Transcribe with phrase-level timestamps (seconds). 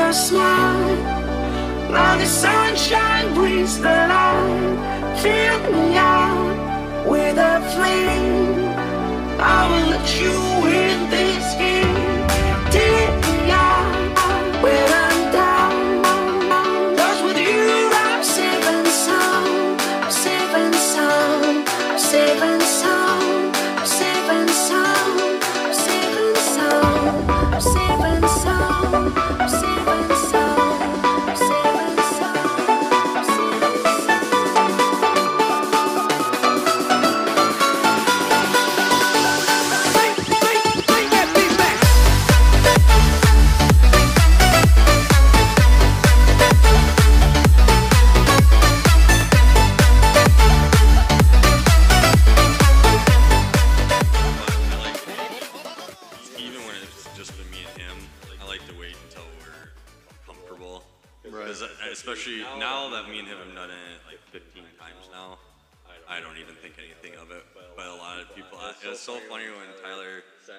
[0.00, 0.96] your smile.
[1.92, 5.18] Now the sunshine brings the light.
[5.22, 8.60] Fill me out with a flame.
[9.56, 10.49] I will let you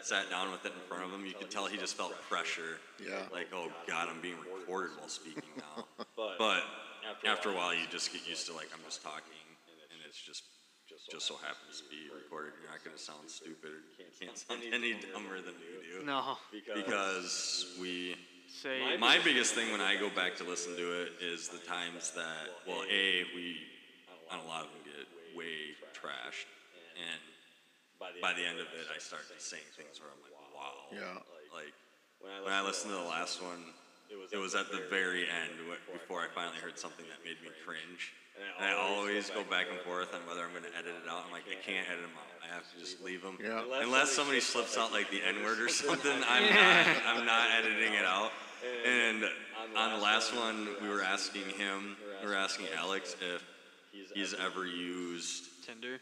[0.05, 1.25] sat down with it in front of him.
[1.25, 2.79] You could tell he just felt pressure.
[3.01, 3.23] Yeah.
[3.31, 5.85] Like, oh God, I'm being recorded while speaking now.
[6.37, 6.63] but
[7.27, 9.41] after a while, you just get used to like I'm just talking,
[9.91, 10.43] and it's just
[11.09, 12.53] just so happens to be recorded.
[12.61, 13.71] You're not going to sound stupid.
[13.71, 16.05] Or you can't sound any dumber than you do.
[16.05, 16.37] No.
[16.51, 18.15] Because we.
[18.47, 22.11] Say My biggest thing when I go back to listen to it is the times
[22.11, 23.55] that, well, A, we,
[24.29, 25.07] on a lot of them, get
[25.37, 26.51] way trashed.
[26.99, 27.21] And
[28.21, 30.89] by the end of it, I start saying things where I'm like, wow.
[30.89, 31.21] Yeah.
[31.53, 31.73] Like,
[32.43, 33.61] when I listened to the last one,
[34.31, 37.49] it was at the very end wh- before I finally heard something that made me
[37.65, 38.13] cringe.
[38.57, 41.23] And I always go back and forth on whether I'm going to edit it out.
[41.25, 42.27] I'm like, I can't edit them out.
[42.41, 43.37] I have to just leave them.
[43.41, 43.61] Yeah.
[43.81, 46.85] Unless somebody slips out like the N word or something, I'm not.
[47.05, 48.31] I'm not editing it out.
[48.85, 49.25] And
[49.77, 53.43] on the last one, we were asking him, we were asking Alex if
[54.13, 55.99] he's ever used Tinder.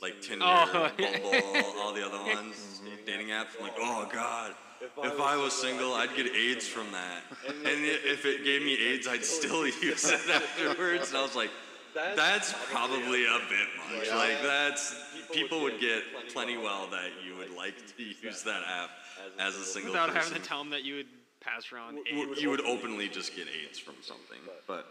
[0.00, 0.90] Like Tinder, Oh.
[0.96, 3.48] Bumble, all the other ones, dating apps.
[3.58, 4.54] I'm like, oh god,
[5.02, 7.22] if I was single, I'd get AIDS from that.
[7.48, 11.08] And if it gave me AIDS, I'd still use it afterwards.
[11.10, 11.50] And I was like,
[11.94, 13.68] that's probably a bit
[13.98, 14.10] much.
[14.10, 14.94] Like that's
[15.32, 16.02] people would get
[16.32, 18.90] plenty well that you would like to use that app
[19.38, 20.22] as a single Without person.
[20.32, 21.06] having to tell them that you would
[21.40, 22.40] pass around AIDS.
[22.40, 24.38] you would openly just get AIDS from something.
[24.66, 24.86] But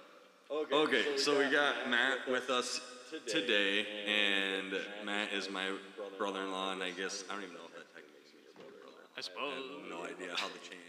[0.72, 2.82] okay, so we got Matt with us
[3.28, 4.74] today, and
[5.06, 5.72] Matt is my
[6.18, 9.04] brother-in-law, and I guess I don't even know if that technically is his brother.
[9.18, 9.54] I suppose.
[9.54, 10.80] I have no idea how the chain,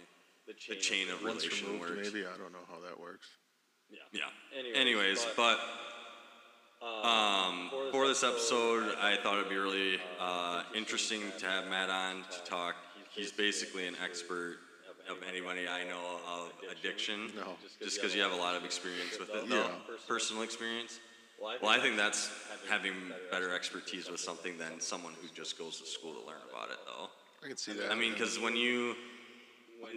[0.47, 2.13] the chain of Once relation removed, works.
[2.13, 3.29] maybe I don't know how that works.
[4.13, 4.25] Yeah.
[4.75, 5.59] Anyways, but
[6.83, 12.25] um, for this episode, I thought it'd be really uh, interesting to have Matt on
[12.31, 12.77] to talk.
[13.11, 14.59] He's basically an expert
[15.11, 17.33] of anybody I know of addiction.
[17.35, 17.57] No.
[17.83, 19.97] Just because you have a lot of experience with it, though, Yeah.
[20.07, 21.01] personal experience.
[21.41, 22.31] Well, I think that's
[22.69, 22.93] having
[23.31, 26.79] better expertise with something than someone who just goes to school to learn about it,
[26.87, 27.09] though.
[27.43, 27.91] I can see that.
[27.91, 28.95] I mean, because when you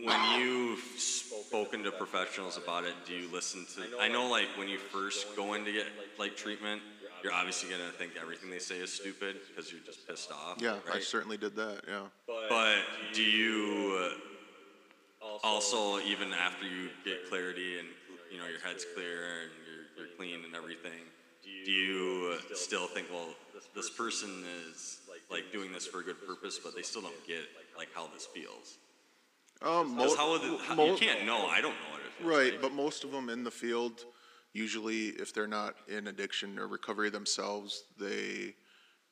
[0.03, 3.99] when you've spoken to professionals about it, do you listen to?
[3.99, 5.85] I know, like when you first go in to get
[6.17, 6.81] like treatment,
[7.21, 10.61] you're obviously gonna think everything they say is stupid because you're just pissed off.
[10.61, 11.81] yeah, I certainly did that.
[11.87, 12.03] Yeah.
[12.49, 12.77] But
[13.13, 14.11] do you
[15.43, 17.87] also, even after you get clarity and
[18.31, 20.99] you know your head's clear and you're, you're clean and everything,
[21.65, 23.29] do you uh, still think, well,
[23.75, 24.29] this person
[24.69, 24.99] is
[25.31, 27.41] like doing this for a good purpose, but they still don't get
[27.77, 28.77] like how this feels?
[29.61, 31.47] Um, mo- how would it, how, mo- you can't know?
[31.47, 32.61] I don't know what it feels Right, like.
[32.61, 34.05] but most of them in the field,
[34.53, 38.55] usually if they're not in addiction or recovery themselves, they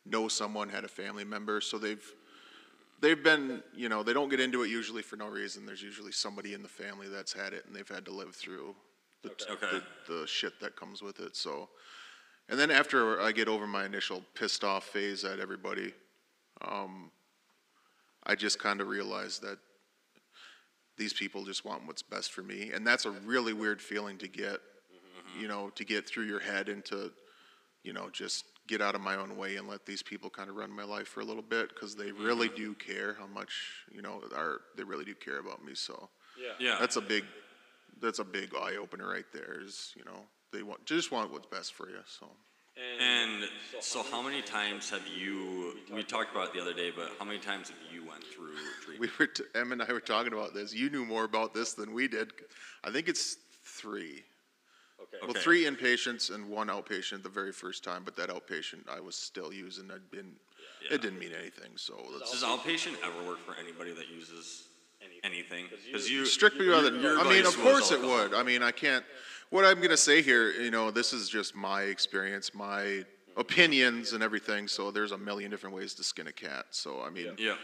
[0.06, 2.06] know someone had a family member, so they've
[3.00, 5.66] they've been, you know, they don't get into it usually for no reason.
[5.66, 8.76] There's usually somebody in the family that's had it and they've had to live through
[9.24, 9.82] the t- Okay.
[10.08, 11.36] the, the shit that comes with it.
[11.36, 11.70] So,
[12.50, 15.94] and then after I get over my initial pissed off phase at everybody,
[16.68, 17.12] um,
[18.24, 19.58] I just kind of realize that
[20.98, 22.72] these people just want what's best for me.
[22.74, 24.60] And that's a really weird feeling to get
[25.40, 27.12] you know to get through your head and to
[27.84, 30.56] you know just get out of my own way and let these people kind of
[30.56, 33.52] run my life for a little bit because they really do care how much
[33.92, 36.10] you know are they really do care about me so.
[36.40, 37.26] Yeah, yeah, that's a big
[38.02, 41.48] that's a big eye opener right there is you know they want just want what's
[41.48, 42.28] best for you so
[43.10, 43.48] And
[43.80, 45.76] so, how many times have you?
[45.94, 48.56] We talked about it the other day, but how many times have you went through
[48.82, 49.00] treatment?
[49.00, 51.74] we were t- em and i were talking about this you knew more about this
[51.74, 52.32] than we did
[52.84, 54.24] i think it's three
[55.02, 55.18] Okay.
[55.26, 59.16] Well, three inpatients and one outpatient the very first time, but that outpatient I was
[59.16, 59.90] still using.
[59.90, 60.32] I'd been,
[60.84, 60.94] Yeah.
[60.96, 61.72] it didn't mean anything.
[61.76, 64.68] So Does outpatient ever work for anybody that uses
[65.24, 68.34] anything because you strictly by the, your I mean, of course it would.
[68.34, 69.04] I mean, I can't,
[69.52, 73.04] what I'm gonna say here, you know, this is just my experience, my
[73.38, 77.10] opinions and everything, so there's a million different ways to skin a cat, so I
[77.10, 77.58] mean, Yeah.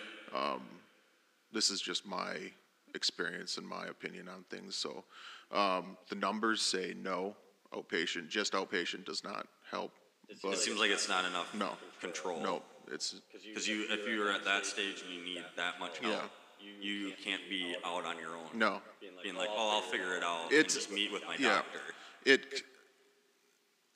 [1.51, 2.51] this is just my
[2.93, 5.03] experience and my opinion on things, so,
[5.51, 7.35] um, the numbers say no,
[7.73, 9.91] outpatient, just outpatient does not help,
[10.43, 12.41] But It seems like it's not enough no, control.
[12.41, 12.61] no,
[12.91, 16.27] it's, Because you, if you're at that stage and you need that much help, Yeah.
[16.59, 18.47] You can't be out on your own.
[18.53, 18.81] no.
[19.23, 20.51] Being like, oh, I'll figure it out.
[20.51, 21.55] It's- and just meet with my yeah.
[21.55, 21.79] doctor.
[22.25, 22.63] it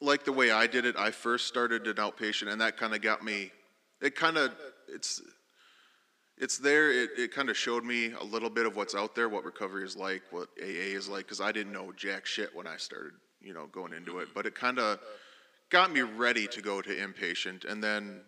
[0.02, 3.02] like the way I did it, I first started an outpatient and that kind of
[3.02, 3.52] got me
[4.02, 4.52] it kind of
[4.88, 5.22] it's
[6.38, 9.30] it's there it, it kind of showed me a little bit of what's out there
[9.30, 12.68] what recovery is like what AA is like cuz I didn't know jack shit when
[12.68, 15.00] I started you know going into it but it kind of
[15.70, 18.24] got me ready to go to inpatient and then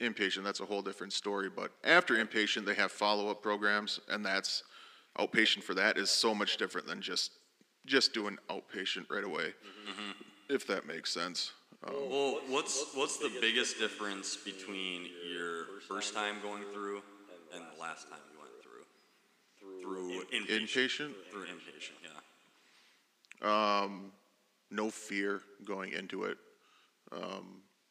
[0.00, 4.64] inpatient that's a whole different story but after inpatient they have follow-up programs and that's
[5.18, 7.32] outpatient for that is so much different than just
[7.86, 9.54] just doing outpatient right away
[10.48, 11.52] if that makes sense
[11.86, 17.02] um, Well, what's what's the biggest difference between your first time going through
[17.54, 19.80] and the last time you went through?
[19.82, 20.62] Through inpatient.
[20.62, 21.98] inpatient Through inpatient,
[23.42, 23.82] yeah.
[23.82, 24.12] um,
[24.70, 26.38] no fear going into it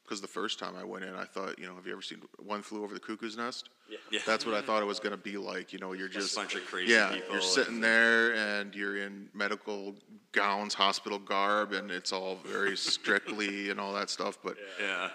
[0.04, 2.22] because the first time i went in i thought you know have you ever seen
[2.38, 3.70] one flew over the cuckoo's nest
[4.12, 4.20] Yeah.
[4.26, 6.38] that's what i thought it was going to be like you know you're Just just
[6.38, 9.96] a bunch of crazy yeah people you're sitting there and you're in medical
[10.32, 15.10] gowns hospital garb and it's all very strictly and all that stuff but Yeah.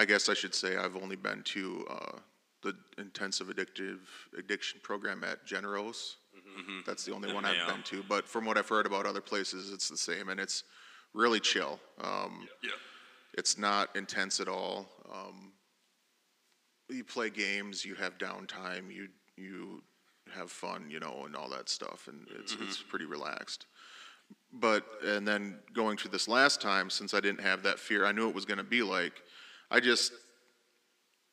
[0.00, 2.18] I guess I should say I've only been to uh,
[2.62, 3.98] the intensive addictive
[4.38, 6.14] addiction program at Generos.
[6.86, 8.04] That's the only one I've been to.
[8.08, 10.62] But from what I've heard about other places, it's the same, and it's
[11.14, 11.80] really chill.
[12.00, 12.70] Um, Yeah.
[13.36, 14.88] It's not intense at all.
[15.12, 15.52] Um,
[16.88, 19.82] you play games, you have downtime, you you
[20.34, 23.66] have fun, you know, and all that stuff, and it's it's pretty relaxed.
[24.52, 28.12] But and then going through this last time, since I didn't have that fear, I
[28.12, 29.12] knew it was going to be like.
[29.70, 30.12] I just,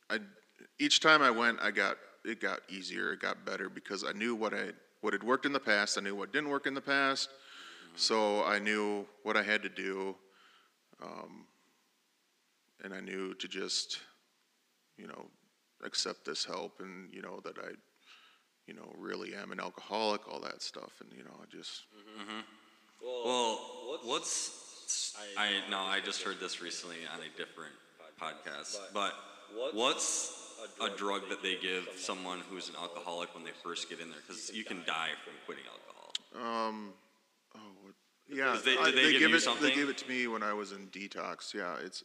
[0.10, 0.20] I
[0.80, 4.36] each time I went, I got it got easier, it got better because I knew
[4.36, 4.72] what I
[5.02, 7.30] what had worked in the past, I knew what didn't work in the past,
[7.96, 10.16] so I knew what I had to do,
[11.02, 11.46] um,
[12.86, 14.00] and I knew to just,
[14.98, 15.26] you know,
[15.84, 17.72] accept this help and you know that I,
[18.68, 21.82] you know, really am an alcoholic, all that stuff, and you know, I just
[23.04, 23.60] Well,
[24.04, 24.62] what's
[25.38, 27.74] I no, I just heard this recently on a different
[28.22, 28.78] podcast.
[28.94, 29.14] But
[29.74, 30.32] what's
[30.82, 34.20] a drug that they give someone who's an alcoholic when they first get in there?
[34.26, 36.14] Because you can die from quitting alcohol.
[36.70, 36.94] Um,
[37.56, 37.94] oh, what,
[38.30, 38.54] yeah.
[38.54, 39.68] Did they- I- did they give you it, something?
[39.68, 41.54] They gave it to me when I was in detox.
[41.54, 42.04] Yeah, it's,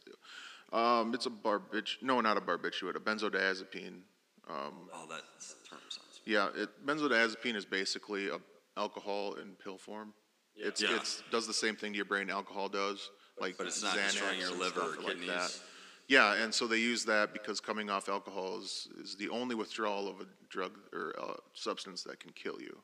[0.71, 1.87] um, it's a barbic.
[2.01, 2.95] No, not a barbiturate.
[2.95, 4.01] A benzodiazepine.
[4.49, 4.71] Oh,
[5.09, 5.21] that
[5.69, 6.21] term sounds.
[6.25, 8.39] Yeah, it, benzodiazepine is basically a
[8.77, 10.13] alcohol in pill form.
[10.55, 10.95] It's Yeah.
[10.95, 13.09] it's does the same thing to your brain alcohol does,
[13.39, 15.27] like But it's not Xanax destroying your liver stuff or like kidneys.
[15.27, 15.59] that.
[16.07, 20.09] Yeah, and so they use that because coming off alcohol is, is the only withdrawal
[20.09, 22.77] of a drug or uh, substance that can kill you.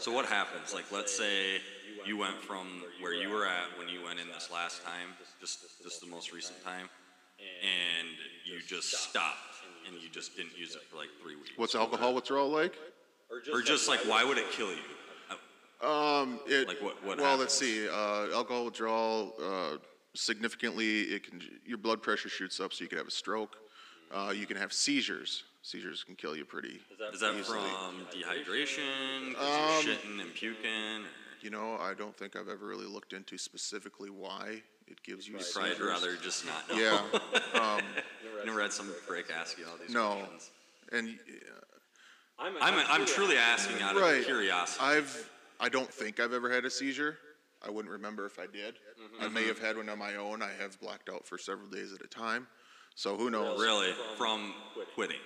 [0.00, 0.74] So what happens?
[0.74, 1.60] Like, let's say
[2.04, 5.60] you went from where you were at when you went in this last time, just
[5.82, 6.90] just the most recent time,
[7.38, 8.08] and
[8.44, 9.36] you just stopped
[9.86, 11.50] and you just didn't use it for like three weeks.
[11.56, 12.74] What's alcohol withdrawal like?
[13.52, 15.86] Or just like, why would it kill you?
[15.86, 17.88] Um, it, Like what- what well, let's see.
[17.88, 19.76] Uh, alcohol withdrawal uh,
[20.14, 23.56] significantly, it can your blood pressure shoots up, so you can have a stroke.
[24.10, 25.44] Uh, you can have seizures.
[25.62, 26.80] Seizures can kill you pretty.
[27.12, 27.60] Is that easily.
[27.60, 29.38] from dehydration?
[29.38, 31.02] Um, you're shitting and puking?
[31.04, 31.08] Or
[31.42, 35.34] You know, I don't think I've ever really looked into specifically why it gives you
[35.52, 35.86] probably seizures.
[35.86, 37.02] rather just not know.
[37.54, 37.80] Yeah.
[38.44, 40.14] Never had some prick ask you all these No.
[40.14, 40.50] questions.
[40.92, 44.80] And uh, I'm, I'm truly asking out of curiosity.
[44.84, 45.30] I've
[45.60, 47.18] I don't think I've ever had a seizure.
[47.66, 48.74] I wouldn't remember if I did.
[48.74, 49.24] Mm-hmm.
[49.24, 50.40] I may have had one on my own.
[50.42, 52.46] I have blacked out for several days at a time.
[52.94, 53.60] So who knows?
[53.60, 54.54] really, from
[54.94, 55.16] quitting.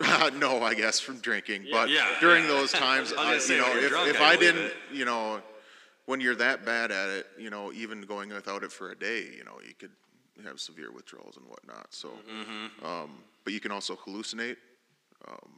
[0.38, 1.66] no, I guess from drinking.
[1.70, 2.48] But Yeah, during yeah.
[2.54, 4.64] those times, I was I, gonna say, you know, if, drunk, if I I didn't,
[4.66, 4.74] it.
[4.92, 5.40] you know,
[6.10, 9.22] when you're that bad at it, you know, even going without it for a day,
[9.38, 9.92] you know, you could
[10.44, 11.86] have severe withdrawals and whatnot.
[11.90, 12.84] So, Mm-hmm.
[12.84, 13.10] um,
[13.44, 14.56] but you can also hallucinate.
[15.28, 15.50] Um,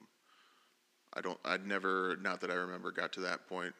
[1.15, 3.75] I don't, I'd never, not that I remember, got to that point.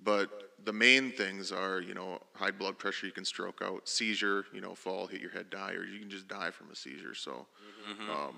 [0.00, 0.28] But
[0.64, 4.60] the main things are, you know, high blood pressure, you can stroke out, seizure, you
[4.60, 7.14] know, fall, hit your head, die, or you can just die from a seizure.
[7.16, 7.46] So,
[8.12, 8.36] um,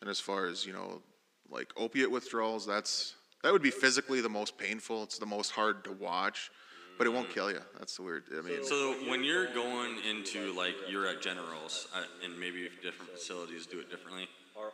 [0.00, 1.02] and as far as, you know,
[1.50, 5.02] like opiate withdrawals, that's, that would be physically the most painful.
[5.02, 6.50] It's the most hard to watch,
[6.98, 7.60] but it won't kill you.
[7.78, 12.02] That's the weird, I mean, So when you're going into like you're at Generals uh,
[12.24, 14.28] and maybe different facilities do it differently,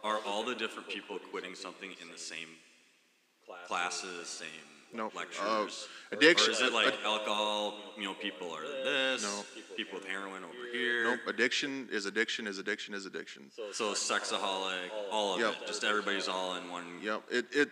[0.05, 2.49] are all the different people quitting something in the same
[3.67, 4.49] classes, same
[4.93, 5.13] Nope.
[5.15, 5.89] Uh, lectures?
[6.13, 9.45] addiction- Or is it like ad- alcohol, you know, people are this, No.
[9.77, 11.05] people with heroin over here?
[11.05, 13.51] Nope, addiction is addiction is addiction is addiction.
[13.73, 15.55] So sexaholic, all of Yep.
[15.63, 17.01] it, just everybody's all in one.
[17.03, 17.71] Yep, it, it,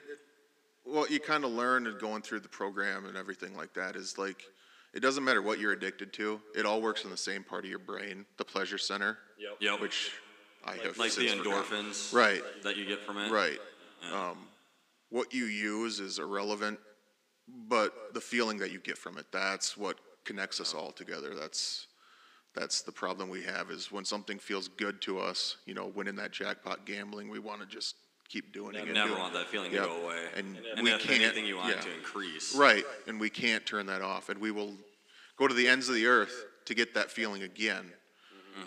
[0.87, 4.17] what you kind of learn and going through the program and everything like that is
[4.19, 4.43] like,
[4.95, 7.71] it doesn't matter what you're addicted to, it all works in the same part of
[7.71, 9.19] your brain, the pleasure center,
[9.61, 9.81] Yep.
[9.81, 10.13] which
[10.65, 11.63] I have like the since forgotten.
[11.85, 12.15] endorphins.
[12.15, 13.31] Right, That you get from it.
[13.31, 13.59] right.
[14.13, 14.39] Um,
[15.11, 16.79] what you use is irrelevant,
[17.69, 21.35] but the feeling that you get from it, that's what connects us all together.
[21.35, 21.87] That's,
[22.55, 26.17] that's the problem we have is when something feels good to us, you know, winning
[26.17, 27.97] that jackpot gambling, we want to just
[28.29, 28.83] keep doing it.
[28.85, 29.83] and Never do- want that feeling Yep.
[29.85, 30.29] to go away.
[30.35, 31.81] And And we if can't- anything, you want yeah.
[31.83, 32.55] to increase.
[32.55, 34.77] Right, and we can't turn that off, and we will
[35.37, 37.93] go to the ends of the earth to get that feeling again.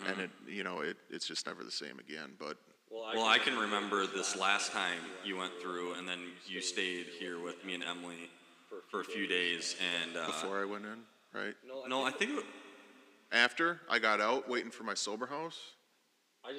[0.06, 2.56] And it, you know, it, it's just never the same again, but,
[2.90, 7.40] Well, I can remember this last time you went through, and then you stayed here
[7.40, 8.30] with me and Emily
[8.88, 11.02] for a few days, and uh, before I went in,
[11.32, 11.54] right?
[11.88, 12.44] no, I think it,
[13.32, 15.58] After I got out, waiting for my sober house?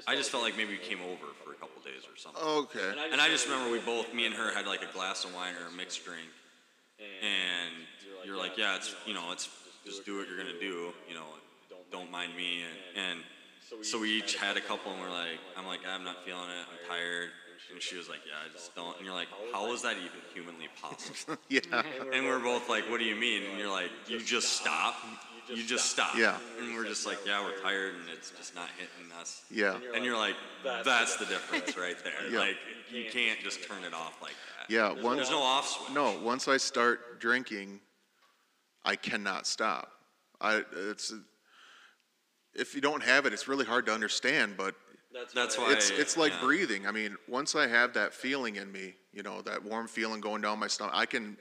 [0.08, 2.42] I just felt like maybe you came over for a couple days or something.
[2.42, 5.34] Okay, And I just remember we both, me and her, had like a glass of
[5.34, 6.30] wine or a mixed drink,
[7.00, 7.74] and
[8.24, 9.50] you're like, yeah, it's you know, it's
[9.86, 11.26] just do what you're gonna do, you know,
[11.92, 12.62] don't mind me,
[12.96, 13.20] and, and
[13.84, 16.66] so we each had a couple, and we're like, I'm like, I'm not feeling it,
[16.70, 17.30] I'm tired,
[17.74, 20.22] and she was like, yeah, I just don't, and you're like, how is that even
[20.34, 21.38] humanly possible?
[21.50, 21.60] yeah,
[22.14, 23.44] And we're both like, what do you mean?
[23.50, 24.96] And you're like, you just stop,
[25.54, 26.16] you just stop.
[26.18, 26.38] Yeah.
[26.60, 29.44] And we're just like, yeah, we're tired, and it's just not hitting us.
[29.52, 30.36] yeah, And you're like,
[30.84, 32.14] that's the difference right there.
[32.32, 32.40] Yeah.
[32.40, 32.58] Like,
[32.92, 34.72] you can't just turn it off like that.
[34.74, 35.96] yeah, There's once, no off switch.
[35.96, 37.80] no, once I start drinking,
[38.84, 39.92] I cannot stop.
[40.40, 41.14] I, it's,
[42.54, 44.76] if you don't have it, it's really hard to understand, but
[45.34, 45.72] That's why.
[45.72, 46.42] It's it's like yeah.
[46.42, 46.88] breathing.
[46.88, 50.42] I mean, once I have that feeling in me, you know, that warm feeling going
[50.42, 51.38] down my stomach, I can,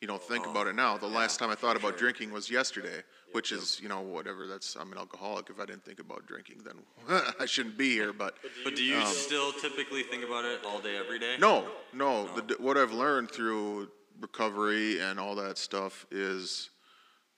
[0.00, 0.96] you know, think Oh, about it now.
[0.96, 3.02] The last time I thought about drinking was yesterday,
[3.32, 4.46] which is, you know, whatever.
[4.46, 5.50] That's I'm an alcoholic.
[5.50, 8.12] If I didn't think about drinking, then I shouldn't be here.
[8.12, 11.36] But But do you um, still typically think about it all day, every day?
[11.38, 12.28] no, no.
[12.36, 13.88] The, what I've learned through
[14.20, 16.70] recovery and all that stuff is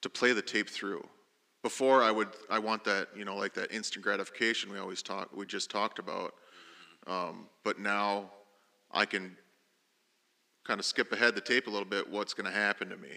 [0.02, 1.06] to play the tape through.
[1.62, 5.28] Before I would, I want that, you know, like that instant gratification we always talk,
[5.34, 6.34] we just talked about.
[7.06, 7.12] Mm-hmm.
[7.12, 8.30] Um, but now
[8.92, 9.36] I can
[10.70, 12.08] kind of skip ahead the tape a little bit.
[12.08, 13.08] What's going to happen to me?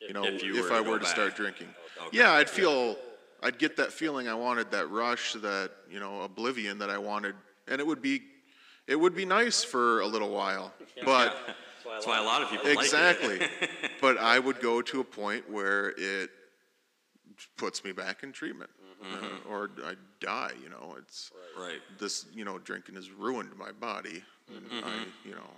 [0.00, 1.36] You know, If you if were I go were to start back.
[1.36, 1.66] drinking.
[2.00, 2.18] Oh, okay.
[2.18, 2.96] Yeah, I'd feel,
[3.42, 7.34] I'd get that feeling I wanted, that rush, that you know, oblivion that I wanted,
[7.66, 8.22] and it would be,
[8.86, 10.72] it would be nice for a little while,
[11.04, 11.36] but.
[11.88, 12.84] That's why a lot of people like it.
[12.84, 13.40] Exactly.
[14.00, 16.30] but I would go to a point where it
[17.56, 18.70] puts me back in treatment,
[19.02, 19.14] mm-hmm.
[19.14, 19.52] uh, mm-hmm.
[19.52, 20.52] or I die.
[20.62, 21.78] You know, it's Right.
[21.98, 22.26] this.
[22.34, 24.24] You know, drinking has ruined my body.
[24.48, 25.50] and mm-hmm, I, you know,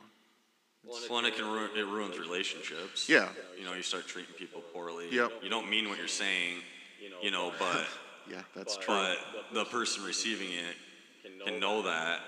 [0.88, 3.08] Well, and it can ruin, it ruins relationships.
[3.08, 3.28] Yeah.
[3.58, 5.06] You know, you start treating people poorly.
[5.10, 5.32] Yep.
[5.42, 6.56] You don't mean what you're saying,
[7.22, 7.86] you know, but
[8.30, 8.94] yeah, that's true.
[8.94, 9.18] but
[9.52, 12.20] the person receiving it can know that.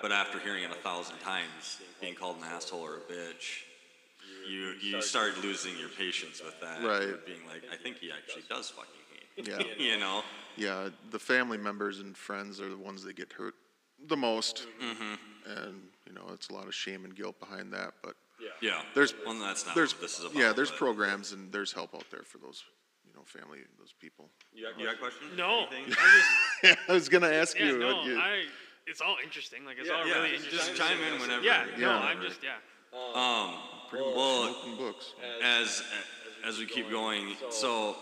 [0.00, 3.64] But after hearing it a thousand times, being called an asshole or a bitch,
[4.48, 6.82] you you start losing your patience with that.
[6.82, 7.26] Right.
[7.26, 8.90] Being like, I think he actually does fucking
[9.36, 9.48] hate.
[9.48, 9.74] Yeah.
[9.92, 10.22] you know.
[10.56, 13.54] Yeah, the family members and friends are the ones that get hurt
[14.08, 14.66] the most,
[15.46, 17.94] and you know, it's a lot of shame and guilt behind that.
[18.02, 18.16] But
[18.60, 18.82] Yeah.
[18.94, 20.36] There's- well, that's not there's what this is about.
[20.36, 22.62] yeah, there's but- programs and there's help out there for those,
[23.06, 24.30] you know, family, those people.
[24.52, 25.34] You got a question?
[25.36, 25.94] No, Anything?
[25.98, 26.22] I
[26.62, 27.78] just I was gonna ask yeah you.
[27.78, 28.44] no what you- I.
[28.86, 29.64] It's all interesting.
[29.64, 30.76] Like it's all Yeah, really just interesting.
[30.76, 31.42] chime in whenever.
[31.42, 31.98] yeah, no, Yeah.
[31.98, 32.56] I'm just yeah.
[32.92, 33.58] Um,
[33.88, 35.14] pretty much well, smoking books.
[35.42, 35.82] as
[36.44, 37.96] as we keep going, so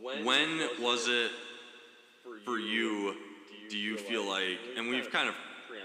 [0.00, 1.32] when was it
[2.44, 3.16] for you?
[3.68, 5.34] Do you feel like, and we've kind of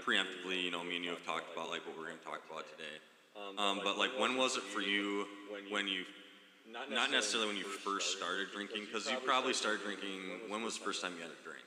[0.06, 2.42] preemptively, you know, me and you have talked about like what we're going to talk
[2.50, 2.96] about today.
[3.58, 5.26] Um, but like, when was it for you
[5.70, 6.04] when you,
[6.70, 10.20] not necessarily when you first started drinking, because you probably started drinking.
[10.48, 11.64] When was the first time you had a drink?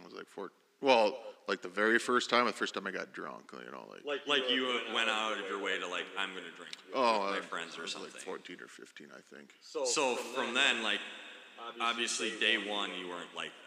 [0.00, 0.50] I was like four.
[0.80, 4.26] Well, like the very first time, the first time I got drunk, you know, like,
[4.26, 7.36] Like you went out of your way to like, I'm going to drink oh, with
[7.36, 8.12] I- my friends or something.
[8.12, 9.50] like fourteen or fifteen, I think.
[9.60, 11.00] So so from then, like,
[11.80, 13.63] obviously day one you weren't like that,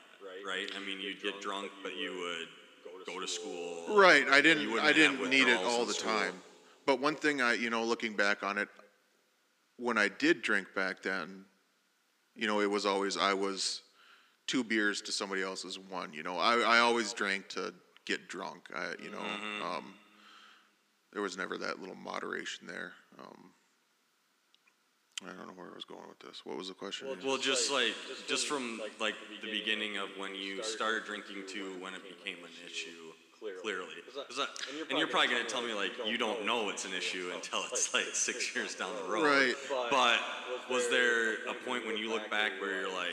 [0.48, 0.70] right?
[0.76, 3.96] I mean, you'd get drunk, but you would go to school.
[3.96, 6.34] Right, I didn't, I didn't need it all the time.
[6.86, 8.70] But one thing I, you know, looking back on it,
[9.78, 11.46] when I did drink back then,
[12.36, 13.82] you know, it was always I was
[14.48, 16.14] two beers to somebody else's one.
[16.14, 17.74] You know, I, I always drank to
[18.06, 18.70] get drunk.
[18.74, 19.66] I, you know, Mm-hmm.
[19.66, 19.94] um,
[21.14, 22.94] there was never that little moderation there.
[23.20, 23.52] Um,
[25.26, 26.46] I don't know where I was going with this.
[26.46, 27.08] What was the question?
[27.08, 27.26] again?
[27.26, 27.94] Well, just like,
[28.28, 32.52] just from like the beginning of when you started drinking to when it became an
[32.66, 33.12] issue,
[33.62, 33.96] clearly.
[34.16, 34.48] 'Cause I-
[34.90, 37.94] and you're probably gonna tell me like you don't know it's an issue until it's
[37.96, 39.24] like six years down the road.
[39.72, 39.90] Right.
[39.90, 40.20] But
[40.70, 43.10] was there a point when you look back where you're like,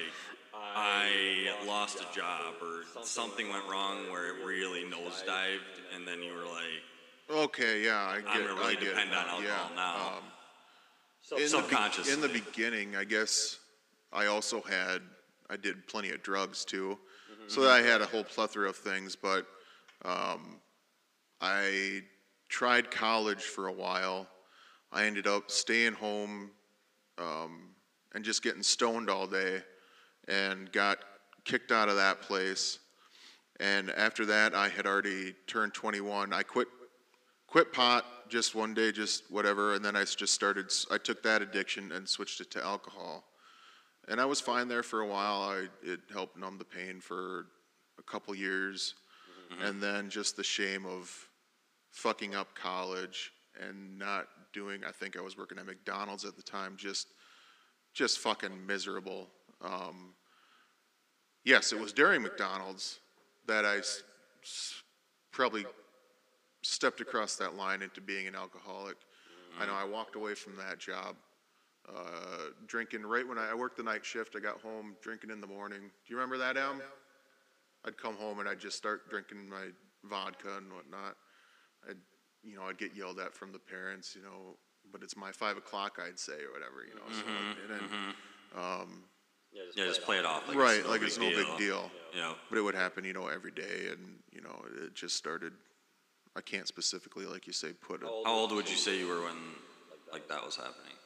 [0.53, 5.61] I lost a job or something went wrong where it really nosedived,
[5.95, 6.83] and then you were like,
[7.31, 8.29] Okay, yeah, I get.
[8.29, 9.75] I'm gonna I really get it depend on now, alcohol yeah.
[9.77, 10.17] now.
[10.19, 10.25] Um,
[11.37, 13.59] in the, be- in the beginning, I guess
[14.13, 15.01] I also had
[15.49, 16.99] I did plenty of drugs too,
[17.49, 19.17] so I had a whole plethora of things.
[19.17, 19.47] But
[20.05, 20.61] um,
[21.41, 22.03] I
[22.49, 24.29] tried college for a while.
[24.93, 26.51] I ended up staying home
[27.19, 27.71] um,
[28.15, 29.63] and just getting stoned all day,
[30.29, 30.99] and got
[31.45, 32.79] kicked out of that place.
[33.61, 36.33] And after that, I had already turned 21.
[36.33, 36.69] I quit
[37.55, 40.73] quit pot just one day, just whatever, and then I just started.
[40.91, 43.23] I took that addiction and switched it to alcohol,
[44.09, 45.41] and I was fine there for a while.
[45.41, 47.47] I it helped numb the pain for
[47.97, 48.95] a couple years,
[49.63, 51.29] and then just the shame of
[51.93, 53.31] fucking up college
[53.63, 54.83] and not doing.
[54.85, 56.75] I think I was working at McDonald's at the time.
[56.77, 57.07] Just
[57.93, 59.29] just fucking miserable.
[59.63, 60.15] Um,
[61.45, 62.99] yes, it was during McDonald's
[63.47, 64.03] that I s-
[65.31, 65.67] probably
[66.65, 68.97] stepped across that line into being an alcoholic.
[69.61, 71.15] I know I walked away from that job,
[71.89, 74.35] uh, drinking right when I, I worked the night shift.
[74.37, 75.79] I got home drinking in the morning.
[75.79, 76.83] Do you remember that, Em?
[77.87, 79.67] I'd come home and I'd just start drinking my
[80.05, 81.17] vodka and whatnot.
[81.89, 81.99] I'd,
[82.43, 84.57] you know, I'd get yelled at from the parents, you know,
[84.91, 87.03] but it's my five o'clock, I'd say, or whatever, you know.
[87.13, 87.25] So,
[87.63, 88.15] and then,
[88.57, 89.05] um,
[89.53, 90.49] yeah, just play it off.
[90.49, 91.39] Like right, it's no like it's no deal.
[91.39, 91.91] big deal.
[92.17, 92.33] Yeah.
[92.51, 95.53] But it would happen, you know, every day, and you know, it just started.
[96.37, 98.09] I can't specifically, like you say, put it.
[98.25, 99.37] How old would you say you were when
[100.13, 100.97] like that was happening?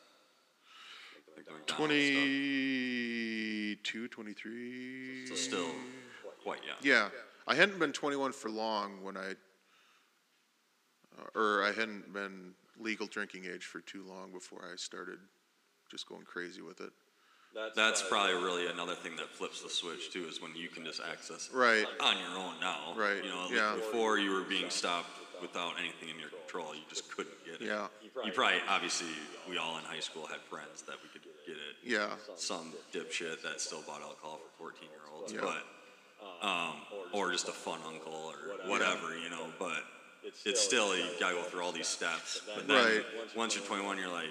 [1.37, 5.27] Like the McDonald's 22, 23.
[5.27, 5.71] So still
[6.43, 6.77] quite young.
[6.83, 7.11] Yeah,
[7.47, 9.35] I hadn't been 21 for long when I,
[11.19, 15.19] uh, or I hadn't been legal drinking age for too long before I started
[15.91, 16.93] just going crazy with it.
[17.75, 21.01] That's probably really another thing that flips the switch too, is when you can just
[21.01, 21.87] access it Right.
[22.01, 22.95] on your own now.
[22.97, 23.75] Right, You know, like yeah.
[23.75, 27.63] before you were being stopped without anything in your control, you just couldn't get it.
[27.63, 27.89] Yeah.
[28.03, 29.09] You probably, obviously,
[29.49, 31.77] we all in high school had friends that we could get it.
[31.83, 32.09] Yeah.
[32.37, 35.41] Some dipshit that still bought alcohol for 14 year olds, Yeah.
[35.41, 35.65] but,
[36.47, 39.85] um, or just a fun uncle or whatever, you know, but
[40.45, 42.41] it's still, you gotta go through all these steps.
[42.55, 43.37] But then, Right.
[43.37, 44.31] once you're 21, you're like,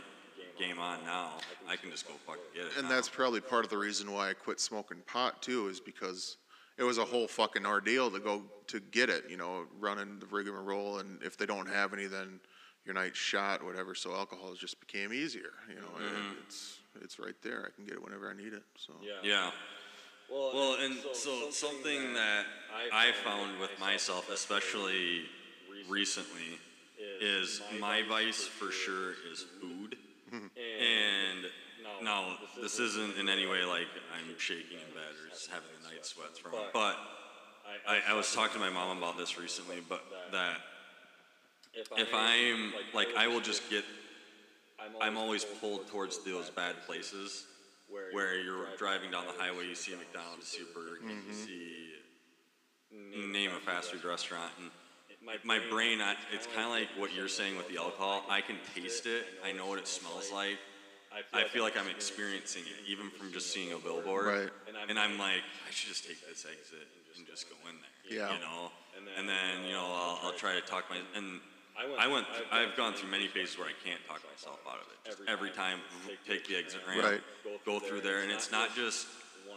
[0.58, 1.32] game on now.
[1.68, 2.72] I can just go fucking get it.
[2.78, 2.96] And now.
[2.96, 6.38] that's probably part of the reason why I quit smoking pot too, is because
[6.78, 9.26] it was a whole fucking ordeal to go to get it.
[9.30, 12.40] You know, running the rigmarole, and if they don't have any, then
[12.86, 13.96] your night's shot, whatever.
[13.96, 15.54] So alcohol just became easier.
[15.70, 16.44] You know, and mm-hmm.
[16.46, 17.66] it's it's right there.
[17.68, 18.64] I can get it whenever I need it.
[18.78, 18.94] So
[19.24, 19.52] Yeah.
[20.30, 22.46] Well, and so something that
[22.94, 25.22] I found with myself, especially
[25.88, 26.60] recently,
[27.22, 29.98] is my vice for sure is food.
[30.34, 30.48] Mm-hmm.
[30.58, 31.46] And
[32.04, 35.90] now, this isn't in any way like I'm shaking in bed or just having the
[35.90, 36.96] night sweats from it, but
[37.88, 40.58] I, I was talking to my mom about this recently, but that
[41.74, 43.84] if I'm like, I will just get,
[45.02, 47.46] I'm always pulled towards those bad places
[48.12, 51.34] where you're driving down the highway, you see a McDonald's, you see a you mm-hmm.
[51.34, 54.70] see name a fast food restaurant, and
[55.44, 58.24] my brain, I, it's kind of like what you're saying with the alcohol.
[58.30, 59.26] I can taste it.
[59.46, 60.58] I know what it smells like.
[61.34, 64.26] I feel like I'm experiencing it, even from just seeing a billboard.
[64.26, 64.50] Right.
[64.90, 66.88] And I'm like, I should just take this exit
[67.18, 68.20] and just go in there.
[68.20, 68.34] Yeah.
[68.34, 68.72] You know.
[69.18, 71.40] And then you know I'll, I'll try to talk my and
[71.78, 72.26] I went.
[72.52, 74.98] I've gone through many phases where I can't talk myself out of it.
[75.06, 75.80] Just every time,
[76.28, 77.22] take the exit ramp, Right.
[77.66, 79.08] go through there, and it's not just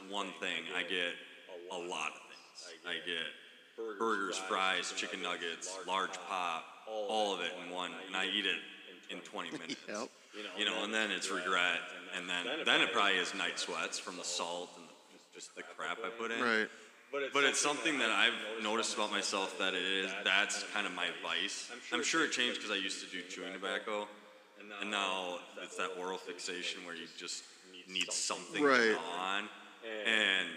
[0.09, 0.65] one thing.
[0.77, 1.17] I get
[1.73, 2.77] a lot of things.
[2.87, 3.25] I get
[3.99, 8.59] burgers, fries, chicken nuggets, large pop, all of it in one, and I eat it
[9.11, 9.77] in 20 minutes.
[9.89, 10.09] Yep.
[10.57, 11.81] You know, and then it's regret,
[12.17, 14.87] and then then it probably is night sweats from the salt and
[15.35, 16.41] just the crap I put in.
[16.41, 16.69] right.
[17.33, 21.07] But it's something that I've noticed about myself that it is that's kind of my
[21.25, 21.69] vice.
[21.93, 24.07] I'm sure it changed because I used to do chewing tobacco,
[24.81, 27.43] and now it's that oral fixation where you just
[27.89, 28.79] need something Right.
[28.79, 29.49] to gnaw on.
[30.07, 30.49] And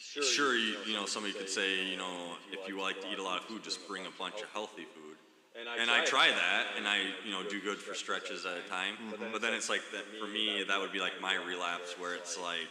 [0.00, 3.22] sure, you, you know, somebody could say, you know, if you like to eat a
[3.22, 5.16] lot of food, just bring a bunch of healthy food.
[5.78, 8.94] And I try that, and I, you know, do good for stretches at a time.
[9.32, 12.38] But then it's like that for me, that would be like my relapse, where it's
[12.38, 12.68] like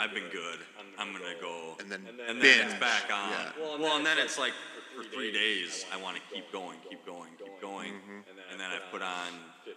[0.00, 0.58] I've been good.
[0.98, 2.64] I'm gonna go, And then and then binge.
[2.70, 3.30] it's back on.
[3.30, 3.76] Yeah.
[3.78, 4.52] Well, and then it's like
[4.96, 8.50] for three days, I want to keep going, keep going, keep going, Mm-hmm.
[8.52, 9.28] and then I've put on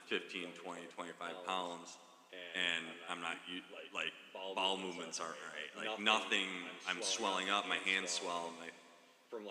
[0.07, 1.97] 15, 20, 25 pounds,
[2.55, 3.61] and I'm not u-
[3.93, 4.11] like
[4.55, 5.87] bowel movements aren't right.
[5.87, 6.47] Like nothing.
[6.87, 7.67] I'm swelling up.
[7.67, 8.51] My hands swell.
[8.59, 8.67] My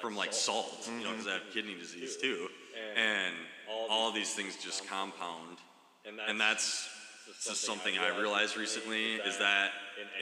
[0.00, 2.48] from like salt, you know, because I have kidney disease too,
[2.96, 3.34] and
[3.88, 5.56] all these things just compound,
[6.28, 6.88] and that's
[7.42, 9.70] just something I realized recently is that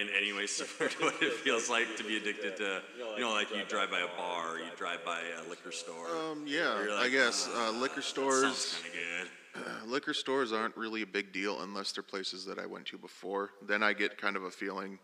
[0.01, 2.83] in any way similar to what it feels like to be addicted to,
[3.17, 6.09] you know, like you drive by a bar, or you drive by a liquor store.
[6.09, 8.43] Um, yeah, You're I guess uh, liquor stores.
[8.43, 9.31] Sounds kind of good.
[9.87, 13.51] liquor stores aren't really a big deal unless they're places that I went to before.
[13.67, 14.99] Then I get kind of a feeling,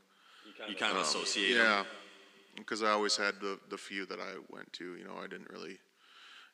[0.69, 1.85] You kind of associate, yeah,
[2.57, 4.97] because I always had the the few that I went to.
[4.97, 5.79] You know, I didn't really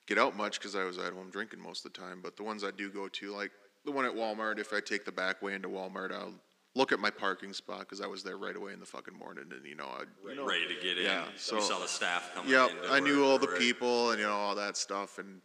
[0.07, 2.21] get out much because I was at home drinking most of the time.
[2.23, 3.53] But the ones I do go to, like
[3.85, 6.35] the one at Walmart, if I take the back way into Walmart, I'll
[6.77, 9.45] look at my parking spot because I was there right away in the fucking morning,
[9.51, 11.05] and you know, I you know, ready to get in.
[11.05, 12.77] Yeah, you so- saw the staff coming Yep, in.
[12.89, 15.41] to I knew all the for people and you know all that stuff, and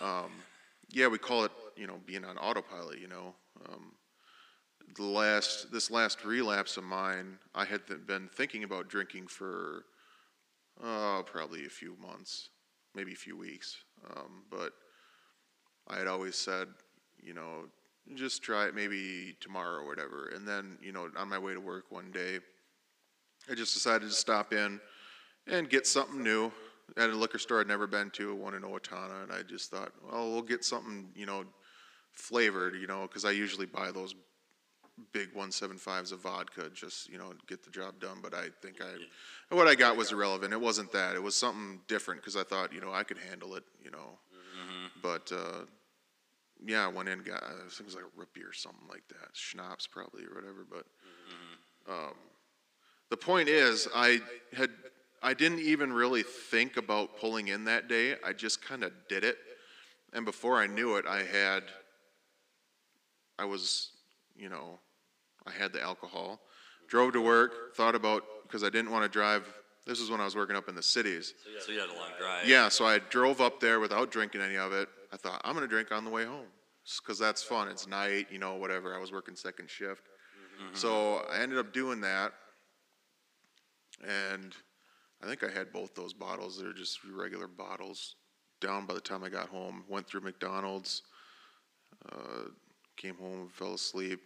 [0.00, 0.30] um,
[0.90, 3.00] yeah, we call it you know being on autopilot.
[3.00, 3.34] You know,
[3.68, 3.92] um,
[4.96, 9.86] the last this last relapse of mine, I had th- been thinking about drinking for
[10.84, 12.50] uh, probably a few months,
[12.94, 13.78] maybe a few weeks,
[14.14, 14.72] um, but
[15.88, 16.68] I had always said,
[17.22, 17.64] you know,
[18.14, 21.60] just try it maybe tomorrow or whatever, and then you know on my way to
[21.60, 22.40] work one day,
[23.50, 24.80] I just decided to stop in
[25.46, 26.52] and get something new
[26.96, 29.92] at a liquor store I'd never been to, one in Owatonna, and I just thought,
[30.10, 31.44] well, we'll get something, you know,
[32.20, 34.14] flavored, you know, because I usually buy those
[35.12, 38.18] big 175s of vodka, just you know, get the job done.
[38.22, 40.52] But I think I, what I got was irrelevant.
[40.52, 41.14] It wasn't that.
[41.14, 44.18] It was something different because I thought, you know, I could handle it, you know.
[45.02, 45.64] But uh,
[46.64, 49.06] yeah, I went in, got I think it was like a beer or something like
[49.08, 50.66] that, schnapps probably or whatever.
[50.68, 50.86] But
[51.92, 52.14] um,
[53.08, 54.20] the point is, I
[54.52, 54.70] had
[55.22, 58.16] I didn't even really think about pulling in that day.
[58.24, 59.38] I just kind of did it,
[60.12, 61.64] and before I knew it, I had
[63.40, 63.92] I was,
[64.36, 64.78] you know,
[65.46, 66.40] I had the alcohol.
[66.88, 69.46] Drove to work, thought about because I didn't want to drive.
[69.86, 71.34] This is when I was working up in the cities.
[71.60, 72.46] So you had a long drive.
[72.46, 74.88] Yeah, so I drove up there without drinking any of it.
[75.12, 76.46] I thought I'm gonna drink on the way home
[77.00, 77.68] because that's fun.
[77.68, 78.94] It's night, you know, whatever.
[78.94, 80.02] I was working second shift,
[80.74, 82.32] so I ended up doing that,
[84.06, 84.54] and
[85.22, 86.60] I think I had both those bottles.
[86.60, 88.16] They're just regular bottles.
[88.60, 91.02] Down by the time I got home, went through McDonald's,
[92.12, 92.50] uh,
[93.00, 94.20] came home, fell asleep,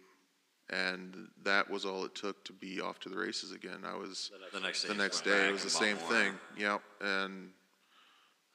[0.69, 3.79] and that was all it took to be off to the races again.
[3.85, 4.87] I was The next day.
[4.89, 6.09] the next day it was the same more.
[6.11, 7.49] thing yep and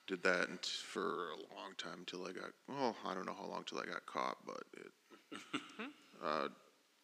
[0.07, 3.63] did that for a long time until i got well i don't know how long
[3.65, 5.39] till i got caught but it
[6.25, 6.49] uh,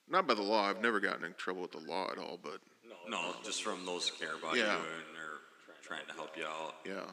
[0.08, 2.58] not by the law i've never gotten in trouble with the law at all but
[3.08, 4.72] No, just from those who care about Yeah.
[4.74, 5.40] you and are
[5.84, 6.74] trying to help you out.
[6.84, 7.04] yeah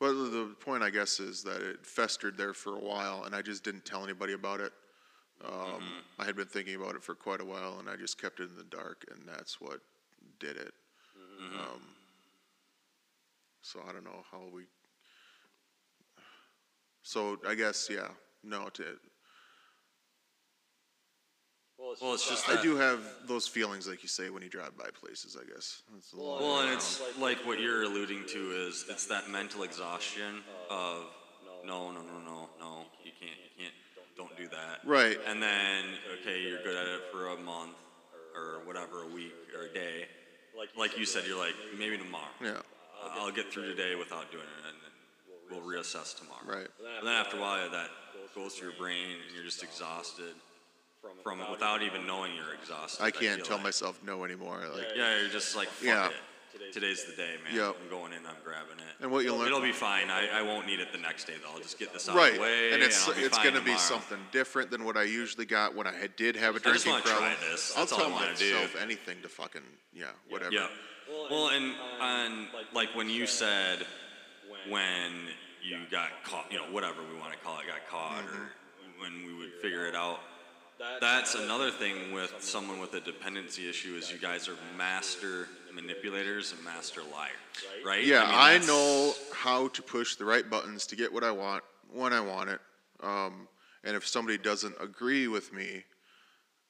[0.00, 3.36] but the the point i guess is that it festered there for a while and
[3.36, 4.72] i just didn't tell anybody about it
[5.44, 5.82] um,
[6.18, 8.48] i had been thinking about it for quite a while and i just kept it
[8.50, 9.80] in the dark and that's what
[10.40, 10.72] did it.
[11.58, 11.80] Um,
[13.62, 14.62] so i don't know how we
[17.02, 18.08] so i guess yeah
[18.42, 18.84] no to
[21.78, 24.88] Well, it's just I do have those feelings, like you say, when you drive by
[25.02, 25.36] places.
[25.40, 25.82] I guess.
[25.92, 29.64] That's a little- Well, and it's like what you're alluding to is it's that mental
[29.64, 31.04] exhaustion of
[31.64, 33.74] no, no, no, no, no, you can't, you can't,
[34.16, 34.80] don't do that.
[34.84, 35.18] Right.
[35.26, 35.84] And then
[36.20, 37.74] okay, you're good at it for a month
[38.34, 40.06] or whatever, a week or a day.
[40.76, 42.24] Like you said, you're like maybe tomorrow.
[42.42, 42.60] Yeah.
[43.16, 44.92] I'll get through today without doing it, and then
[45.50, 46.60] we'll reassess tomorrow.
[46.60, 46.68] Right.
[46.98, 47.88] And then after a while, that
[48.34, 50.34] goes through your brain, and you're just exhausted
[51.22, 53.02] from it without even knowing you're exhausted.
[53.02, 53.64] I can't feel tell like.
[53.64, 54.62] myself no anymore.
[54.74, 56.06] Like, Yeah, you're just like, fuck Yeah.
[56.08, 56.14] it.
[56.72, 57.54] Today's the day, man.
[57.54, 57.76] Yep.
[57.82, 59.02] I'm going in, I'm grabbing it.
[59.02, 60.10] And what you'll learn- It'll be fine.
[60.10, 61.50] I, I won't need it the next day, though.
[61.52, 62.30] I'll just get this out right.
[62.30, 62.72] of the way.
[62.72, 65.92] and it's I'll it's gonna be something different than what I usually got when I
[65.92, 67.50] had, did have a I drinking just wanna try problem.
[67.50, 67.72] this.
[67.76, 68.54] I'll That's all I tell wanna do.
[68.54, 69.62] myself anything to fucking
[69.92, 70.52] yeah, whatever.
[70.52, 70.68] Yeah.
[71.30, 73.86] Well, and on like when you said
[74.68, 75.12] when
[75.62, 79.00] you got caught, you know, whatever we want to call it, got caught, or mm-hmm.
[79.00, 80.20] when we would figure it out.
[81.00, 86.52] That's another thing with someone with a dependency issue is you guys are master manipulators
[86.52, 87.32] and master liars,
[87.84, 88.04] right?
[88.04, 91.64] Yeah, mean, I, know how to push the right buttons to get what I want
[91.92, 92.60] when I want it.
[93.02, 93.48] Um,
[93.84, 95.84] and if somebody doesn't agree with me,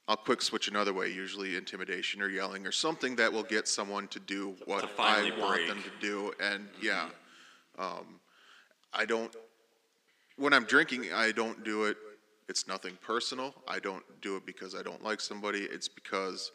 [0.06, 4.06] I'll quick switch another way, usually intimidation or yelling or something that will get someone
[4.08, 6.32] to do what I finally want them to do.
[6.40, 7.08] And yeah,
[7.78, 8.20] um,
[8.92, 9.34] I don't,
[10.36, 11.96] when I'm drinking, I don't do it.
[12.48, 13.54] It's nothing personal.
[13.66, 15.60] I don't do it because I don't like somebody.
[15.60, 16.52] It's because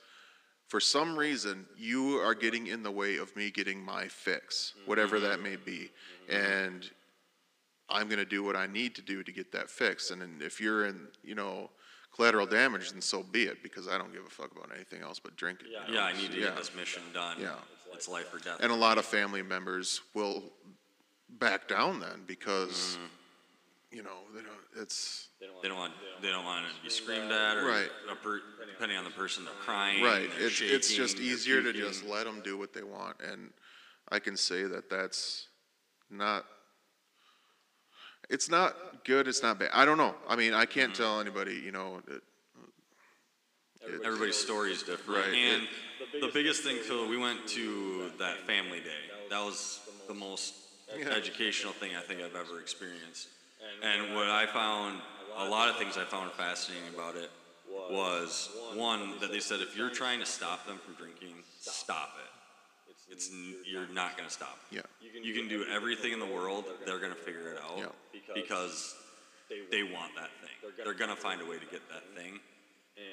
[0.69, 5.19] for some reason you are getting in the way of me getting my fix, whatever
[5.19, 5.89] that may be.
[6.29, 6.89] And
[7.89, 10.11] I'm going to do what I need to do to get that fix.
[10.11, 11.71] And if you're in, you know,
[12.15, 15.17] collateral damage, then so be it because I don't give a fuck about anything else
[15.19, 15.69] but drinking.
[15.69, 15.99] you know?
[15.99, 16.45] Yeah, I need to Yeah.
[16.45, 17.37] get this mission done.
[17.39, 17.55] Yeah.
[17.91, 18.59] It's life or death.
[18.59, 20.43] And a lot of family members will
[21.39, 23.05] back down then because mm-hmm.
[23.91, 24.81] You know they don't.
[24.83, 27.89] It's They don't want they don't want it to be screamed at or Right.
[28.11, 30.03] a per, depending on the person they're crying.
[30.03, 30.29] right.
[30.37, 31.81] they're It's it's just they're easier to puking.
[31.81, 33.51] just let them do what they want, and
[34.09, 35.47] I can say that that's
[36.09, 36.45] not.
[38.29, 39.27] It's not good.
[39.27, 39.69] It's not bad.
[39.73, 40.13] I don't know.
[40.27, 41.01] I mean, I can't Mm-hmm.
[41.03, 41.55] tell anybody.
[41.55, 42.21] You know, that
[44.05, 45.25] Everybody's story is different.
[45.25, 45.33] Right.
[45.33, 45.67] And
[46.21, 49.09] the biggest thing, Phil, we went to that family day.
[49.31, 50.53] That was the most
[50.95, 51.09] Yeah.
[51.09, 53.29] educational thing I think I've ever experienced.
[53.83, 54.99] And what I found,
[55.37, 57.29] a lot of things I found fascinating about it
[57.91, 62.25] was one that they said if you're trying to stop them from drinking, stop it.
[63.11, 63.31] It's
[63.65, 64.59] you're not going to stop.
[64.71, 64.81] yeah.
[65.01, 66.65] You can do everything in the world.
[66.85, 68.33] They're going to figure it out Yeah.
[68.35, 68.95] because
[69.71, 70.71] they want that thing.
[70.83, 72.39] They're going to find a way to get that thing.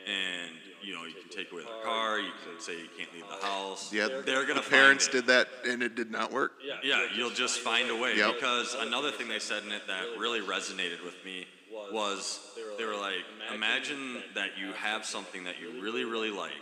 [0.07, 2.21] And you know, you can take away their car.
[2.21, 3.93] You can say you can't leave the house.
[3.93, 4.63] Yeah, they're gonna.
[4.63, 5.27] the parents find it.
[5.27, 6.53] did that, and it did not work.
[6.65, 8.17] Yeah, yeah, you'll just find a way.
[8.17, 8.35] Yep.
[8.35, 11.47] Because another thing they said in it that really resonated with me
[11.93, 12.41] was
[12.79, 16.53] they were like, imagine that you have something that you really, really like,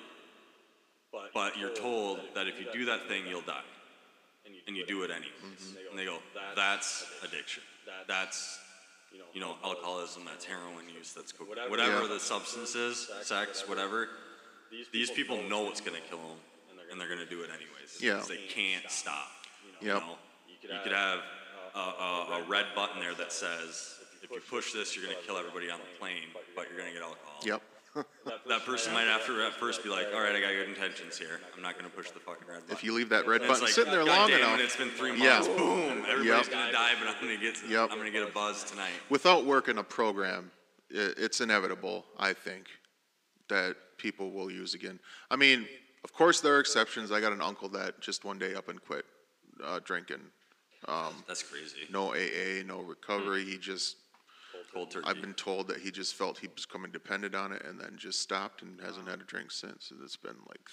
[1.33, 3.61] but you're told that if you do that thing, you'll die,
[4.67, 5.31] and you do it anyways.
[5.45, 5.91] Mm-hmm.
[5.91, 6.19] And they go,
[6.57, 7.63] that's addiction.
[8.09, 8.59] That's
[9.33, 12.09] you know, alcoholism, that's heroin use, that's cocaine, whatever Yeah.
[12.09, 14.09] the substance is, sex, whatever.
[14.93, 16.39] These people know what's gonna kill them,
[16.91, 18.01] and they're gonna do it anyways.
[18.01, 18.15] Yeah.
[18.15, 19.31] because they can't stop.
[19.81, 20.03] You Yep.
[20.03, 21.21] know, you could have
[21.75, 25.37] a, a, a red button there that says, if you push this, you're gonna kill
[25.37, 27.41] everybody on the plane, but you're gonna get alcohol.
[27.45, 27.63] Yep.
[28.47, 31.41] That person might after at first be like, all right, I got good intentions here.
[31.57, 32.73] I'm not gonna push the fucking red button.
[32.77, 34.77] If you leave that red button like, sitting there "God long damn enough, it, it's
[34.77, 35.47] been three months.
[35.49, 35.57] Yeah.
[35.57, 36.05] Boom!
[36.09, 36.51] Everybody's Yep.
[36.51, 37.91] gonna die, but I'm gonna get Yep.
[37.93, 38.93] I'm gonna get a buzz tonight.
[39.11, 40.51] without working a program,
[40.91, 42.67] it's inevitable, I think,
[43.49, 44.99] that people will use again.
[45.31, 45.69] I mean,
[46.03, 47.13] of course, there are exceptions.
[47.13, 49.05] I got an uncle that just one day up and quit
[49.63, 50.21] uh, drinking.
[51.27, 51.87] That's crazy.
[51.91, 53.45] No AA, no recovery.
[53.45, 53.97] He just,
[54.75, 55.07] Cold turkey.
[55.09, 57.95] I've been told that he just felt he was becoming dependent on it and then
[57.97, 59.93] just stopped and hasn't had a drink since.
[59.93, 60.69] And it's been like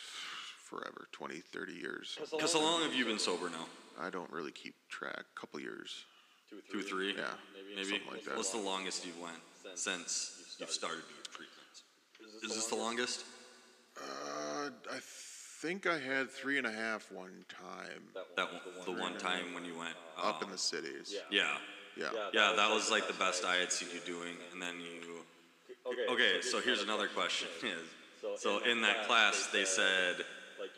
[0.64, 2.18] forever 20, 30 years.
[2.20, 3.68] Because how long have you been sober now?
[4.00, 5.26] I don't really keep track.
[5.36, 6.06] Couple years.
[6.72, 7.14] Two, three?
[7.16, 7.26] Yeah,
[7.76, 7.88] Maybe.
[7.88, 8.36] something like that.
[8.36, 9.38] What's the longest you've went
[9.76, 11.84] since you've started doing treatments?
[12.44, 13.24] Is this the longest?
[13.98, 15.00] Uh, I
[15.62, 18.04] think I had three and a half one time
[18.36, 21.16] That one, the one time when you went up in um, the cities.
[21.30, 21.56] Yeah.
[21.98, 22.10] Yeah.
[22.34, 25.00] Yeah, that was like the best I had seen you doing, and then you.
[26.10, 30.18] Okay, so here's another question: is so in that class they said,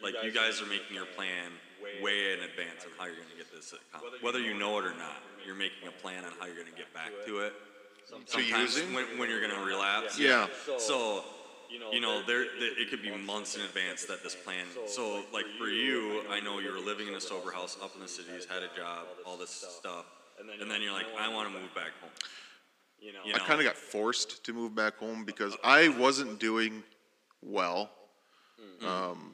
[0.01, 1.51] like you guys are making your plan
[2.01, 4.95] way in advance on how you're gonna get this accomplished, whether you know it or
[4.95, 5.21] not.
[5.45, 7.53] You're making a plan on how you're gonna get back to it.
[8.05, 10.17] Sometimes when, when you're gonna relapse.
[10.17, 10.47] Yeah.
[10.77, 11.23] So,
[11.69, 14.65] you know, there, there it could be months in advance that this plan.
[14.87, 18.01] So, like for you, I know you were living in a sober house up in
[18.01, 20.05] the cities, had a job, all this stuff,
[20.39, 22.11] and then you're like, I want to move back home.
[22.99, 23.43] You know, I know?
[23.43, 26.83] kind of got forced to move back home because I wasn't doing
[27.41, 27.89] well.
[28.85, 29.33] Um,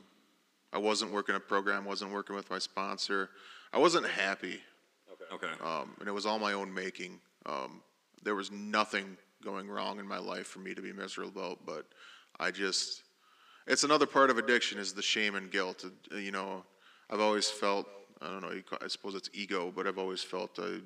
[0.73, 3.29] I wasn't working a program, wasn't working with my sponsor.
[3.73, 4.59] I wasn't happy,
[5.31, 5.47] Okay.
[5.63, 7.19] um, and it was all my own making.
[7.45, 7.81] Um,
[8.23, 11.85] there was nothing going wrong in my life for me to be miserable about, but
[12.39, 13.03] I just,
[13.67, 15.85] it's another part of addiction is the shame and guilt.
[16.11, 16.63] Uh, You know,
[17.09, 17.87] I've always felt,
[18.21, 20.79] I don't know, you ca- I suppose it's ego, but I've always felt I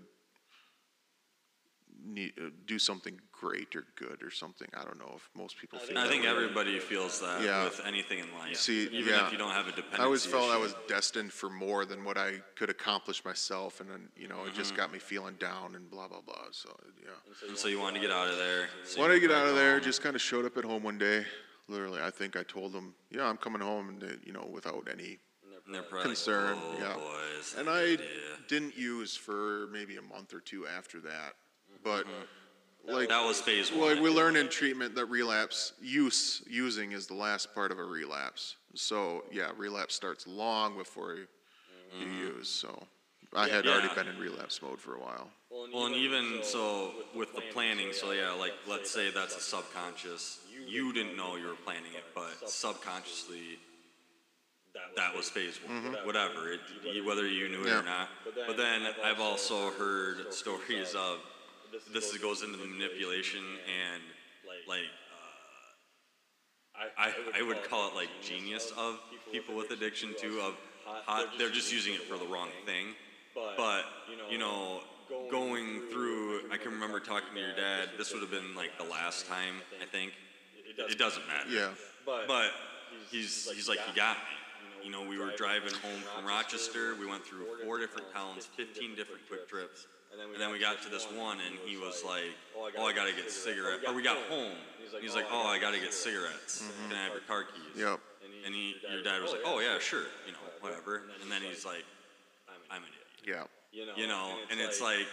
[2.05, 4.67] need, uh, do something great or good or something.
[4.75, 6.05] I don't know if most people feel that.
[6.05, 7.63] I think everybody feels that Yeah.
[7.63, 8.57] with anything in life.
[8.57, 9.25] See, even yeah.
[9.25, 10.01] if you don't have a dependency.
[10.01, 13.89] I always felt I was destined for more than what I could accomplish myself, and
[13.89, 14.57] then you know it Mm-hmm.
[14.57, 16.47] just got me feeling down and blah blah blah.
[16.51, 18.67] So yeah, And so you wanted to get out of there.
[18.83, 19.73] so wanted to get out of there.
[19.75, 19.83] home.
[19.83, 21.25] Just kind of showed up at home one day.
[21.69, 25.19] Literally, I think I told them, "Yeah, I'm coming home," and you know, without any.
[25.65, 26.93] And they're probably concern, Like, oh, yeah.
[26.95, 28.07] boys, And I idea."
[28.47, 31.35] didn't use for maybe a month or two after that,
[31.83, 32.05] but
[32.85, 33.93] like That was phase Well, one.
[33.95, 37.83] like we learn in treatment that relapse use using is the last part of a
[37.83, 38.57] relapse.
[38.75, 41.27] So yeah, relapse starts long before you,
[41.97, 42.49] you use.
[42.49, 42.85] So
[43.33, 43.95] I had already Mm-hmm.
[43.95, 45.29] Been in relapse mode for a while.
[45.49, 50.39] Well, and even so with the planning, so yeah, like let's say that's a subconscious.
[50.67, 53.59] You didn't know you were planning it, but subconsciously
[54.95, 55.95] that was phase one.
[56.05, 57.79] Whatever, it, you- whether you knew it Yeah.
[57.79, 58.09] or not.
[58.47, 61.19] But then I've also heard stories of
[61.91, 64.01] this goes into the manipulation and
[64.67, 64.81] like
[66.75, 68.99] uh, I I would call it like genius of
[69.31, 70.39] people with addiction too.
[70.41, 70.55] Of
[71.05, 72.87] how, they're just using it for the wrong thing.
[73.57, 73.85] But
[74.29, 74.81] you know,
[75.31, 77.89] going through, I can remember talking to your dad.
[77.97, 80.13] This would have been like the last time, I think.
[80.77, 81.49] It doesn't matter.
[81.49, 81.69] Yeah.
[82.05, 82.51] But
[83.11, 84.23] he's he's like, you got me.
[84.83, 86.95] You know, we were driving home from Rochester.
[86.99, 89.87] We went through four different towns, 15 different Kwik Trips.
[90.11, 93.13] And then we got to this one, and he was like, "Oh, I oh, gotta
[93.13, 94.51] get cigarettes." Or we got home.
[95.01, 96.61] He's like, oh, "Oh, I gotta get cigarettes.
[96.61, 96.89] Mm-hmm.
[96.89, 97.99] Can I have your car keys?" Yep.
[98.45, 101.41] And he, your dad was like, "Oh, oh yeah, sure, you know, whatever." And then
[101.41, 101.83] he's like,
[102.69, 102.89] "I'm an
[103.23, 103.93] idiot." Yeah.
[103.95, 105.07] You know, and it's like,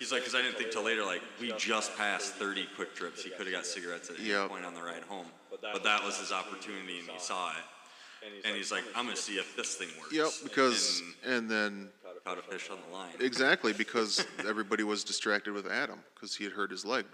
[0.00, 3.22] he's like, because I didn't think till later, like, we just passed 30 Kwik Trips.
[3.22, 4.48] He could have got cigarettes at any Yep.
[4.48, 5.26] point on the ride home.
[5.50, 7.62] But that was his opportunity, and he saw it.
[8.44, 10.12] And he's like, I'm going to see if this thing works.
[10.14, 10.28] Yep.
[10.44, 11.88] Because And and then
[12.24, 13.10] caught a fish on the line.
[13.20, 17.04] exactly because everybody was distracted with Adam because he had hurt his leg.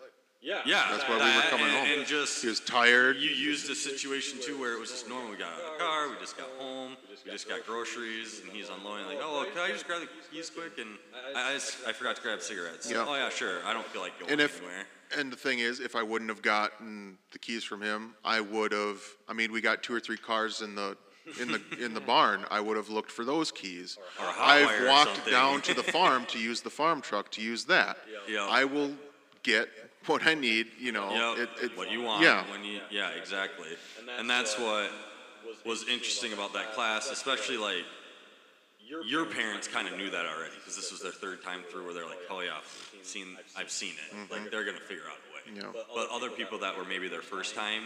[0.41, 0.61] Yeah.
[0.67, 0.87] yeah.
[0.91, 1.99] That's why we were coming and, home.
[1.99, 3.17] And just, He was tired.
[3.17, 5.31] you used a situation too where it was just normal.
[5.31, 8.53] We got out of the car, we just got home, we just got groceries, and
[8.53, 9.07] he's unloading.
[9.07, 10.79] Like, oh, can I just grab the keys quick?
[10.79, 10.91] And
[11.35, 12.89] I, I, just- I forgot to grab cigarettes.
[12.91, 13.05] Yeah.
[13.09, 13.59] Oh yeah, sure.
[13.65, 14.85] I don't feel like going And if anywhere.
[15.17, 18.73] And the thing is, if I wouldn't have gotten the keys from him, I would
[18.73, 19.01] have.
[19.29, 20.97] I mean, we got two or three cars in the
[21.41, 22.45] in the in the barn.
[22.51, 23.99] I would have looked for those keys.
[24.21, 25.33] Or a hot wire I've or walked something.
[25.33, 27.99] down to the farm to use the farm truck to use that.
[28.29, 28.47] Yeah.
[28.49, 28.93] I will
[29.43, 29.69] get
[30.07, 30.69] what I need.
[30.79, 32.23] You know, Yep, it, it, what you want.
[32.23, 32.45] Yeah.
[32.51, 33.69] When you, yeah, exactly.
[34.19, 34.91] And that's uh, what
[35.65, 37.85] was interesting about that class, especially like
[39.07, 41.95] your parents kind of knew that already because this was their third time through where
[41.95, 42.59] they're like, oh yeah,
[43.05, 44.31] seen, I've seen it.
[44.31, 44.51] Like mm-hmm.
[44.51, 45.61] they're gonna figure out a way.
[45.63, 45.83] Yeah.
[45.95, 47.83] But other people that were maybe their first time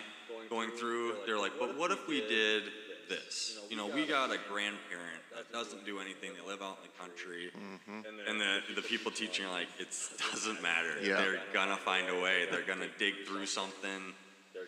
[0.51, 2.64] going through, they're like, but what if we did
[3.09, 3.61] this?
[3.70, 6.33] You know, we got a grandparent that doesn't do anything.
[6.35, 8.29] They live out in the country, mm-hmm.
[8.29, 9.88] and the the people teaching are like, it
[10.33, 10.94] doesn't matter.
[11.03, 11.16] Yeah.
[11.16, 12.46] They're gonna find a way.
[12.51, 14.14] They're gonna dig through something.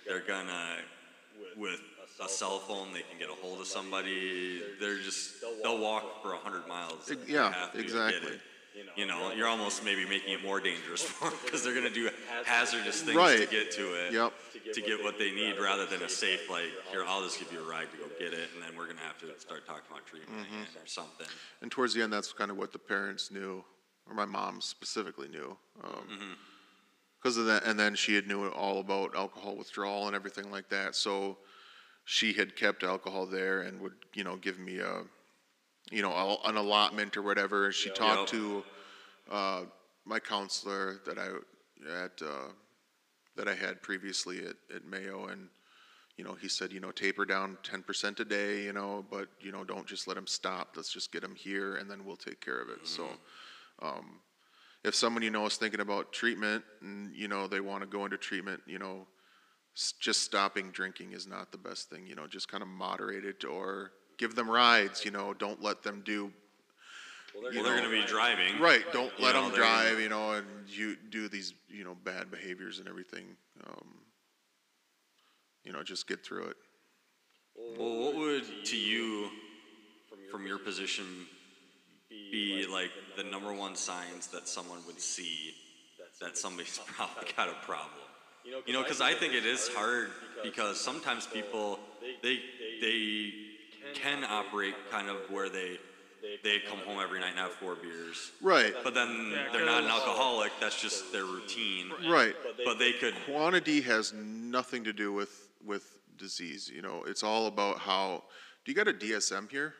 [0.07, 0.77] They're gonna,
[1.57, 1.81] with
[2.23, 4.63] a cell phone, they can get a hold of somebody.
[4.81, 7.13] They're just they'll walk for a hundred miles.
[7.27, 8.41] Yeah, have to to get exactly.
[8.75, 8.87] It.
[8.97, 12.11] You know, you're almost maybe making it more dangerous for them because they're gonna do
[12.45, 13.51] hazardous things to Right.
[13.51, 14.13] get to it.
[14.13, 14.33] Yep.
[14.75, 17.61] To get what they need rather than a safe like here I'll just give you
[17.61, 20.07] a ride to go get it and then we're gonna have to start talking about
[20.07, 20.55] treatment Mm-hmm.
[20.63, 21.27] again or something.
[21.63, 23.65] And towards the end, that's kind of what the parents knew,
[24.09, 25.57] or my mom specifically knew,
[27.21, 27.65] because of that.
[27.65, 30.95] And then she had knew all about alcohol withdrawal and everything like that.
[30.95, 31.39] So
[32.05, 35.03] she had kept alcohol there and would, you know, give me a,
[35.90, 37.73] you know, a- an allotment or whatever.
[37.73, 38.40] She talked Yep.
[38.40, 38.64] to
[39.31, 39.64] uh,
[40.05, 41.29] my counselor that I
[42.05, 42.53] at uh,
[43.37, 45.49] that I had previously at, at Mayo, and
[46.16, 49.51] you know, he said, you know, taper down 10% a day, you know, but, you
[49.51, 50.75] know, don't just let him stop.
[50.77, 52.87] Let's just get him here and then we'll take care of it.
[52.87, 53.09] So,
[53.83, 54.20] um,
[54.85, 58.05] if someone you know is thinking about treatment and, you know, they want to go
[58.05, 59.09] into treatment, you know,
[59.77, 63.25] s- just stopping drinking is not the best thing, you know, just kind of moderate
[63.25, 66.33] it or give them rides, you know, don't let them do,
[67.35, 68.59] Well, they're gonna be driving.
[68.61, 71.85] right, don't You let know, them they're- drive, you know, and you do these, you
[71.85, 73.37] know, bad behaviors and everything.
[73.66, 74.00] Um,
[75.64, 76.57] you know, just get through it.
[77.57, 79.31] Well, what would to you,
[80.31, 81.27] from your position,
[82.11, 85.55] be like the number one signs that someone would see
[86.20, 87.90] that somebody's probably got a problem?
[88.66, 90.11] You know, because I think it is hard
[90.42, 91.81] because sometimes people
[92.22, 92.42] they
[92.81, 93.33] they
[93.95, 95.79] can operate kind of where they
[96.43, 99.91] they come home every night and have four beers, Right, but then they're not an
[99.91, 100.53] alcoholic.
[100.59, 101.91] That's just their routine.
[102.09, 102.35] right.
[102.65, 107.47] But they could Quantity has nothing to do with, with disease, you know, it's all
[107.47, 108.23] about how,
[108.65, 109.75] do you got a DSM here?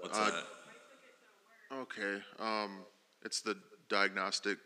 [0.00, 1.76] what's Uh, that?
[1.76, 2.78] Okay, um,
[3.22, 3.54] it's the
[3.90, 4.58] diagnostic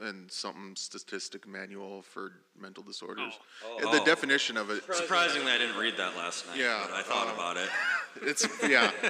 [0.00, 3.38] and something statistic manual for mental disorders.
[3.64, 4.04] Uh, The Oh.
[4.04, 6.56] definition of it, Surprisingly, I didn't read that last night.
[6.58, 7.68] Yeah, but I thought um, about it.
[8.22, 8.90] it's, yeah.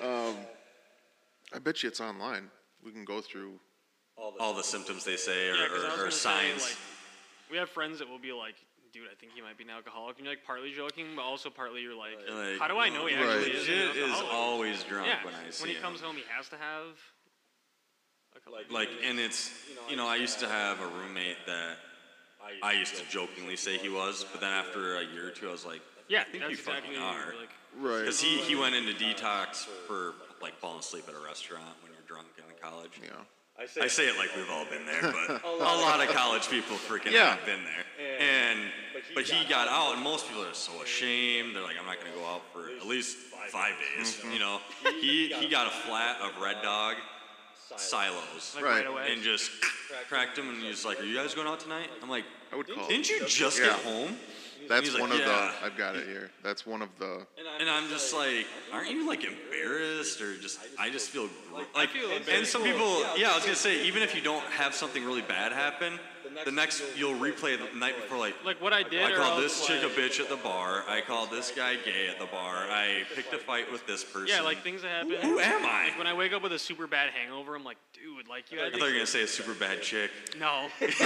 [0.00, 0.34] Um,
[1.52, 2.50] I bet you it's online.
[2.82, 3.60] We can go through,
[4.16, 6.18] All the symptoms they say or, Yeah, 'cause I was or, or gonna say,
[6.52, 6.62] signs.
[6.62, 6.76] like,
[7.50, 8.54] we have friends that will be like,
[8.94, 10.16] dude, I think he might be an alcoholic.
[10.16, 13.04] And you're like partly joking, but also partly you're like, like, how do I know
[13.06, 13.26] he Right.
[13.28, 15.82] actually is an Legit is always drunk yeah, when I see when he him.
[15.82, 16.96] comes home, he has to have
[18.36, 18.58] a couple.
[18.74, 19.50] Like, and it's,
[19.88, 21.76] you know, I used to have a roommate that
[22.62, 25.52] I used to jokingly say he was, but then after a year or two, I
[25.52, 27.34] was like, yeah, I think that's you fucking are,
[27.78, 31.92] right, Because he, he went into detox for like falling asleep at a restaurant when
[31.92, 32.92] you're drunk in college.
[33.02, 33.10] yeah.
[33.80, 37.12] I say it like we've all been there, but a lot of college people freaking
[37.12, 37.36] Yeah.
[37.36, 37.84] have been there.
[38.18, 38.58] And
[39.14, 41.54] but he got out, and most people are so ashamed.
[41.54, 43.18] They're like, I'm not gonna go out for at least
[43.52, 44.16] five days.
[44.16, 44.32] Mm-hmm.
[44.32, 44.60] You know,
[45.02, 46.96] he he got a flat of Red Dog
[47.76, 48.70] silos Like Right.
[48.78, 49.12] right, away.
[49.12, 49.50] and just
[50.08, 51.88] cracked them, and he's like, Are you guys going out tonight?
[52.02, 52.88] I'm like, I would call.
[52.88, 53.66] Didn't you just Yeah.
[53.66, 54.16] get home?
[54.68, 55.24] That's he's like, one of "Yeah."
[55.60, 56.30] the, I've got it here.
[56.42, 57.26] That's one of the,
[57.58, 60.60] And I'm just like, aren't you like embarrassed or just?
[60.78, 61.88] I just feel gr- like.
[62.28, 65.22] and some people, yeah, I was gonna say, even if you don't have something really
[65.22, 65.98] bad happen,
[66.44, 68.34] the next you'll replay the night before like.
[68.44, 69.02] Like what I did.
[69.02, 70.84] I called this chick a bitch at the bar.
[70.88, 72.54] I called this guy gay at the bar.
[72.70, 74.28] I picked a fight with this person.
[74.28, 75.12] Yeah, like things that happen.
[75.22, 75.88] Who am I?
[75.88, 78.58] Like when I wake up with a super bad hangover, I'm like, dude, like you
[78.60, 80.10] I thought you were gonna say a super bad chick.
[80.38, 80.68] no.
[80.80, 80.98] That's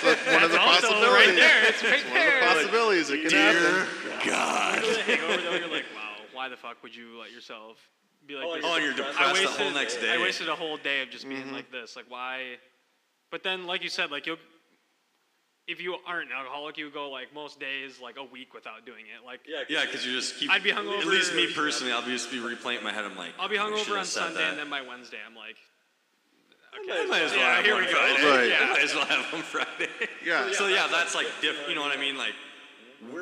[0.00, 1.08] the, one of the also possibilities.
[1.12, 1.64] right there.
[1.68, 2.40] It's right One of the there.
[2.40, 3.10] Like, possibilities.
[3.10, 3.52] It can Dear
[3.84, 4.28] happen.
[4.30, 4.82] God.
[4.82, 7.76] with a hangover though, you're like, wow, why the fuck would you let yourself
[8.26, 8.64] be like this?
[8.64, 10.12] Oh, and you're I depressed the whole next day.
[10.12, 11.54] I wasted a whole day of just being Mm-hmm.
[11.54, 11.96] like this.
[11.96, 12.56] Like why?
[13.30, 14.36] But then, like you said, like you'll.
[15.68, 19.04] If you aren't an alcoholic, you go like most days, like a week without doing
[19.06, 19.24] it.
[19.24, 20.50] Like Yeah, because you just keep.
[20.50, 23.04] I'd be hungover- At least me personally, I'll just be replaying in my head.
[23.04, 24.50] I'm like, I'll be hungover on Sunday, that.
[24.50, 25.56] and then by Wednesday, I'm like,
[26.74, 27.98] I might as well Yeah, have here one we go.
[27.98, 28.30] Friday.
[28.30, 28.48] Right.
[28.48, 29.88] Yeah, I might as well have one Friday.
[30.24, 30.50] Yeah.
[30.52, 31.56] So yeah, that's like diff.
[31.68, 32.16] You know what I mean?
[32.16, 32.34] Like,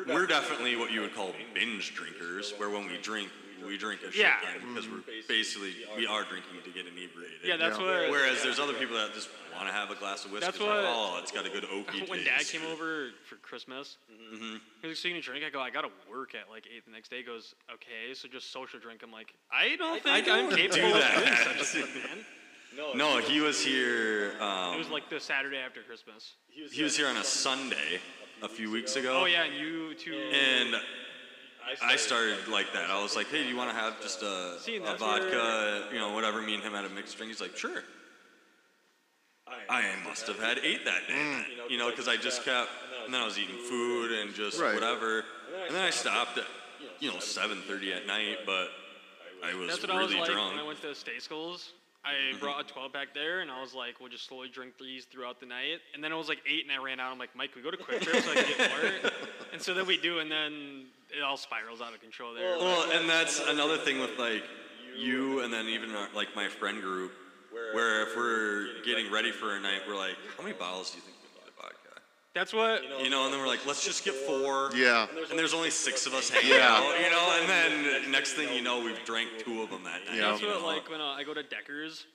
[0.07, 3.29] we're definitely what you would call binge drinkers, where when we drink,
[3.65, 4.35] we drink a shit Yeah.
[4.41, 5.27] ton because we're mm-hmm.
[5.27, 7.39] basically we are drinking to get inebriated.
[7.43, 7.85] yeah, that's Yeah.
[7.85, 8.09] what.
[8.09, 10.45] Whereas there's other people that just want to have a glass of whiskey.
[10.45, 12.51] That's It's like, what- oh, it's got a good oaky when Dad taste.
[12.53, 14.55] came over for Christmas, Mm-hmm.
[14.81, 16.85] he was like, "So you gonna drink?" I go, "I gotta work at like eight
[16.85, 20.27] the next day." He goes, "Okay, so just social drink." I'm like, "I don't think
[20.27, 21.15] I I'm capable do of that.
[21.23, 22.25] doing such a thing, man."
[22.95, 24.29] No, he was here.
[24.31, 26.35] It Um, was like the Saturday after Christmas.
[26.49, 27.99] he was here on a Sunday
[28.41, 29.19] a few weeks ago.
[29.23, 30.13] Oh yeah, and you two.
[30.13, 30.75] And
[31.83, 32.89] I started like that.
[32.89, 35.89] I was like, "Hey, do you want to have just a, See, a that's vodka,
[35.91, 37.31] you know, whatever?" Me and him had a mixed drink.
[37.33, 37.83] He's like, "Sure."
[39.69, 42.69] I must have had eight that day, then, you know, because I just kept,
[43.05, 44.73] and then I was eating food and just Right.
[44.73, 45.25] whatever,
[45.67, 46.45] and then I stopped at,
[46.99, 48.69] you know, 7:30 at night, but
[49.43, 50.51] I was That's what I really was like drunk.
[50.51, 51.71] when I went to state schools.
[52.03, 52.39] I Mm-hmm.
[52.39, 55.39] brought a 12 pack there, and I was like, we'll just slowly drink these throughout
[55.39, 55.81] the night.
[55.93, 57.11] And then it was like eight, and I ran out.
[57.11, 59.11] I'm like, Mike, we go to Kwik Trip so I can get more.
[59.53, 62.57] and so then we do, and then it all spirals out of control there.
[62.57, 64.43] Well, and that's another thing with like
[64.97, 67.11] you, and then even our, like my friend group,
[67.51, 71.03] where if we're getting ready for a night, we're like, how many bottles do you
[71.03, 72.01] think we need of vodka?
[72.33, 72.83] That's what.
[73.03, 74.71] You know, and then we're like, let's just get four.
[74.75, 75.07] Yeah.
[75.29, 76.75] And there's only six of us hanging Yeah.
[76.75, 80.05] out, you know, and then next thing you know, we've drank two of them that
[80.05, 80.15] night.
[80.15, 80.31] Yeah.
[80.31, 80.65] That's you what know?
[80.65, 82.05] like when uh, I go to Deckers,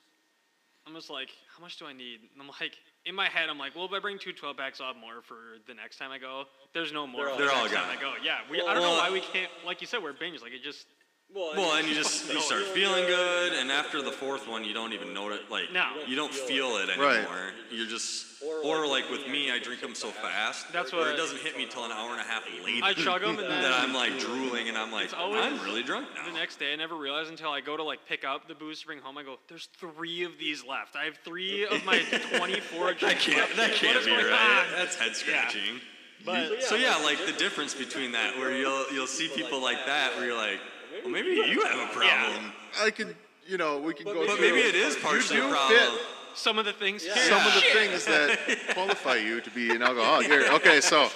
[0.87, 2.21] I'm just like, how much do I need?
[2.33, 4.81] And I'm like, in my head, I'm like, well, if I bring two 12 packs,
[4.81, 5.35] I'll have more for
[5.67, 6.45] the next time I go.
[6.73, 7.29] There's no more.
[7.29, 7.97] for They're the all next time gone.
[7.97, 8.13] I go.
[8.23, 9.51] Yeah, we, I don't know Well- why we can't.
[9.65, 10.41] Like you said, we're binge.
[10.41, 10.85] Like it just.
[11.33, 14.93] Well, and you just you start feeling good, and after the fourth one, you don't
[14.93, 15.41] even notice.
[15.49, 15.85] Like, No.
[16.07, 17.17] you don't feel it Right.
[17.17, 17.51] anymore.
[17.69, 20.71] You're just, or like with me, I drink them so fast.
[20.71, 22.83] That's where what- it doesn't hit me till an hour and a half later.
[22.83, 25.59] I chug 'em and then- that I'm like drooling, and I'm like, It's always I'm
[25.63, 26.25] really drunk now.
[26.25, 28.79] The next day, I never realized until I go to like pick up the booze
[28.81, 29.17] to bring home.
[29.17, 30.95] I go, "There's three of these left.
[30.95, 31.99] I have three of my
[32.37, 33.55] 24 that can't, left.
[33.57, 34.33] that What can't is be going right.
[34.65, 35.81] on?" That's head scratching.
[36.25, 40.15] But So yeah, like the difference between that, where you'll you'll see people like that,
[40.15, 40.59] where you're like,
[41.03, 43.15] well, maybe you have a problem, I can,
[43.47, 44.41] you know, we could go but through.
[44.41, 45.79] maybe it is partially do a problem.
[45.79, 46.01] fit
[46.37, 47.15] some of the things here.
[47.15, 48.37] some of the things that
[48.73, 50.27] qualify you to be an alcoholic.
[50.27, 51.09] Here, okay, so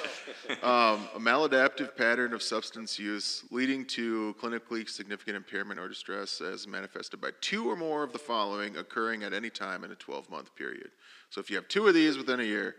[0.64, 6.68] um, a maladaptive pattern of substance use leading to clinically significant impairment or distress as
[6.68, 10.30] manifested by two or more of the following occurring at any time in a 12
[10.30, 10.90] month period.
[11.30, 12.76] So if you have two of these within a year,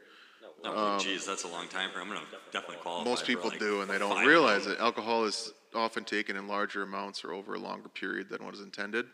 [0.64, 2.00] Oh, geez, that's a long time for.
[2.00, 2.20] I'm gonna
[2.52, 3.08] definitely qualify.
[3.08, 4.78] most for, people like, do and they don't five realize of it.
[4.78, 8.60] Alcohol is often taken in larger amounts or over a longer period than what is
[8.60, 9.06] intended.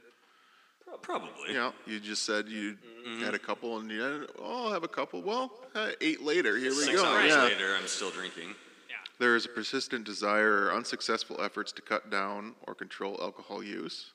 [1.03, 1.49] Probably.
[1.49, 2.77] You know, you just said you
[3.09, 3.25] Mm-hmm.
[3.25, 5.23] had a couple and you had, oh, I'll have a couple.
[5.23, 6.83] Well, uh, eight later, here we go.
[6.83, 7.07] Six go.
[7.07, 7.45] hours yeah.
[7.45, 8.49] later, I'm still drinking.
[8.89, 8.97] Yeah.
[9.19, 14.11] There is a persistent desire or unsuccessful efforts to cut down or control alcohol use.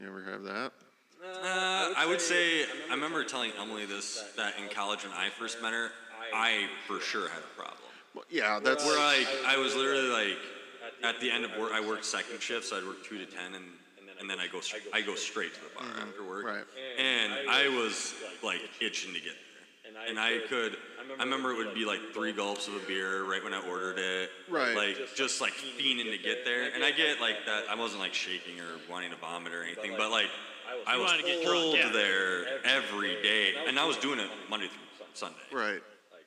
[0.00, 0.72] You ever have that?
[1.22, 5.60] Uh, I would say I remember telling Emily this that in college when I first
[5.60, 5.90] met her,
[6.34, 7.78] I for sure had a problem.
[8.14, 10.38] Well, yeah, that's Where like I was literally like
[11.02, 13.54] at the end of work, I worked second shift, so I'd work two to ten,
[13.54, 13.64] and
[14.20, 16.08] and then I go str- I go straight to the bar mm-hmm.
[16.08, 16.44] after work.
[16.44, 16.64] right.
[16.98, 20.08] And I was like itching to get there.
[20.08, 20.76] And I could,
[21.18, 23.98] I remember it would be like three gulps of a beer right when I ordered
[23.98, 24.30] it.
[24.50, 24.76] Right.
[24.76, 26.70] Like just like fiending to get there.
[26.74, 29.94] And I get like that, I wasn't like shaking or wanting to vomit or anything,
[29.96, 30.26] but like
[30.86, 33.54] I was wanted to get drunk, pulled there every day.
[33.66, 35.38] And I was doing it Monday through Sunday.
[35.52, 35.82] Right.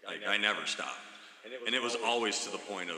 [0.05, 0.97] Like I never stopped.
[1.65, 2.97] And it was always to the point of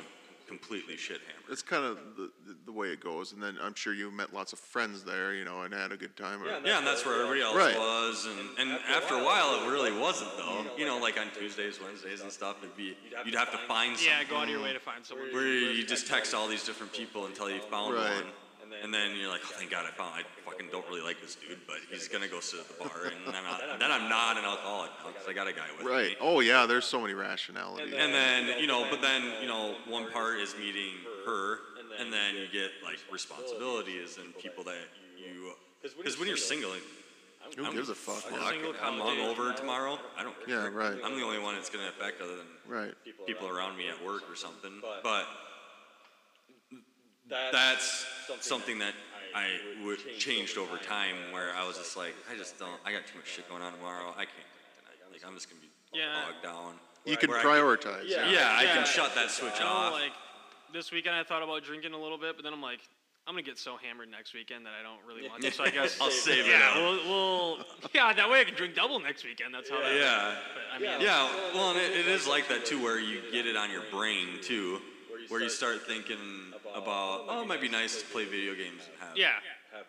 [0.58, 1.50] completely shit hammered.
[1.50, 3.34] That's kind of the, the, the way it goes.
[3.34, 5.98] And then I'm sure you met lots of friends there, you know, and had a
[5.98, 6.42] good time.
[6.44, 7.78] or- Yeah, and that's where everybody else Right.
[7.78, 10.66] was, and, and after a while, it really wasn't though.
[10.78, 12.96] You know, like on Tuesdays, Wednesdays, and stuff, it'd be
[13.26, 14.18] you'd have to find someone.
[14.22, 15.28] Yeah, go out of your way to find someone.
[15.34, 18.16] where you just text all these different people until you found Right.
[18.16, 18.24] one,
[18.84, 20.14] and then you're like, oh, thank God I found.
[20.16, 23.06] I fucking don't really like this dude, but he's gonna go sit at the bar,
[23.06, 25.92] and then, I, then I'm not an alcoholic because I got a guy with me.
[25.92, 26.18] Right.
[26.20, 27.94] Oh, yeah, there's so many rationalities.
[27.96, 30.94] And then, you know, but then, you know, one part is meeting
[31.26, 31.60] her,
[32.00, 34.78] and then you get like responsibilities and people that
[35.18, 35.52] you,
[35.82, 36.72] because when you're single,
[37.58, 38.16] Who gives a fuck?
[38.24, 38.50] Fuck, Yeah.
[38.50, 40.00] Single I'm college age, hungover tomorrow.
[40.18, 40.64] I don't care.
[40.64, 40.98] Yeah, right.
[41.04, 42.94] I'm the only one it's gonna affect other than Right.
[43.28, 44.82] people around me at work or something.
[45.04, 45.26] But
[47.52, 48.06] that's
[48.42, 48.94] something that
[49.34, 49.48] I
[49.86, 53.18] would changed over time where I was just like, I just don't, I got too
[53.18, 54.10] much shit going on tomorrow.
[54.12, 55.12] I can't drink tonight.
[55.12, 56.26] Like, I'm just gonna be Yeah.
[56.26, 56.80] bogged down.
[57.06, 58.04] You can Where I prioritize.
[58.08, 58.52] Yeah, Yeah.
[58.52, 58.74] I Yeah.
[58.76, 59.94] can shut that switch I know, off.
[59.94, 60.12] like
[60.74, 62.80] this weekend I thought about drinking a little bit, but then I'm like,
[63.28, 65.52] I'm gonna get so hammered next weekend that I don't really want to.
[65.52, 66.76] So I guess I'll save it yeah.
[66.76, 69.54] We'll, we'll yeah, that way I can drink double next weekend.
[69.54, 69.80] That's how.
[69.80, 70.36] That Yeah.
[70.54, 73.46] But, I mean, Yeah, well, and it, it is like that too, where you get
[73.46, 74.82] it on your brain too,
[75.32, 76.18] where you start thinking
[76.76, 79.40] about, oh, it might be nice to play video games and have Yeah.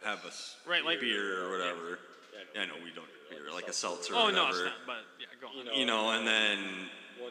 [0.04, 1.98] have a s- Right, like- beer or whatever.
[2.54, 4.14] Yeah, I know we don't drink beer, like a seltzer.
[4.14, 4.76] or Oh or no, it's whatever.
[4.76, 4.86] not.
[4.86, 5.74] But yeah, go on.
[5.78, 6.90] You know, and then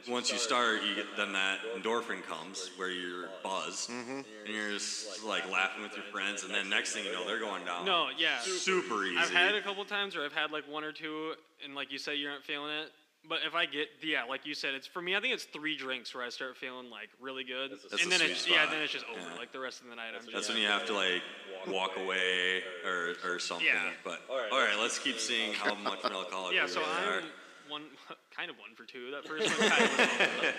[0.09, 4.19] once you start, you get then that endorphin comes where you're buzzed mm-hmm.
[4.45, 7.39] and you're just like laughing with your friends, and then next thing you know, they're
[7.39, 7.85] going down.
[7.85, 8.39] No, yeah.
[8.41, 9.17] super easy.
[9.17, 11.91] I've had it a couple times, where I've had like one or two, and like
[11.91, 12.91] you said, you aren't feeling it.
[13.27, 15.15] But if I get, yeah, like you said, it's for me.
[15.15, 18.17] I think it's three drinks where I start feeling like really good, That's and the
[18.17, 19.19] then sweet it's yeah, then it's just over.
[19.19, 19.37] Yeah.
[19.37, 21.21] Like the rest of the night, I'm just That's when you have to like
[21.67, 23.67] walk away or, or something.
[23.67, 23.91] Yeah.
[24.03, 26.63] But all right, let's keep seeing how much more alcoholic yeah.
[26.63, 27.23] we So really I'm are.
[27.69, 27.83] one,
[28.35, 29.11] kind of one for two.
[29.11, 30.49] That first one kind of was awful.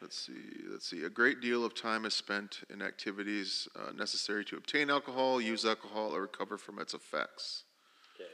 [0.00, 0.32] Let's see.
[0.70, 1.02] Let's see.
[1.04, 5.64] A great deal of time is spent in activities uh, necessary to obtain alcohol, use
[5.64, 7.64] alcohol, or recover from its effects.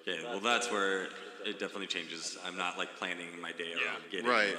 [0.06, 1.04] Okay, well that's where
[1.44, 2.38] it definitely changes.
[2.44, 4.48] I'm not like planning my day around getting Right.
[4.48, 4.58] it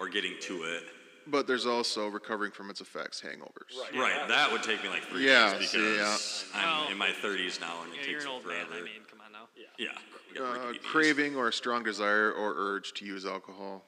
[0.00, 0.84] or getting to it.
[1.26, 3.76] But there's also recovering from its effects, hangovers.
[3.94, 7.10] Right, that would take me like three Yeah, years see, because I'm Well, in my
[7.10, 8.70] 30s now and it Yeah, takes you're an old forever.
[8.70, 8.80] man.
[8.80, 9.48] I mean, come on now.
[9.78, 9.90] yeah,
[10.28, 10.86] we got Uh, rickety knees.
[10.90, 13.86] craving or a strong desire or urge to use alcohol.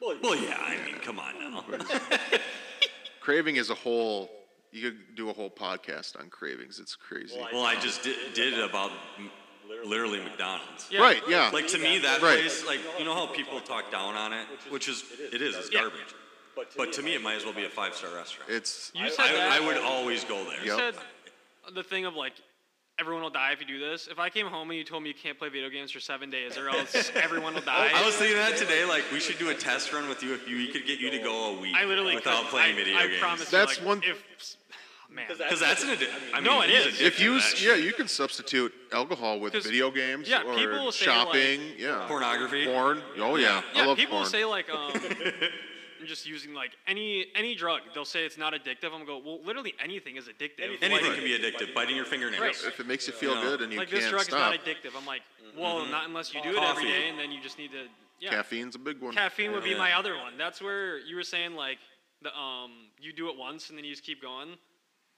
[0.00, 1.64] Well, yeah, I mean, come on now.
[3.20, 4.30] Craving is a whole.
[4.70, 6.78] You could do a whole podcast on cravings.
[6.78, 7.38] It's crazy.
[7.52, 9.30] Well, I just did, did about m-
[9.84, 10.88] literally McDonald's.
[10.90, 11.00] Yeah.
[11.00, 11.22] Right?
[11.28, 11.50] Yeah.
[11.52, 12.40] Like to me, that Right.
[12.40, 15.70] place, like you know how people talk down on it, which is it is, it's
[15.72, 15.80] Yeah.
[15.82, 16.14] garbage.
[16.76, 18.50] But to me, it might as well be a five star restaurant.
[18.50, 19.52] it's You said that.
[19.52, 20.60] I, I would always go there.
[20.64, 20.94] You Yep.
[20.94, 22.32] said the thing of like
[22.98, 24.06] everyone will die if you do this.
[24.06, 26.30] If I came home and you told me you can't play video games for seven
[26.30, 27.90] days, or else everyone will die.
[27.94, 28.86] I was thinking that today.
[28.86, 31.10] Like we should do a test run with you if you we could get you
[31.10, 32.50] to go a week I literally without couldn't.
[32.50, 33.20] playing I, video I games.
[33.20, 34.22] promise That's you, like, one- If
[35.10, 36.16] man, Because that's an addiction.
[36.32, 36.86] I mean, No, it he's is.
[36.86, 40.42] addicted if you to s- yeah you can substitute alcohol with 'Cause- video games yeah,
[40.42, 41.68] or people will say, shopping.
[41.70, 42.04] like- yeah.
[42.08, 42.64] pornography.
[42.66, 43.02] Porn.
[43.18, 43.62] Oh yeah.
[43.74, 44.28] I yeah, love people porn.
[44.30, 44.92] say like um,
[46.06, 48.84] just using like any any drug, they'll say it's not addictive.
[48.86, 50.60] I'm gonna go, well, literally anything is addictive.
[50.80, 51.74] Anything Like, can be addictive.
[51.74, 52.40] Biting your fingernails.
[52.40, 52.54] Right.
[52.64, 54.60] if it makes you feel know, good and you like can't this drug stop, is
[54.60, 54.96] not addictive.
[54.96, 55.22] I'm like,
[55.56, 56.70] well, not unless you do it Coffee.
[56.80, 57.86] every day, and then you just need to.
[58.20, 59.12] Yeah, caffeine's a big one.
[59.12, 59.78] Caffeine would be Yeah.
[59.78, 60.38] my other one.
[60.38, 61.78] That's where you were saying like
[62.22, 64.56] the um you do it once and then you just keep going.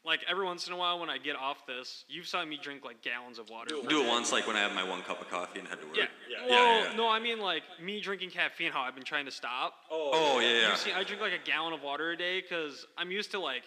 [0.09, 2.83] Like every once in a while when I get off this, you've saw me drink
[2.83, 3.75] like gallons of water.
[3.87, 5.87] Do it once, like when I have my one cup of coffee and head to
[5.87, 5.97] work.
[5.99, 6.05] Yeah.
[6.31, 6.97] yeah, Well, yeah.
[6.97, 8.73] no, I mean like me drinking caffeine.
[8.73, 9.75] How I've been trying to stop.
[9.91, 10.71] Oh, oh yeah, yeah.
[10.71, 13.39] You see, I drink like a gallon of water a day because I'm used to
[13.39, 13.65] like.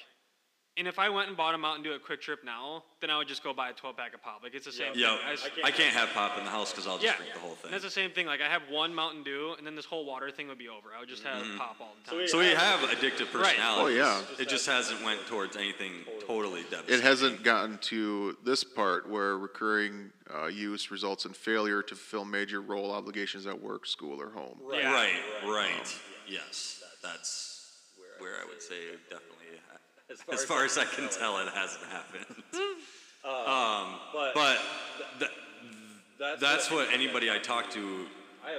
[0.81, 3.17] And if I went and bought a Mountain Dew at Kwik Trip now, then I
[3.19, 4.39] would just go buy a 12 pack of pop.
[4.41, 5.27] Like it's the same Yeah, thing.
[5.27, 7.39] I, just- I can't have pop in the house because I'll just yeah, drink the
[7.39, 7.65] whole thing.
[7.65, 8.25] And that's the same thing.
[8.25, 10.89] Like I have one Mountain Dew, and then this whole water thing would be over.
[10.97, 12.27] I would just have pop all the time.
[12.27, 13.55] So we have addictive personalities.
[13.55, 13.77] Right.
[13.77, 14.21] Oh, yeah.
[14.39, 15.91] It just hasn't went towards anything
[16.25, 16.95] totally devastating.
[16.95, 22.25] It hasn't gotten to this part where recurring uh, use results in failure to fulfill
[22.25, 24.57] major role obligations at work, school, or home.
[24.73, 24.91] Yeah.
[24.91, 25.13] Right,
[25.45, 25.99] right.
[26.27, 27.67] Yes, that's
[28.17, 29.40] where I would say definitely.
[30.19, 32.25] Ha- As far as I can tell, it hasn't happened.
[33.23, 33.99] um,
[34.33, 34.57] but
[35.19, 35.31] th-
[36.39, 38.05] that's what anybody I talk to.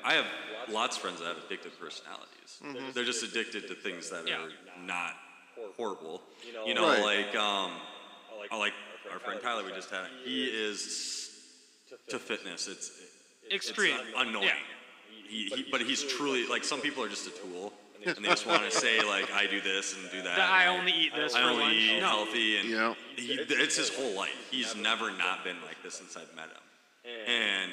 [0.05, 0.27] I have
[0.71, 2.95] lots of friends that have addictive personalities.
[2.95, 4.37] They're just addicted to things that Yeah.
[4.45, 4.51] are
[4.87, 5.15] not
[5.77, 6.23] horrible.
[6.67, 7.25] You know, Right.
[7.27, 7.73] like um,
[8.51, 8.73] I like
[9.13, 9.65] our friend Tyler.
[9.65, 10.07] We just had.
[10.25, 11.31] He is
[12.09, 12.69] to fitness.
[12.69, 12.93] It's
[13.53, 13.97] Extreme.
[14.01, 14.45] it's annoying.
[14.47, 14.55] Yeah.
[15.29, 17.73] He, he, but he's truly like some people are just a tool,
[18.07, 20.37] and they just want to say like I do this and do that.
[20.37, 21.75] That I only eat this I for only lunch.
[21.77, 22.07] eat No.
[22.09, 22.95] healthy, and Yeah.
[23.17, 24.49] he, it's his whole life.
[24.51, 26.59] He's never not been like this since I've met him.
[27.27, 27.73] And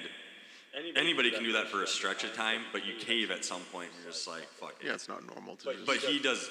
[0.95, 3.89] anybody can do that for a stretch of time, but you cave at some point,
[3.93, 4.87] and you're just like, fuck it.
[4.87, 5.85] Yeah, it's not normal to just.
[5.85, 6.49] But he does.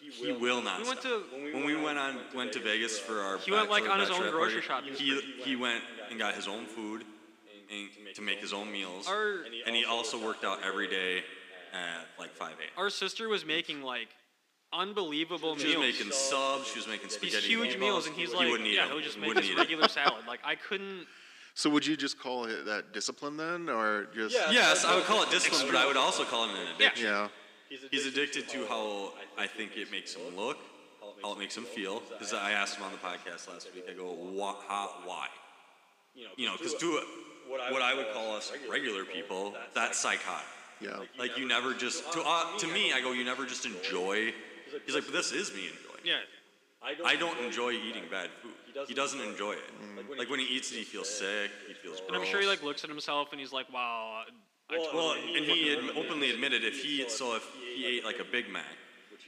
[0.00, 0.82] He will not.
[0.82, 1.12] We went stop.
[1.30, 3.38] to- when we went on went to Vegas for our.
[3.38, 6.18] He went, like, bachelor on his own bachelorette grocery party, shopping He he went and
[6.18, 7.04] got his own food,
[7.72, 9.08] and to make his own meals.
[9.08, 11.24] Our- and he also worked out every day
[11.74, 12.56] at like 5 a.m.
[12.76, 14.08] Our sister was making like
[14.72, 15.98] unbelievable She was meals.
[15.98, 16.68] making subs.
[16.68, 17.46] She was making these spaghetti.
[17.46, 17.80] huge meatballs.
[17.80, 18.92] meals, and he's he like, wouldn't eat yeah, them.
[18.94, 19.58] he'll just make Wouldn't this eat 'em.
[19.60, 20.24] regular salad.
[20.26, 21.06] Like I couldn't.
[21.54, 24.34] so would you just call it that discipline then, or just?
[24.34, 24.50] Yeah.
[24.50, 27.06] Yes, I would call it discipline, but I would also call it an addiction.
[27.06, 27.28] Yeah.
[27.90, 30.58] He's addicted to how I think it makes him look,
[31.22, 32.02] how it makes him feel.
[32.08, 33.84] Because I asked him on the podcast last week.
[33.90, 34.54] I go, why?
[34.68, 35.26] How, why?
[36.14, 37.00] You know, because to
[37.48, 40.46] what I would call us regular people, that's psychotic.
[40.84, 41.00] Yeah.
[41.18, 44.32] Like you never just to uh, to me, I go, you never just enjoy.
[44.86, 46.04] He's like, but this is me enjoying.
[46.04, 46.06] it.
[46.06, 46.16] Yeah.
[47.04, 48.52] I don't enjoy eating bad food.
[48.86, 50.18] He doesn't enjoy it.
[50.18, 51.50] Like when he eats it, he feels sick.
[51.66, 52.02] He feels.
[52.06, 54.24] And I'm sure he like looks at himself and he's like, wow.
[54.70, 58.24] I Well, and he had openly admitted if he so if he ate like a
[58.24, 58.64] Big Mac,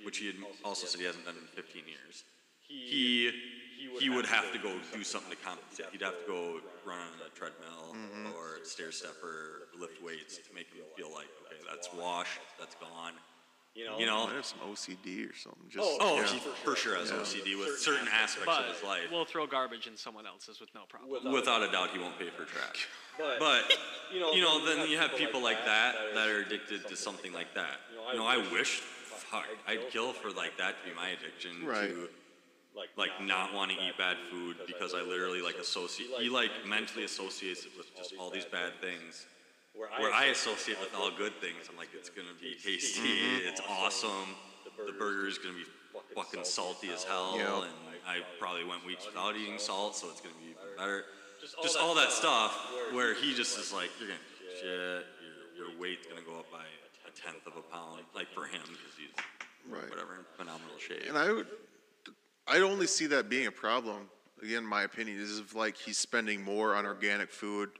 [0.05, 2.25] which he had also said he hasn't done in 15 years,
[2.67, 3.31] he
[3.99, 5.87] he would have to go do something to compensate.
[5.93, 8.33] He'd have to go run on a treadmill mm-hmm.
[8.35, 13.13] or stair stepper, lift weights to make him feel like okay, that's washed, that's gone.
[13.77, 14.27] You know.
[14.27, 15.69] Might have some OCD or something.
[15.69, 16.27] Just, oh, oh, yeah.
[16.27, 17.19] he for sure has Yeah.
[17.19, 19.03] OCD with certain aspects but of his life.
[19.13, 21.31] we'll throw garbage in someone else's with no problem.
[21.31, 22.89] Without a doubt, he won't pay for trash.
[23.19, 23.77] But
[24.15, 27.81] you know, then you have people like that that are addicted to something like that.
[28.13, 31.91] You know, I wish, fuck, I'd kill for like that to be my addiction Right.
[31.91, 32.09] to
[32.97, 36.11] like not want to eat bad food because I literally like associate.
[36.19, 39.27] He like mentally associates it with just all these bad things.
[39.75, 43.49] Where I associate with all good things, I'm like, it's gonna be tasty, Mm-hmm.
[43.49, 44.35] it's awesome.
[44.87, 45.67] The burger's gonna be
[46.15, 47.63] fucking salty as hell, Yeah.
[47.65, 47.73] and
[48.07, 51.05] I probably went weeks without eating salt, so it's gonna be even better.
[51.63, 52.57] Just all that stuff
[52.93, 54.21] where he just is like, you're gonna
[54.57, 55.07] shit,
[55.53, 56.65] your, your weight's gonna go up by
[57.07, 59.13] a tenth of a pound, like for him, because he's
[59.69, 59.91] Right.
[59.91, 61.05] whatever, in phenomenal shape.
[61.09, 61.49] And I would,
[62.49, 64.09] I only see that being a problem.
[64.43, 67.71] Again, my opinion is if like he's spending more on organic food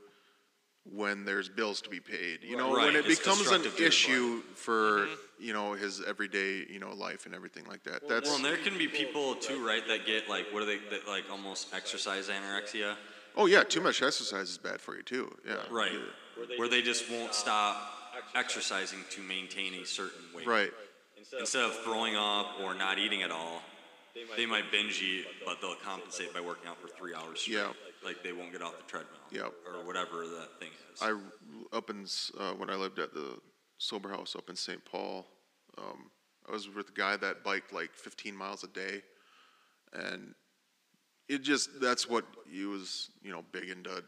[0.95, 2.43] when there's bills to be paid.
[2.43, 5.15] You know, Right, when it it's becomes an destructive to his issue for mm-hmm.
[5.39, 8.09] you know his everyday you know life and everything like that.
[8.09, 10.79] That's Well, and there can be people too, right, that get like, what are they,
[10.91, 12.95] that like almost exercise anorexia?
[13.37, 15.35] oh yeah, too much exercise is bad for you too.
[15.47, 15.93] Yeah, Right.
[16.57, 17.77] Where they just won't stop
[18.35, 20.47] exercising to maintain a certain weight.
[20.47, 20.71] Right.
[21.39, 23.63] Instead of throwing up or not eating at all,
[24.37, 27.57] they might binge eat, but they'll compensate by working out for three hours straight.
[27.57, 27.73] Yeah.
[28.05, 29.19] Like they won't get off the treadmill.
[29.31, 29.53] Yep.
[29.67, 31.03] Or whatever that thing is.
[31.03, 31.19] I
[31.77, 32.07] up in
[32.39, 33.39] uh, when I lived at the
[33.79, 34.85] sober house up in St.
[34.85, 35.27] Paul.
[35.79, 36.11] Um,
[36.49, 39.03] I was with a guy that biked like 15 miles a day,
[39.93, 40.35] and
[41.29, 44.03] it just that's what he was you know big into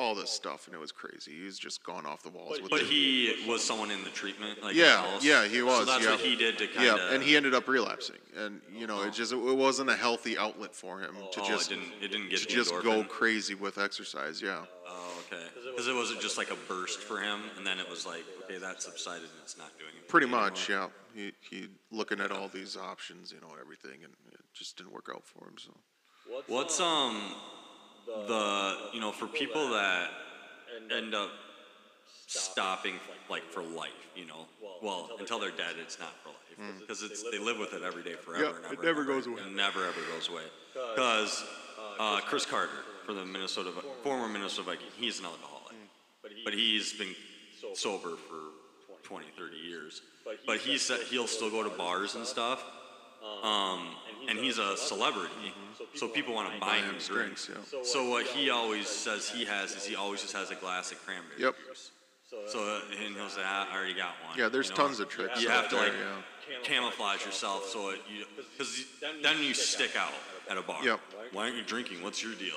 [0.00, 1.32] all this stuff, and it was crazy.
[1.32, 2.86] He was just gone off the walls with but it.
[2.86, 5.80] he was someone in the treatment, like yeah, yeah, he was.
[5.80, 6.12] So that's yeah.
[6.12, 6.98] what he did to kind of.
[6.98, 10.38] Yeah, and he ended up relapsing, and you know it just it wasn't a healthy
[10.38, 11.92] outlet for him to oh, just it didn't.
[12.02, 14.40] It didn't get to the just go crazy with exercise.
[14.40, 14.64] Yeah.
[14.88, 15.44] Oh, okay.
[15.70, 18.58] Because it wasn't just like a burst for him, and then it was like, okay,
[18.58, 20.08] that subsided and it's not doing it.
[20.08, 20.88] Pretty much, yeah.
[21.14, 25.10] He he looking at all these options, you know, everything, and it just didn't work
[25.14, 25.56] out for him.
[25.58, 25.72] So
[26.46, 27.34] What's um
[28.26, 30.08] the you know for people that
[30.94, 31.30] end up
[32.26, 32.94] stopping
[33.28, 34.46] like for life, you know,
[34.82, 36.36] well until they're dead, it's not for life
[36.78, 38.44] because it's they live with it every day forever.
[38.44, 39.40] Yeah, and it never and ever, goes away.
[39.42, 40.42] It never ever goes away.
[40.94, 41.44] Because
[41.98, 42.70] uh, Chris Carter
[43.06, 45.76] for the Minnesota former Minnesota Viking, he's an alcoholic,
[46.44, 47.14] but he's been
[47.74, 48.40] sober for
[49.02, 50.02] 20, 30 years.
[50.46, 52.64] But he said he'll still go to bars and stuff.
[53.42, 53.88] Um,
[54.28, 55.52] and he's a celebrity,
[55.94, 57.46] so people want to buy him him drinks.
[57.46, 57.82] drinks, yeah.
[57.82, 61.04] So what he always says he has is he always just has a glass of
[61.04, 61.54] cranberry Yep.
[61.68, 61.90] juice.
[62.48, 64.38] So uh, and he'll say, "Ah, I already got one.
[64.38, 64.86] Yeah, there's you know?
[64.86, 65.94] tons of tricks You out have to there, like
[66.48, 66.56] yeah.
[66.62, 68.84] camouflage yourself so it, you because
[69.22, 70.12] then you stick out
[70.48, 70.78] at a bar.
[70.84, 71.00] Yep.
[71.32, 72.02] Why aren't you drinking?
[72.02, 72.54] What's your deal?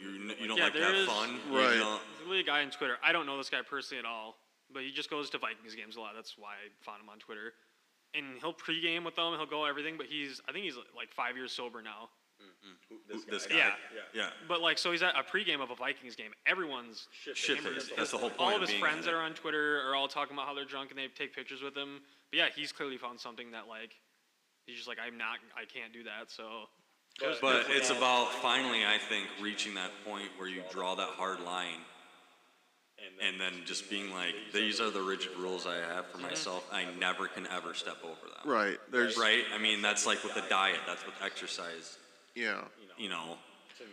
[0.00, 1.38] You, you don't Yeah, like to there have is- fun.
[1.50, 1.76] You Right.
[1.78, 2.98] don't- There's really a guy on Twitter.
[3.04, 4.36] I don't know this guy personally at all,
[4.72, 6.14] but he just goes to Vikings games a lot.
[6.14, 7.52] That's why I found him on Twitter.
[8.14, 9.32] And he'll pregame with them.
[9.36, 12.10] He'll go everything, but he's I think he's like five years sober now.
[12.42, 13.30] Mm-hmm.
[13.30, 13.56] This guy.
[13.56, 13.70] Yeah.
[14.14, 14.28] Yeah.
[14.48, 16.32] But like, so he's at a pregame of a Vikings game.
[16.46, 17.82] Everyone's Shit hammered.
[17.96, 18.40] That's the whole point.
[18.40, 20.54] All of of his being friends that are on Twitter are all talking about how
[20.54, 22.00] they're drunk and they take pictures with him.
[22.30, 23.94] But yeah, he's clearly found something that like
[24.66, 26.30] he's just like I'm not, I can't do that.
[26.30, 26.68] So
[27.40, 31.80] But it's about finally, I think, reaching that point where you draw that hard line
[33.22, 36.28] and then just being like, these are the rigid rules I have for mm-hmm.
[36.28, 36.68] myself.
[36.72, 38.50] I never can ever step over them.
[38.50, 38.78] right.
[38.90, 39.44] There's Right?
[39.54, 41.98] I mean, that's like with the diet, that's with exercise.
[42.34, 42.62] yeah.
[42.98, 43.38] You know,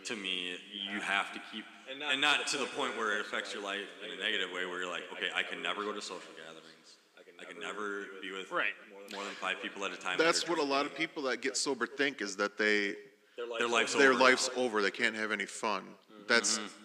[0.04, 3.62] to me, you have to keep, and not to the point where it affects your
[3.62, 6.30] life in a negative way where you're like, okay, I can never go to social
[6.36, 6.96] gatherings.
[7.40, 8.74] I can never be with Right.
[9.12, 10.18] more than five people at a time.
[10.18, 12.96] That's what a lot of people that get sober think is that they
[13.36, 14.20] Their life's their over.
[14.20, 14.82] life's over.
[14.82, 15.82] They can't have any fun.
[15.82, 16.22] Mm-hmm.
[16.28, 16.79] That's mm-hmm.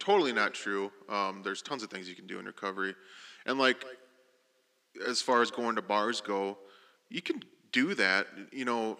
[0.00, 0.90] Totally not true.
[1.08, 2.94] Um, there's tons of things you can do in recovery,
[3.46, 3.84] and like
[5.06, 6.58] as far as going to bars go,
[7.08, 8.26] you can do that.
[8.50, 8.98] You know,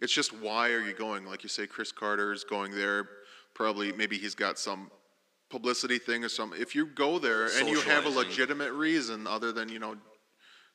[0.00, 1.24] it's just why are you going?
[1.24, 3.08] Like you say, Chris Carter's going there.
[3.54, 4.90] Probably, maybe he's got some
[5.50, 6.60] publicity thing or something.
[6.60, 9.96] If you go there and you have a legitimate reason other than you know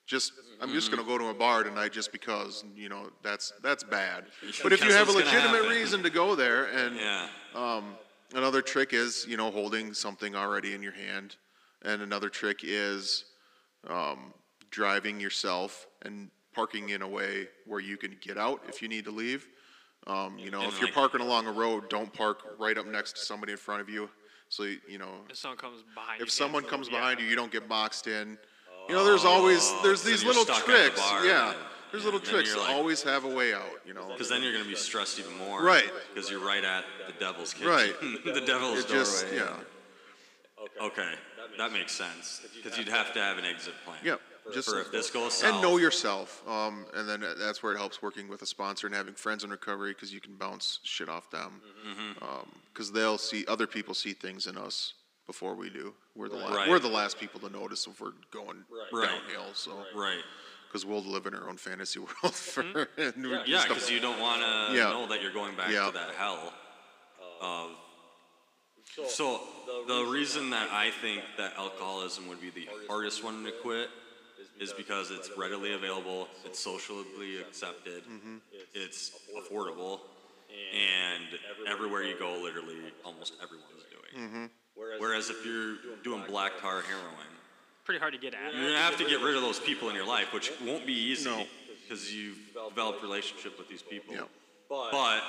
[0.06, 3.54] just I'm just going to go to a bar tonight just because you know that's
[3.64, 4.26] that's bad.
[4.62, 7.28] But if you have a legitimate reason to go there and Yeah.
[8.34, 11.36] Another trick is, you know, holding something already in your hand.
[11.84, 13.26] And another trick is
[13.90, 14.34] um,
[14.72, 19.06] driving yourself and parking in a way where you can get out if you need
[19.06, 19.48] to leave.
[20.08, 22.86] Um, you know, And if you're like- parking along a road, don't park right up
[22.86, 24.10] next to somebody in front of you.
[24.50, 26.24] So, you you know, If someone comes behind you.
[26.24, 27.00] if you someone can't comes move, yeah.
[27.00, 28.38] behind you, you don't get boxed in.
[28.88, 31.00] You know, there's always Oh, there's these you're little stuck at the tricks.
[31.02, 31.58] bar Yeah, and-
[31.96, 32.50] there's little then tricks.
[32.54, 33.70] you're like- always have a way out.
[33.86, 35.64] You know, Because then you're gonna be stressed even more.
[35.64, 35.90] Right.
[36.14, 37.70] Because you're right at the devil's kitchen.
[37.70, 37.94] Right.
[38.26, 39.38] the devil's it just doorway.
[39.38, 41.14] yeah, Okay,
[41.58, 42.46] that makes sense.
[42.56, 43.98] Because you'd have to have an exit plan.
[44.04, 44.20] yep.
[44.54, 45.54] Just For if this goes south.
[45.54, 46.48] and know yourself.
[46.48, 49.44] Um, and then uh, that's where it helps working with a sponsor and having friends
[49.44, 51.62] in recovery because you can bounce shit off them.
[51.88, 52.24] Mm-hmm.
[52.24, 54.94] Um, because they'll see other people see things in us
[55.26, 55.96] before we do.
[56.16, 56.70] We're the la- Right.
[56.70, 59.10] we're the last people to notice if we're going Right.
[59.10, 59.54] downhill.
[59.56, 60.22] So Right.
[60.76, 62.62] Because we'll live in our own fantasy world for
[62.98, 64.90] and we're Yeah, just a- because you don't want to Yeah.
[64.90, 65.86] know that you're going back Yeah.
[65.86, 66.52] to that hell
[67.40, 67.72] of.
[69.08, 69.40] So
[69.88, 73.90] the reason that I think that alcoholism would be the hardest one to quit
[74.60, 78.38] is because it's readily available, it's socially accepted, Mm-hmm.
[78.74, 80.02] it's affordable,
[80.74, 81.24] and
[81.68, 84.28] everywhere you go, literally almost everyone's doing.
[84.28, 84.46] Mm-hmm.
[85.00, 87.32] Whereas if you're doing black tar heroin,
[87.86, 88.54] Pretty hard to get at.
[88.54, 90.94] you're gonna have to get rid of those people in your life, which won't be
[90.94, 91.46] easy No.
[91.84, 92.38] because you've
[92.70, 94.16] developed relationship with these people.
[94.16, 94.22] Yeah.
[94.70, 95.22] But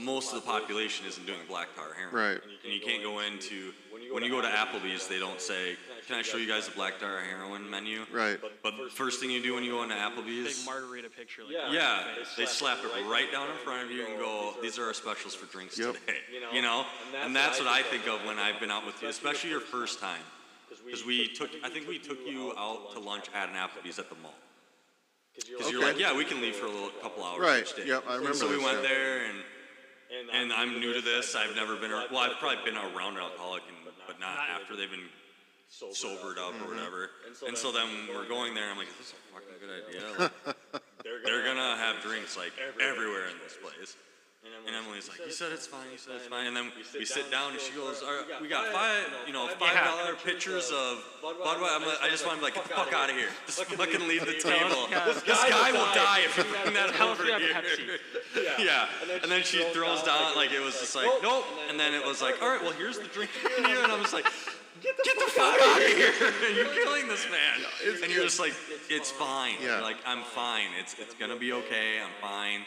[0.00, 2.14] most of the population isn't doing black tar heroin.
[2.14, 2.40] Right.
[2.64, 3.72] And you can't go into
[4.12, 6.98] when you go to Applebee's, they don't say, "Can I show you guys the black
[7.00, 8.38] tar heroin menu?" right.
[8.62, 11.42] But the first thing you do when you go into Applebee's, Big Applebee's, margarita picture.
[11.42, 11.72] Like Yeah.
[11.72, 12.36] yeah, on your face.
[12.36, 15.34] they slap it right down in front of you and go, "These are our specials
[15.34, 15.94] for drinks Yep.
[16.06, 16.20] today."
[16.52, 16.86] You know,
[17.16, 19.98] and that's what I think of when I've been out with you, especially your first
[20.00, 20.22] time,
[20.88, 24.08] because we took, I think we took you out to lunch at an Applebee's at
[24.08, 24.34] the mall.
[25.34, 25.92] Because you're Okay.
[25.92, 27.86] like, yeah, we can leave for a little couple hours Right, each day.
[27.86, 28.88] yep, I remember So we this, went yeah.
[28.88, 29.38] there and
[30.32, 31.36] and I'm new to this.
[31.36, 33.76] I've never been, ar- well, I've probably been around an alcoholic, and,
[34.06, 35.04] but not after they've been
[35.68, 36.64] sobered up Mm-hmm.
[36.64, 37.10] or whatever.
[37.46, 38.70] And so then we're going there.
[38.70, 40.30] I'm like, is this a fucking good idea?
[41.04, 43.96] Like, they're gonna have drinks like everywhere in this place.
[44.66, 46.46] And Emily's like, you said it's fine, you said it's fine.
[46.46, 49.48] And then we sit down and she goes, All right, we got five, you know,
[49.58, 51.68] five dollar pictures of Budweiser.
[51.72, 53.28] I'm like, I just want to be like, get the fuck out of here.
[53.46, 54.88] Just fucking leave the table.
[55.24, 57.98] This guy will die if you bring that over here.
[58.58, 58.88] Yeah.
[59.22, 61.44] And then she throws down, like, it was just like, nope.
[61.70, 63.30] And then it was like, all right, well, here's the drink
[63.60, 63.78] menu.
[63.82, 64.26] And I was like,
[64.82, 66.12] get the fuck out of here.
[66.54, 67.66] You're killing this man.
[68.02, 68.54] And you're just like,
[68.88, 69.54] it's fine.
[69.60, 69.76] Yeah.
[69.76, 70.68] You're like, I'm fine.
[70.78, 72.00] It's, it's going to be okay.
[72.02, 72.60] I'm fine.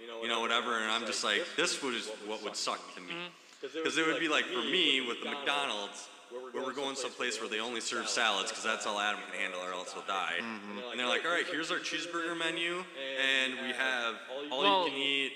[0.00, 0.78] You know, whatever.
[0.78, 3.12] And I'm just like, this was what would suck to me.
[3.12, 3.72] Mm-hmm.
[3.74, 7.48] Because it would be like for me with the McDonald's, where we're going someplace where
[7.48, 10.36] they only serve salads, because that's all Adam can handle, or else he'll die.
[10.38, 10.90] Mm-hmm.
[10.90, 12.84] And they're like, all right, here's our cheeseburger menu,
[13.18, 14.14] and we have
[14.52, 15.32] all you can eat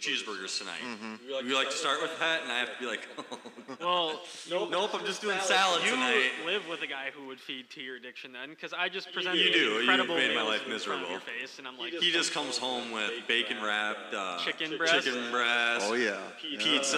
[0.00, 0.80] cheeseburgers tonight.
[0.84, 1.32] Mm-hmm.
[1.34, 2.42] Would you like to start with that?
[2.42, 3.08] And I have to be like,
[3.80, 4.20] Well,
[4.50, 6.30] nope, nope, I'm just doing salad you tonight.
[6.46, 9.38] live with a guy who would feed to your addiction then, because I just presented
[9.38, 9.60] You these do.
[9.60, 11.26] You incredible made my meals life in front of miserable.
[11.40, 15.04] face, and I'm like, He just comes home with bacon wrapped uh, Chicken breast.
[15.06, 16.18] chicken breast, Oh yeah.
[16.58, 16.96] pizza,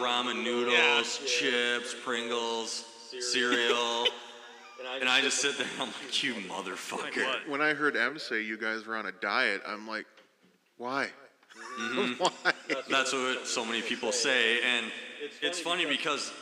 [0.00, 2.84] ramen noodles, chips, Pringles,
[3.20, 4.06] cereal.
[5.00, 7.48] And I just sit there and I'm like, you motherfucker.
[7.48, 10.06] When I heard Em say you guys were on a diet, I'm like,
[10.76, 11.08] why?
[11.80, 12.12] Mm-hmm.
[12.22, 12.52] why?
[12.88, 14.86] That's what so many people say, and
[15.42, 16.32] it's funny because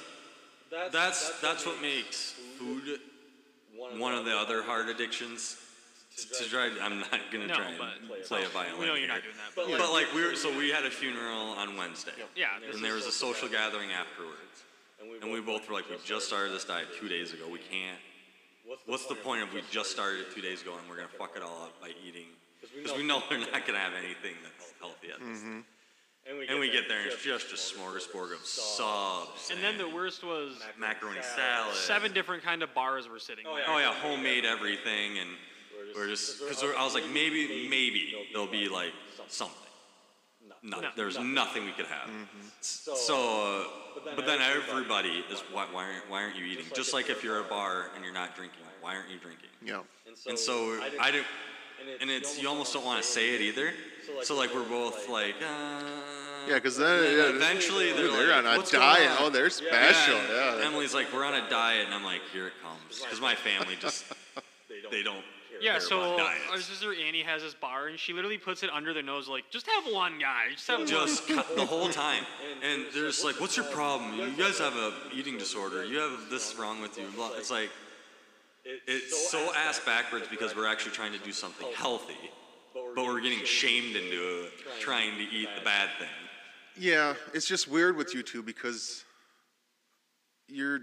[0.92, 3.00] that's that's what makes food
[3.98, 5.56] one of the other hard addictions.
[6.16, 8.80] To, to try, I'm not gonna No, try and but- play a violin.
[8.80, 9.08] we know you're here.
[9.08, 12.12] not doing that, but But like we were, so we had a funeral on Wednesday.
[12.34, 14.64] Yeah, this And there is- was a social gathering afterwards,
[15.20, 17.44] and we both were like, we just started this diet two days ago.
[17.46, 17.98] We can't.
[18.86, 21.36] What's the point if we just started it two days ago and we're gonna fuck
[21.36, 22.28] it all up by eating?
[22.74, 24.55] Because we know they're not gonna have anything that's
[24.86, 25.42] healthy at this.
[26.28, 29.50] And we get there and it's just a smorgasbord of subs.
[29.52, 31.74] And then the worst was macaroni salad.
[31.76, 33.62] seven different kind of bars we're sitting there.
[33.68, 35.30] Oh yeah, homemade everything, and
[35.94, 38.92] we're just because I was like maybe maybe there'll be like
[39.28, 39.54] something.
[40.62, 40.88] No, No.
[40.96, 42.10] there's nothing we could have.
[42.60, 43.66] S- So,
[44.04, 46.64] uh, but then everybody is why, why aren't why aren't you eating?
[46.74, 49.50] Just like if you're at a bar and you're not drinking, why aren't you drinking?
[49.62, 49.82] Yeah.
[50.26, 51.26] And so I didn't,
[52.00, 53.72] and it's you almost don't want to say it either.
[54.22, 55.82] So like we're both like, uh,
[56.48, 59.10] Yeah, because then and yeah, eventually they're, Ooh, they're like, on a "What's going diet.
[59.10, 60.16] on?" Oh, they're special.
[60.16, 60.28] and
[60.60, 60.66] Yeah.
[60.66, 63.76] Emily's like, we're on a diet, and I'm like, here it comes, because my family
[63.80, 64.04] just
[64.90, 65.24] they don't.
[65.58, 68.92] Yeah, so about our sister Annie has this bar, and she literally puts it under
[68.92, 70.86] their nose, like, just have one guy, just have one.
[70.86, 72.24] just cut the whole time.
[72.62, 74.18] And they're just like, "What's your problem?
[74.18, 75.84] You guys have a eating disorder.
[75.84, 77.30] You have this wrong with you." Blah.
[77.36, 77.70] It's like
[78.64, 82.16] it's so ass backwards because we're actually trying to do something healthy,
[82.94, 86.08] but we're getting shamed into uh, trying to eat the bad thing.
[86.78, 89.04] Yeah, it's just weird with you two because
[90.48, 90.80] you're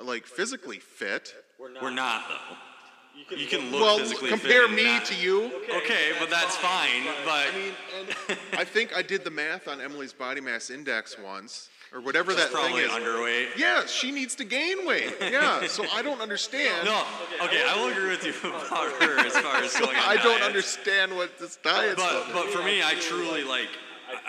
[0.00, 1.34] like physically fit.
[1.58, 3.36] We're not though.
[3.36, 5.46] You can look well, physically compare fit and me not- to you.
[5.76, 7.04] Okay, but that's fine.
[7.24, 11.18] But I mean, and I think I did the math on Emily's body mass index
[11.18, 12.90] once, or whatever that thing probably is.
[12.90, 13.56] underweight.
[13.56, 15.14] Yeah, she needs to gain weight.
[15.20, 16.84] Yeah, so I don't understand.
[16.86, 17.04] No,
[17.42, 20.24] okay, I will agree with you about her as far as going on I don't
[20.38, 20.44] diets.
[20.46, 23.68] understand what this diet But but for me, I truly like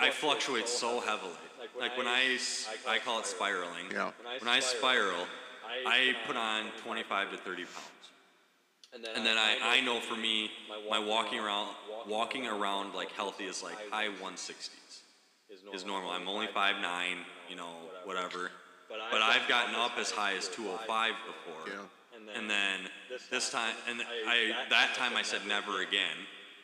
[0.00, 1.32] I, I fluctuate so heavily.
[1.78, 3.86] Like when I s- I call it spiraling.
[3.90, 4.10] Yeah.
[4.38, 5.26] When I spiral,
[5.86, 7.88] I put on 25 to 30 pounds.
[9.16, 10.50] And then I, I know for me,
[10.88, 11.74] my walking around
[12.06, 14.68] walking around like healthy is like high 160s
[15.72, 16.10] is normal.
[16.10, 16.82] I'm only 5'9",
[17.48, 17.74] you know,
[18.04, 18.50] whatever.
[18.88, 21.72] But I've gotten up as high as 205 before.
[21.72, 21.80] Yeah.
[22.36, 22.80] And then
[23.30, 26.16] this time, and I that time I said never again.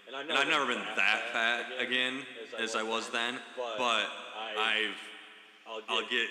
[0.06, 2.24] And I've never been that fat again
[2.58, 3.38] as I was then,
[3.78, 4.06] but
[4.58, 4.96] I've
[5.88, 6.28] I'll get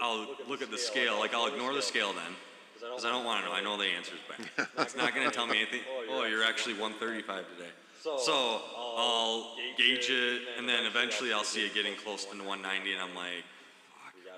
[0.00, 2.34] I'll look at the scale, like I'll ignore the scale then,
[2.80, 3.54] because I don't want to know.
[3.54, 4.68] I know the answer's back.
[4.78, 5.80] It's not going to tell me anything.
[6.10, 7.70] Oh, you're actually 135 today.
[8.02, 13.02] So I'll gauge it, and then eventually I'll see it getting close to 190, and
[13.02, 13.59] I'm like, fuck,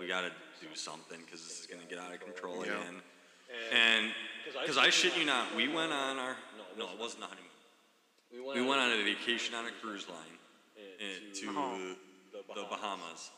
[0.01, 0.31] we got to
[0.61, 2.73] do something because this is going to get out of control Yeah.
[2.81, 3.03] again.
[3.73, 4.13] And
[4.61, 6.37] because I shit you not, we went on our
[6.79, 8.55] no, it wasn't a honeymoon.
[8.55, 10.39] We went on a vacation on a cruise line
[10.79, 11.97] eh, to
[12.55, 13.31] the Bahamas,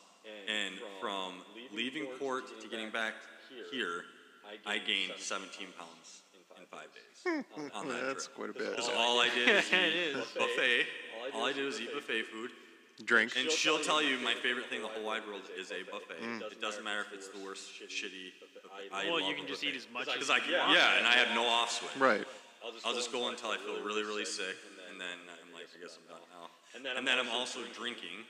[0.47, 1.33] and from
[1.73, 3.13] leaving port to getting back
[3.71, 4.05] here,
[4.65, 7.43] I gained 17 pounds in five days
[7.73, 8.37] on that That's trip.
[8.37, 8.71] quite a bit.
[8.75, 10.85] Because all I did is eat buffet.
[11.33, 12.51] All I did was eat buffet food.
[13.03, 13.33] Drink.
[13.37, 16.15] And she'll tell you my favorite thing in the whole wide world is a buffet.
[16.47, 18.71] It doesn't matter if it's the worst shitty buffet.
[18.93, 19.75] I Well, love you a can just buffet.
[19.75, 21.91] eat as much Because as I can, yeah, and I have no off switch.
[21.99, 22.23] Right.
[22.85, 24.55] I'll just go until I feel really, really sick,
[24.89, 26.47] and then I'm like, I guess I'm done now.
[26.97, 28.23] And then I'm also drinking,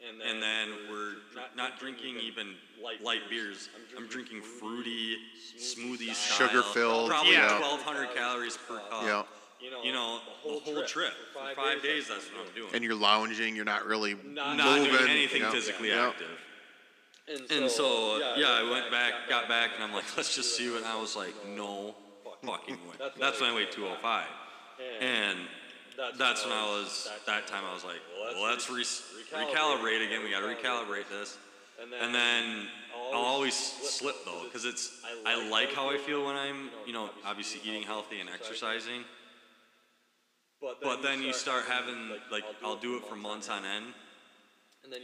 [0.00, 2.54] and then we're dr- not drinking even
[3.02, 3.68] light beers.
[3.96, 5.16] I'm drinking fruity,
[5.58, 6.48] smoothie style.
[6.48, 7.60] Sugar-filled, Probably yeah.
[7.60, 9.02] 1,200 calories per cup.
[9.02, 9.22] Yeah.
[9.60, 11.12] You know, the whole trip.
[11.32, 12.70] For five days, that's what I'm doing.
[12.74, 13.56] And you're lounging.
[13.56, 14.92] You're not really not moving.
[14.92, 16.08] doing anything yeah, physically yeah.
[16.08, 17.50] active.
[17.50, 20.78] And so, yeah, I went back, got back, and I'm like, let's just see what.
[20.78, 21.94] And I was like, no
[22.44, 23.10] fucking way.
[23.18, 24.26] That's when I weighed 205.
[25.00, 25.38] And
[26.18, 28.00] that's when I was, that time I was like,
[28.34, 30.22] well, let's re- recalibrate again.
[30.22, 31.38] We got to recalibrate this.
[32.02, 32.66] And then
[33.12, 37.10] I'll always slip though, because it's, I like how I feel when I'm, you know,
[37.24, 39.04] obviously eating healthy and exercising.
[40.82, 43.86] But then you start having, like, I'll do it for months on end.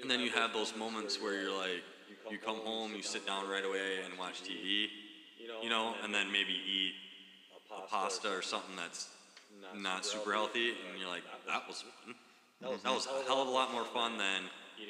[0.02, 1.82] And then you have those moments where you're like,
[2.30, 4.88] you come home, you sit down right away and watch TV,
[5.62, 6.94] you know, and then maybe eat
[7.76, 9.08] a pasta or something that's
[9.74, 12.14] not super healthy, and you're like, that was fun.
[12.60, 14.42] That was a hell of a lot more fun than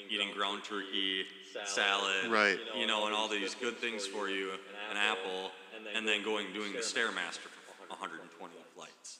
[0.09, 1.25] eating ground turkey,
[1.67, 2.59] salad, Right.
[2.77, 4.51] you know, and all these good things for you,
[4.91, 5.53] an apple,
[5.95, 9.20] and then going doing the Stairmaster for 120 flights.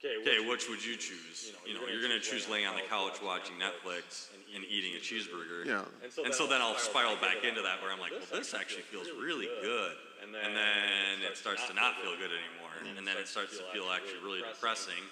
[0.00, 1.52] Okay, which would you choose?
[1.66, 5.66] You know, you're gonna choose laying on the couch watching Netflix and eating a cheeseburger.
[5.66, 5.84] Yeah.
[6.24, 9.08] And so then I'll spiral back into that where I'm like, well, this actually feels
[9.20, 9.92] really good.
[10.24, 12.72] And then it starts to not feel good anymore.
[12.96, 15.04] And then it starts to feel actually really depressing.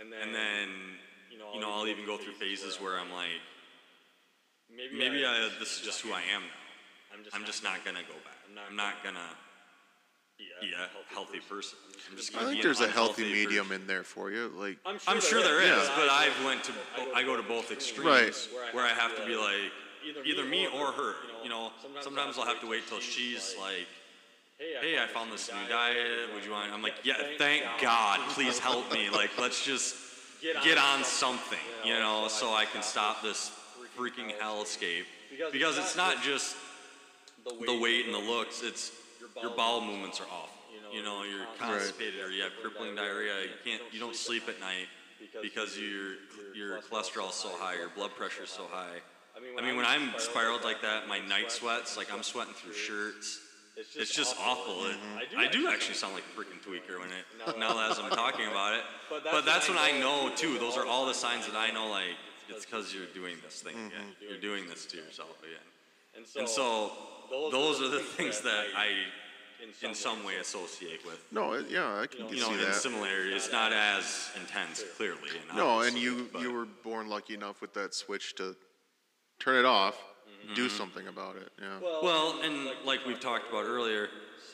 [0.00, 0.68] And then,
[1.30, 3.38] you know, I'll even go through phases where I'm like,
[4.74, 7.30] maybe I, this is just who I am now.
[7.32, 8.42] I'm just not gonna go back.
[8.68, 9.30] I'm not gonna
[10.60, 11.78] be a healthy person.
[12.10, 13.82] I'm just I gonna think there's a healthy medium version.
[13.82, 14.48] in there for you.
[14.56, 15.92] Like, I'm sure there is, Yeah.
[15.96, 18.74] but I've went to bo- I go to both extremes Right.
[18.74, 19.72] where I have to be like
[20.24, 21.14] either me or her.
[21.42, 23.86] You know, sometimes I'll have to wait till she's like,
[24.58, 26.32] "Hey, I found this new diet.
[26.34, 28.20] Would you want?" I'm like, "Yeah, thank God.
[28.30, 29.10] Please help me.
[29.10, 29.96] Like, let's just
[30.40, 33.50] get on something, you know, so I can stop this
[33.96, 35.04] freaking hellscape."
[35.52, 36.56] Because it's not just
[37.66, 38.92] the weight and the looks; it's
[39.40, 40.58] your bowel movements are awful.
[40.92, 43.42] You know, you're constipated or you have crippling diarrhea.
[43.42, 44.88] You can't, you don't sleep at night
[45.40, 46.14] because your
[46.54, 48.98] your cholesterol's so high, your blood pressure's so high.
[49.34, 53.40] I mean, when I'm spiraled like that, my night sweats, like I'm sweating through shirts.
[53.76, 54.84] It's just awful.
[54.84, 55.38] It, mm-hmm.
[55.38, 58.74] I do actually sound like a freaking tweaker when it now as I'm talking about
[58.74, 58.82] it.
[59.08, 60.58] But that's when I know too.
[60.58, 61.88] Those are all the signs that I know.
[61.88, 62.16] Like
[62.48, 63.90] it's because you're doing this thing again.
[63.90, 64.28] Mm-hmm.
[64.28, 66.24] You're doing this to yourself again.
[66.36, 66.92] And so
[67.50, 68.88] those are the things that I,
[69.82, 71.24] in some way, associate with.
[71.32, 72.74] no, it- yeah, I can You know, see in that.
[72.74, 75.30] similarity, it's not as intense, clearly.
[75.30, 78.56] And No, and obviously, you but- you were born lucky enough with that switch to
[79.38, 79.96] turn it off,
[80.54, 80.76] do Mm-hmm.
[80.76, 81.50] something about it.
[81.60, 81.78] Yeah.
[82.02, 84.08] Well, and like we've talked about earlier,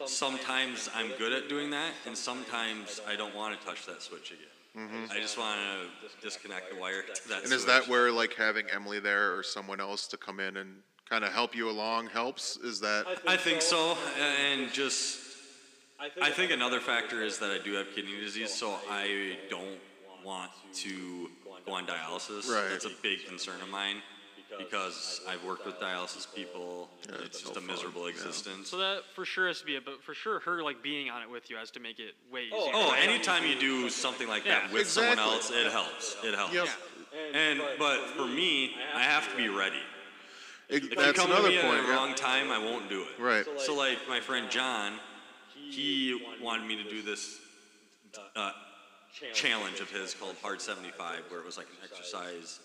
[0.07, 4.31] sometimes I'm good at doing that, and sometimes I don't want to touch that switch
[4.33, 5.09] again.
[5.11, 7.37] I just want to disconnect the wire to that.
[7.39, 7.45] Mm-hmm.
[7.47, 10.83] And is that where like having Emily there or someone else to come in and
[11.09, 12.57] kind of help you along helps?
[12.57, 15.21] Is that I think so, and just
[16.21, 19.79] I think another factor is that I do have kidney disease, so I don't
[20.25, 21.31] want to
[21.67, 22.49] go on dialysis.
[22.49, 22.69] Right.
[22.71, 23.97] That's a big concern of mine
[24.57, 26.89] because I've worked with dialysis people.
[27.03, 28.15] it's it's just no a fun, miserable yeah.
[28.15, 28.71] existence.
[28.71, 31.23] So that for sure has to be it, but for sure her like being on
[31.23, 32.73] it with you has to make it way oh, easier.
[32.75, 33.09] Oh, right?
[33.09, 34.73] anytime you do something like that Yeah.
[34.73, 36.17] with someone else, it helps.
[36.23, 36.55] It helps.
[36.55, 36.69] Yep.
[37.35, 39.83] And but for me, I have to be ready.
[40.71, 41.75] Ex- If you that's come another to me point?
[41.79, 41.95] at the yeah.
[41.95, 43.23] wrong time, I won't do it.
[43.23, 43.45] Right.
[43.59, 44.95] So like my friend John,
[45.55, 47.39] he wanted me to do this
[48.37, 48.53] uh,
[49.35, 52.61] challenge of his called Hard 75, where it was like an exercise,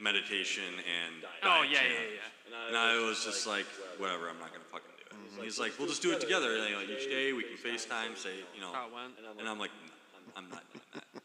[0.00, 1.94] meditation, and Oh diet yeah, challenge.
[2.00, 2.68] yeah, yeah.
[2.68, 3.66] And I was just like,
[3.98, 5.34] whatever, I'm not gonna fucking do it.
[5.36, 6.56] And He's like, we'll just do it together.
[6.56, 9.12] You know, each day we can FaceTime, say, you know, How it went.
[9.38, 11.02] and I'm like, no, I'm not doing that.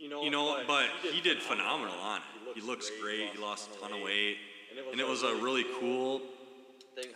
[0.00, 2.54] You know, but he did phenomenal on it.
[2.56, 3.30] He looks great.
[3.32, 4.38] He lost a ton of weight,
[4.90, 6.20] and it was a really cool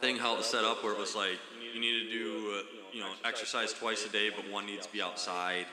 [0.00, 1.38] thing how it was set up, where it was like
[1.74, 4.92] you need to do, uh, you know, exercise twice a day, but one needs to
[4.92, 5.66] be outside.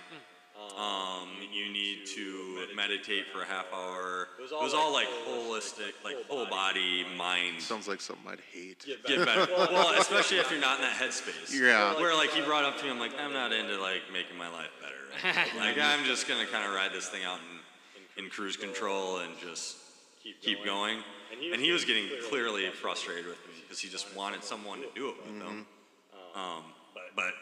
[0.78, 4.30] Um, you need to meditate for a half hour.
[4.40, 7.62] It was all like holistic, like whole body, mind.
[7.62, 8.86] Sounds like something I'd hate.
[9.06, 9.48] Get better.
[9.72, 11.52] Well, especially if you're not in that headspace.
[11.52, 11.96] Yeah.
[11.96, 14.50] Where like he brought up to me, I'm like, I'm not into like making my
[14.50, 15.48] life better.
[15.58, 17.40] like I'm just gonna kind of ride this thing out
[18.18, 19.78] in, in cruise control and just
[20.42, 21.00] keep going.
[21.32, 25.10] And he was getting clearly frustrated with me because he just wanted someone to do
[25.10, 25.66] it with him.
[26.36, 26.40] Mm-hmm.
[26.40, 26.64] Um,
[27.16, 27.34] but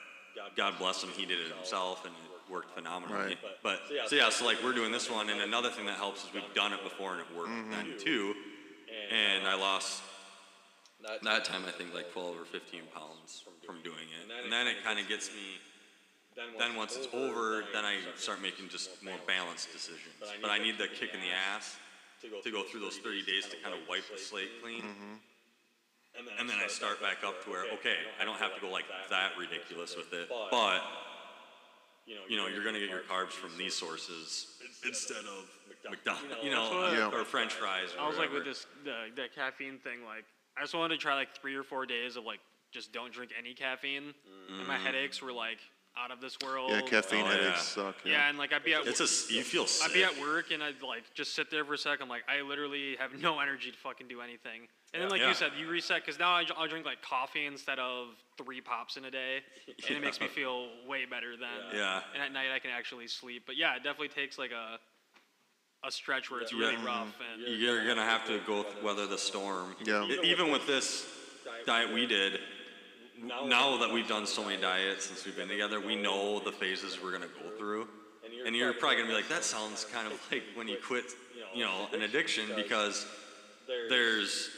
[0.56, 3.18] God bless him, he did it himself and it worked phenomenally.
[3.18, 3.38] Right.
[3.64, 6.34] But so yeah, so like we're doing this one, and another thing that helps is
[6.34, 7.72] we've done it before and it worked mm-hmm.
[7.72, 8.34] then too.
[9.12, 10.04] And I uh, lost
[11.24, 14.44] that time I think like 12 or 15 pounds from doing it.
[14.44, 15.58] And then it kind of gets me,
[16.58, 20.16] then once it's over, then I start making just more balanced decisions.
[20.42, 21.78] But I need the kick in the ass
[22.22, 24.82] to go through those 30 days to kind of wipe the slate clean.
[24.82, 25.16] Mm-hmm.
[26.40, 28.86] And then I start back up to where, okay, I don't have to go like
[29.10, 30.82] that ridiculous with it, but
[32.06, 35.46] you know, you're gonna get your carbs from these sources instead of
[35.90, 37.20] McDonald's, you know, uh, Yeah.
[37.20, 37.94] or French fries.
[37.96, 40.04] Or I was like with this the, the caffeine thing.
[40.04, 40.26] Like
[40.58, 42.40] I just wanted to try like three or four days of like
[42.72, 44.14] just don't drink any caffeine,
[44.50, 44.82] and my mm.
[44.82, 45.60] headaches were like
[46.02, 46.72] out of this world.
[46.72, 47.48] Yeah, caffeine Oh, headaches
[47.78, 47.84] yeah.
[47.84, 47.96] suck.
[48.06, 49.88] Yeah, and like I'd be at It's a s- you feel sick.
[49.90, 52.00] I'd be at work and I'd like just sit there for a sec.
[52.02, 54.68] I'm like, I literally have no energy to fucking do anything.
[54.94, 55.30] And then like Yeah.
[55.30, 58.98] you said, you reset because now I, I'll drink like coffee instead of three pops
[58.98, 59.40] in a day,
[59.88, 61.76] and it makes me feel way better then.
[61.80, 62.02] Yeah.
[62.14, 63.44] And at night I can actually sleep.
[63.46, 64.80] But yeah, it definitely takes like a
[65.88, 66.86] a stretch where it's really Yeah.
[66.86, 69.76] rough and You're gonna have to go th- weather the storm.
[69.86, 70.04] Yeah.
[70.06, 71.06] E- Even with this
[71.66, 72.42] diet we did,
[73.24, 76.98] now that we've done so many diets since we've been together, we know the phases
[77.02, 77.88] we're gonna go through.
[78.46, 81.06] And you're probably gonna be like, that sounds kind of like when you quit,
[81.54, 83.06] you know, an addiction because
[83.90, 84.50] there's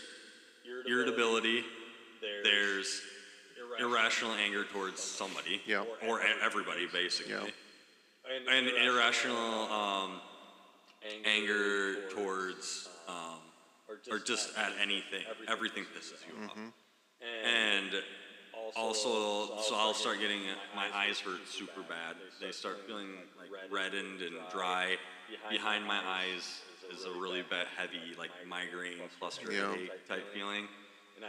[0.88, 1.64] irritability,
[2.44, 3.02] there's
[3.80, 5.84] irrational anger towards somebody, Yeah.
[6.08, 7.48] or everybody basically, Yeah.
[8.50, 10.22] and irrational um,
[11.26, 13.40] anger towards um,
[14.10, 15.24] or just at anything.
[15.48, 16.58] Everything pisses you off.
[17.44, 17.92] And
[18.76, 20.42] also, so I'll start getting
[20.76, 22.16] my eyes hurt super bad.
[22.40, 24.98] They start feeling like reddened and dry.
[25.50, 26.62] Behind my eyes
[26.92, 29.76] is a really bad, heavy, like migraine, cluster Yeah.
[30.08, 30.68] type feeling.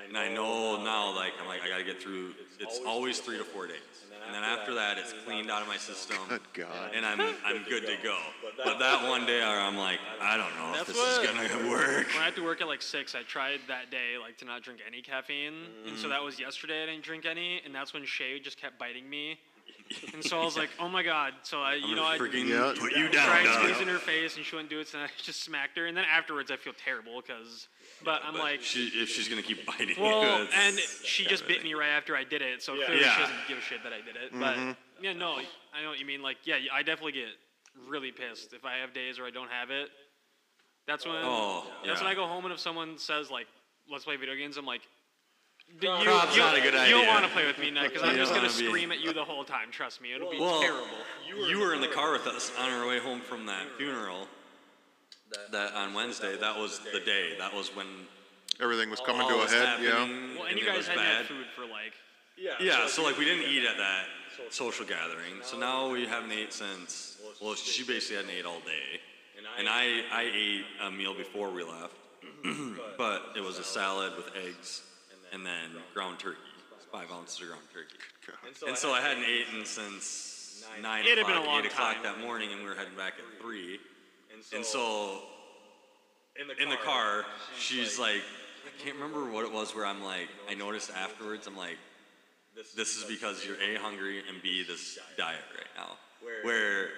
[0.09, 2.35] And I know now, like I'm like I gotta get through.
[2.59, 3.77] It's always three to four days,
[4.27, 6.91] and then after that, it's cleaned out of my system, Good God.
[6.95, 8.17] and I'm I'm good to go.
[8.65, 12.07] But that one day, where I'm like, I don't know if this is gonna work.
[12.09, 14.63] when I had to work at like six, I tried that day like to not
[14.63, 15.55] drink any caffeine,
[15.87, 16.11] and so mm-hmm.
[16.11, 16.83] that was yesterday.
[16.83, 19.39] I didn't drink any, and that's when Shay just kept biting me,
[20.15, 21.35] and so I was like, oh my god.
[21.43, 22.75] So I, you I'm know, I gonna freaking Yeah.
[22.79, 24.89] put you down, tried squeezing her face, and she wouldn't do it.
[24.89, 27.69] So I just smacked her, and then afterwards I feel terrible because,
[28.05, 31.47] but I'm But like, she, if she's gonna keep biting well, you, and she just
[31.47, 33.15] bit me right after I did it, so clearly Yeah.
[33.15, 34.33] she doesn't give a shit that I did it.
[34.33, 34.73] But mm-hmm.
[35.05, 35.39] yeah, no,
[35.75, 36.23] I know what you mean.
[36.23, 37.29] Like, yeah, I definitely get
[37.89, 39.89] really pissed if I have days where I don't have it.
[40.87, 41.17] That's when.
[41.19, 42.07] Oh, That's yeah.
[42.07, 43.47] when I go home and if someone says like,
[43.91, 44.83] "Let's play video games," I'm like.
[45.81, 47.09] "D- You, Prob's you, not a good you don't idea.
[47.09, 49.01] want to play with me, Nick, because I'm just don't gonna wanna be- scream at
[49.01, 49.71] you the whole time.
[49.71, 51.49] Trust me, it'll be Well, terrible.
[51.49, 54.27] You were in the car with us on our way home from that funeral.
[55.51, 57.35] That on Wednesday, that was the day.
[57.39, 57.87] That was when
[58.61, 59.79] Everything was coming all to a was head.
[59.83, 59.91] Yeah.
[59.91, 61.17] happening, Well, and you it guys was hadn't bad.
[61.17, 61.93] had food for like.
[62.37, 64.05] Yeah, Yeah, so like we didn't eat at that
[64.51, 65.35] social gathering.
[65.43, 67.19] So now we haven't ate since.
[67.41, 69.01] Well, she basically hadn't ate all day,
[69.59, 71.95] and I I ate a meal before we left,
[72.99, 74.83] but it was a salad with eggs
[75.33, 76.39] and then ground turkey.
[76.93, 77.97] five ounces of ground turkey.
[78.27, 78.69] God.
[78.69, 81.95] And so I hadn't eaten since nine It'd have o'clock, been a long eight o'clock
[81.95, 82.03] time.
[82.05, 83.79] that morning, and we were heading back at three.
[84.55, 85.19] And so
[86.61, 87.25] in the car,
[87.59, 88.23] she's like,
[88.67, 91.79] I can't remember what it was where I'm like, I noticed afterwards, I'm like,
[92.77, 95.97] this is because you're A, hungry, and B, this diet right now.
[96.43, 96.89] Where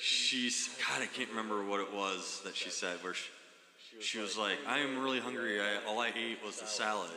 [0.00, 3.30] she's, God, I can't remember what it was that she said, where she,
[4.00, 5.60] she was like, I am really hungry.
[5.60, 7.10] I, all I ate was the salad.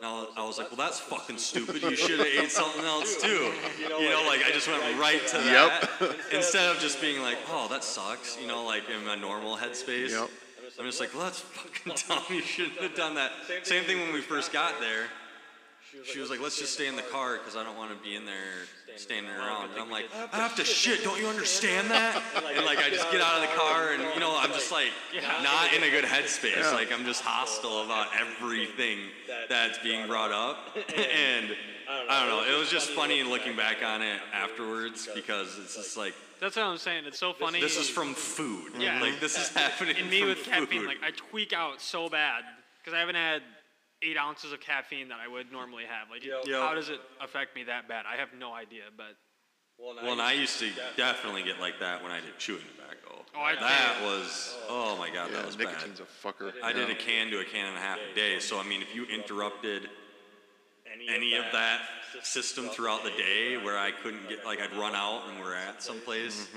[0.00, 1.82] Now I was like, well, that's fucking stupid.
[1.82, 3.52] You should have ate something else too.
[3.78, 5.88] You know, like I just went right to that
[6.32, 8.38] instead of just being like, oh, that sucks.
[8.40, 10.10] You know, like in my normal headspace.
[10.10, 10.28] Yep.
[10.78, 12.22] I'm just like, well, that's fucking dumb.
[12.30, 13.32] You shouldn't have done that.
[13.62, 15.06] Same thing when we first got there.
[16.04, 18.14] She was like, let's just stay in the car because I don't want to be
[18.16, 19.70] in there standing around.
[19.72, 21.04] And I'm like, I have to shit.
[21.04, 22.22] Don't you understand that?
[22.58, 24.88] And like, I just get out of the car and, you know, I'm just like,
[25.42, 26.56] not in a good headspace.
[26.56, 26.70] Yeah.
[26.70, 28.98] Like, I'm just hostile about everything
[29.48, 30.76] that's being brought up.
[30.96, 31.54] And
[32.10, 32.54] I don't know.
[32.54, 36.64] It was just funny looking back on it afterwards because it's just like, That's what
[36.64, 37.04] I'm saying.
[37.06, 37.60] It's so funny.
[37.60, 38.72] this is from food.
[38.78, 39.00] Yeah.
[39.00, 40.80] Like, this is happening and me from with caffeine.
[40.80, 40.86] food.
[40.86, 42.42] Like I tweak out so bad
[42.78, 43.42] because I haven't had
[44.02, 46.10] eight ounces of caffeine that I would normally have.
[46.10, 46.44] Like, Yep.
[46.60, 48.04] how does it affect me that bad?
[48.06, 48.84] I have no idea.
[48.96, 49.16] But
[49.78, 53.24] Well, and I used to definitely get like that when I did chewing tobacco.
[53.34, 55.66] Oh, I that was oh my god, Yeah, that was bad.
[55.68, 56.52] nicotine's a fucker.
[56.62, 58.38] I did a can to a can and a half a day.
[58.40, 59.88] So I mean, if you interrupted
[61.08, 61.80] any of that
[62.22, 65.82] system throughout the day, where I couldn't get like I'd run out and we're at
[65.82, 66.48] someplace,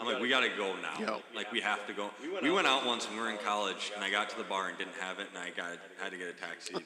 [0.00, 0.98] I'm like, we gotta go now.
[0.98, 1.22] Yep.
[1.34, 2.10] Like we have to go.
[2.42, 4.68] We went out once when we were in college, and I got to the bar
[4.68, 6.84] and didn't have it, and I got had to get a taxi to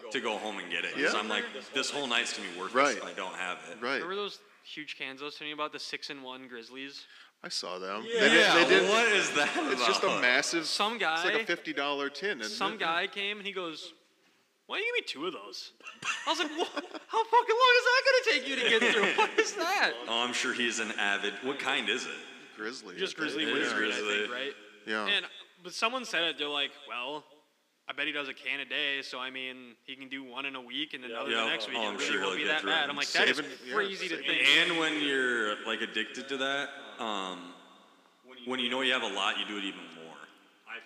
[0.10, 0.92] to go home and get it.
[0.96, 1.12] Yeah.
[1.14, 2.96] I'm like, this whole night's gonna be worthless Right.
[2.96, 3.82] if I don't have it.
[3.82, 3.94] Right.
[3.94, 7.04] remember those huge cans I was telling you about the six and one Grizzlies?
[7.44, 8.04] I saw them.
[8.06, 10.64] Yeah, They did, they did, what is that it's just a massive.
[10.64, 11.16] Some guy.
[11.16, 12.40] It's like a fifty dollar tin.
[12.40, 12.78] Isn't Some it?
[12.80, 13.92] guy came and he goes,
[14.72, 15.72] "Why don't you give me two of those?"
[16.26, 16.68] I was like, "What?
[17.08, 19.12] How fucking long is that gonna take you to get through?
[19.22, 21.34] What is that?" Oh, I'm sure he's an avid.
[21.42, 22.12] What kind is it?
[22.56, 22.96] Grizzly.
[22.96, 23.34] Just I think.
[23.34, 24.54] Grizzly It is Wintergreen, I think, right?
[24.86, 25.06] Yeah.
[25.14, 25.26] And
[25.62, 26.38] but someone said it.
[26.38, 27.22] They're like, "Well,
[27.86, 30.46] I bet he does a can a day, so I mean, he can do one
[30.46, 31.42] in a week and another Yeah.
[31.44, 31.76] the next week.
[31.78, 32.74] Oh, it I'm really sure won't he'll be that through it.
[32.74, 36.28] bad." I'm like, "That is Saving- yeah, crazy to think." And when you're like addicted
[36.30, 37.52] to that, um,
[38.46, 39.91] when you know you have a lot, you do it even more.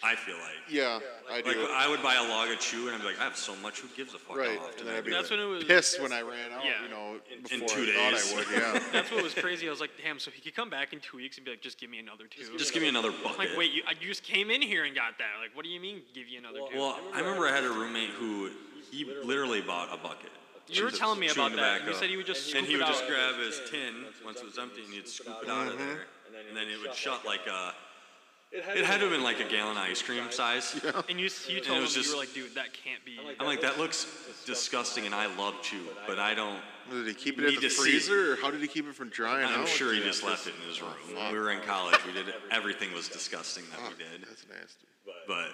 [0.03, 0.55] I feel like.
[0.71, 1.67] Yeah, I Like do.
[1.71, 3.81] I would buy a log of chew and I'd be like, I have so much.
[3.81, 4.37] Who gives a fuck?
[4.37, 4.59] right.
[4.59, 5.39] How often And then I I'd be That's it?
[5.39, 6.65] when it was- pissed when I ran out.
[6.65, 6.83] Yeah.
[6.83, 8.31] You know, In before two I days.
[8.33, 8.47] thought I would.
[8.57, 8.83] Yeah.
[8.93, 9.67] That's what was crazy.
[9.67, 11.61] I was like, "Damn!" So he could come back in two weeks and be like,
[11.63, 12.57] "Just give me another two.
[12.59, 13.39] Just give me another I'm bucket.
[13.39, 15.41] like, "Wait, you, I- you just came in here and got that?
[15.43, 16.79] Like, what do you mean, give you another two?
[16.79, 18.51] Well, I remember I had a roommate who
[18.91, 20.31] he literally bought a bucket.
[20.69, 21.73] You were telling me chewing about that.
[21.75, 21.99] You tobacco.
[22.01, 23.09] said he would just and scoop he it would just out.
[23.09, 23.95] grab his tin
[24.25, 25.87] once it was empty and he'd scoop it out of mm-hmm.
[25.87, 26.07] there,
[26.49, 27.73] and then it would shut like a.
[28.57, 30.81] It had to have been like a gallon ice cream size.
[30.83, 31.03] Yeah.
[31.09, 33.47] And you, you told him was you just- were like, "Dude, that can't be." I'm
[33.47, 34.07] like, that looks
[34.47, 36.61] disgusting, and I love chew, but I don't.
[36.91, 39.45] Did he keep it in the freezer, or how did he keep it from drying
[39.45, 39.59] out?
[39.59, 40.93] I'm sure he Yeah, just left it in his room.
[41.11, 44.47] Oh, when we were in college, we did everything was disgusting that we did, That's
[44.49, 44.87] nasty.
[45.27, 45.51] but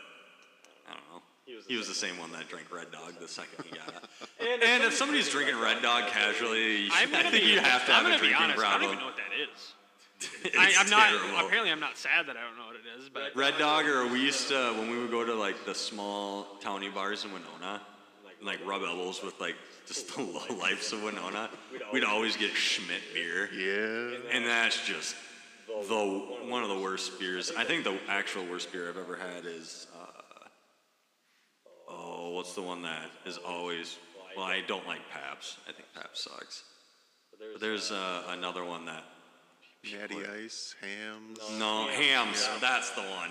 [0.88, 1.22] I don't know.
[1.66, 4.04] He was the same one that drank Red Dog the second he got it.
[4.62, 7.92] And if somebody's drinking Red Dog casually, I'm should- I think be, you have to
[7.92, 8.58] have a be drinking honest.
[8.58, 8.90] I don't problem.
[8.90, 9.72] even know what that is.
[10.44, 11.08] It's I, I'm not.
[11.08, 11.46] terrible.
[11.46, 13.08] Apparently, I'm not sad that I don't know what it is.
[13.08, 16.44] But Red Dog, or we used to when we would go to like the small
[16.60, 17.80] towny bars in Winona,
[18.38, 19.56] and, like rub elbows with like
[19.86, 21.48] just the low lifes of Winona.
[21.92, 24.18] We'd always get Schmidt beer, Yeah.
[24.32, 25.14] and that's just
[25.88, 25.96] the
[26.48, 27.50] one of the worst beers.
[27.56, 30.46] I think the actual worst beer I've ever had is uh,
[31.88, 33.98] oh, what's the one that is always?
[34.36, 35.58] Well, I don't like Pabst.
[35.68, 36.64] I think Pabst sucks.
[37.52, 39.04] But there's uh, another one that
[39.84, 41.40] Natty Ice, Hamm's.
[41.58, 42.48] no, Hamm's.
[42.60, 43.30] That's the one.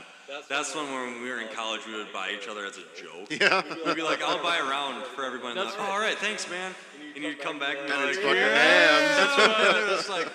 [0.50, 2.78] That's, the one where when we were in college, we would buy each other as
[2.78, 3.30] a joke.
[3.30, 3.64] Yeah.
[3.86, 6.18] We'd be like, "I'll buy a round for everybody." And they're like, oh, all right,
[6.18, 6.74] thanks, man.
[7.16, 9.74] And you'd come back and be like, it's fucking "Yeah." Hamm's.
[9.74, 10.28] They're just like,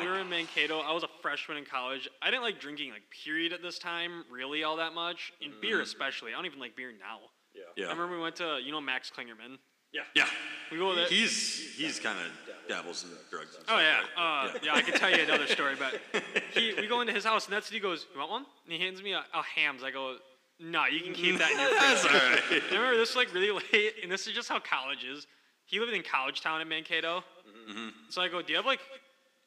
[0.00, 0.80] we were in Mankato.
[0.80, 2.08] I was a freshman in college.
[2.22, 5.32] I didn't like drinking like period at this time really all that much.
[5.40, 5.82] In beer mm-hmm.
[5.82, 6.32] especially.
[6.32, 7.18] I don't even like beer now.
[7.54, 7.62] Yeah.
[7.62, 9.58] I yeah, remember we went to you know Max Klingerman.
[9.92, 10.02] Yeah.
[10.14, 10.26] Yeah.
[10.70, 11.06] We go there.
[11.06, 12.26] He's he's kind of
[12.68, 13.54] dabbles in drugs.
[13.54, 14.54] And Oh stuff, yeah, right?
[14.54, 14.74] uh, yeah.
[14.74, 15.98] I could tell you another story, but
[16.54, 18.06] he, we go into his house and that's he goes.
[18.12, 18.46] You want one?
[18.64, 19.82] And he hands me a, a Hamm's.
[19.82, 20.16] I go,
[20.60, 22.22] no, you can keep that in your That's fridge.
[22.22, 22.62] all right.
[22.70, 25.26] I remember this like really late, and this is just how college is.
[25.64, 27.22] He lived in College Town in Mankato,
[27.70, 27.88] Mm-hmm.
[28.08, 28.80] so I go, do you have like?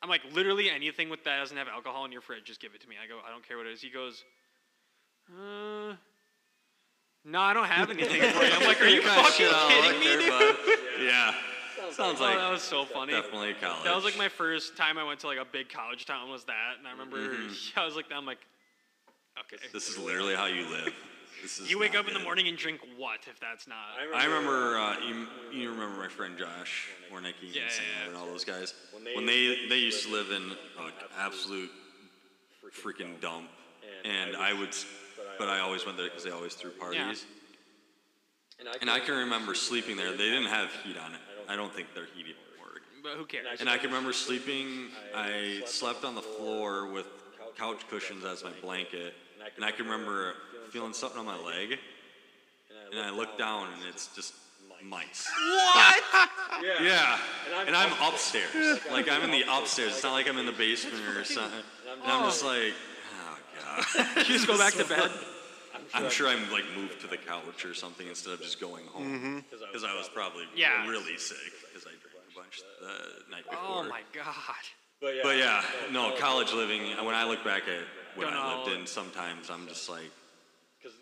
[0.03, 2.81] I'm like literally anything with that doesn't have alcohol in your fridge, just give it
[2.81, 2.95] to me.
[3.03, 3.81] I go, I don't care what it is.
[3.81, 4.23] He goes,
[5.31, 5.93] uh.
[7.23, 8.51] No, I don't have anything for you.
[8.51, 10.29] I'm like, are you fucking kidding me, there, dude?
[10.29, 10.55] bud.
[11.01, 11.33] Yeah.
[11.91, 13.11] Sounds Oh, like that was so funny.
[13.13, 13.83] definitely college.
[13.83, 16.43] That was like my first time I went to like a big college town was
[16.45, 17.17] that, and I remember
[17.75, 18.37] I was like, I'm like,
[19.39, 20.93] okay, This is literally how you live.
[21.41, 23.77] this is You wake not up in the morning and drink what if that's not?
[24.15, 28.07] I remember uh, you, you remember my friend Josh Warnicki and Yeah, Sam yeah, yeah.
[28.09, 28.73] and all those guys
[29.15, 31.71] when they they used to live in an absolute
[32.83, 33.49] freaking dump,
[34.05, 34.85] and I would, s-
[35.37, 37.25] but I always went there because they always threw parties.
[38.79, 40.11] And I can remember sleeping there.
[40.11, 41.21] They didn't have heat on it.
[41.49, 42.85] I don't think their heat even worked.
[43.03, 43.59] But who cares?
[43.59, 44.89] And I can remember sleeping.
[45.15, 47.07] I slept on the floor with
[47.57, 49.13] couch cushions as my blanket,
[49.55, 50.35] and I can remember
[50.69, 51.77] feeling something on my leg.
[52.91, 54.33] And I look down, and it's just
[54.83, 55.29] mice.
[55.37, 56.03] What?
[56.81, 57.17] Yeah,
[57.65, 58.79] and I'm upstairs.
[58.91, 59.93] Like I'm in the upstairs.
[59.93, 61.59] It's not like I'm in the basement or something.
[62.03, 62.47] And I'm just oh.
[62.47, 62.90] like, oh god.
[64.17, 65.11] You just go back to bed.
[65.93, 69.03] I'm sure I'm like moved to the couch or something instead of just going home
[69.03, 69.39] mm-hmm.
[69.49, 70.87] because I was probably Yeah.
[70.87, 73.67] really sick because I drank a bunch the night oh before.
[73.67, 74.63] Oh my god.
[75.01, 76.93] But yeah, no, college living.
[76.93, 77.83] Uh, when I look back at
[78.15, 80.11] when I lived in, sometimes I'm just like,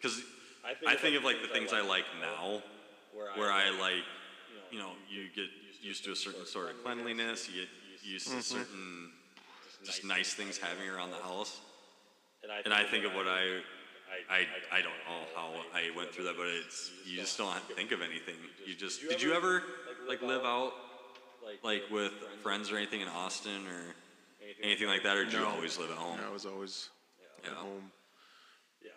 [0.02, 0.22] because
[0.88, 2.61] I think of like the things I like now,
[3.36, 4.03] where I like,
[4.72, 5.49] you know, you get
[5.81, 7.69] used to a certain sort of cleanliness, you get
[8.03, 8.41] used to mm-hmm.
[8.41, 9.11] certain
[9.84, 11.60] just nice things having around the house,
[12.66, 13.61] and I think of what I.
[14.28, 17.91] I, I don't know how I went through that, but it's you just don't think
[17.91, 18.34] of anything.
[18.66, 19.61] You just did you ever
[20.07, 20.74] like live out
[21.64, 22.11] like with
[22.41, 23.95] friends or anything in Austin or
[24.64, 26.20] anything like that, or did you always live at home?
[26.28, 26.90] I was always
[27.45, 27.57] at home.
[27.61, 27.61] Yeah.
[27.61, 27.91] home.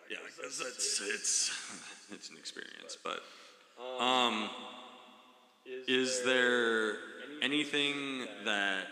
[0.09, 1.51] Yeah, because it's it's
[2.11, 2.97] it's an experience.
[3.03, 3.21] But
[3.99, 4.49] um,
[5.87, 6.95] is there
[7.41, 8.87] anything that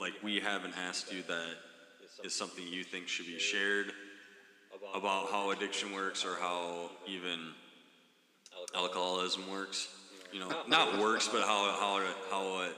[0.00, 1.54] like we haven't asked you that
[2.24, 3.92] is something you think should be shared
[4.94, 7.52] about how addiction works or how even
[8.74, 9.88] alcoholism works?
[10.32, 12.76] You know, not works, but how how it, how it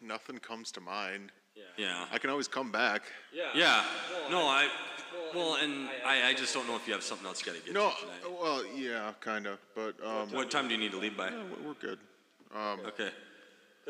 [0.00, 1.32] Nothing comes to mind.
[1.76, 2.04] yeah.
[2.12, 3.02] I can always come back.
[3.32, 3.44] Yeah.
[3.54, 3.84] Yeah.
[4.30, 4.68] No, I.
[5.34, 7.64] Well, and I, I just don't know if you have something else you got to
[7.64, 8.40] get No, to tonight.
[8.40, 11.28] well, yeah, kind of, but um, What time do you need to leave by?
[11.30, 11.98] yeah, we're good.
[12.54, 13.10] Um, Okay.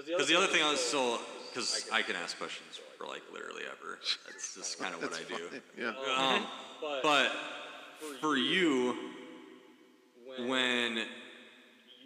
[0.06, 1.18] Because the other thing I was so,
[1.52, 3.98] because I can ask questions for like literally ever.
[4.26, 5.60] That's just kind of what I do.
[5.76, 6.46] yeah, Um,
[7.02, 7.32] but
[8.20, 8.96] for you,
[10.46, 11.04] when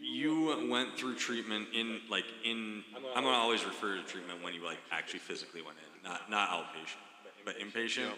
[0.01, 2.82] you went through treatment in like in,
[3.14, 6.48] I'm gonna always refer to treatment when you like actually physically went in, not not
[6.51, 8.10] outpatient, but inpatient.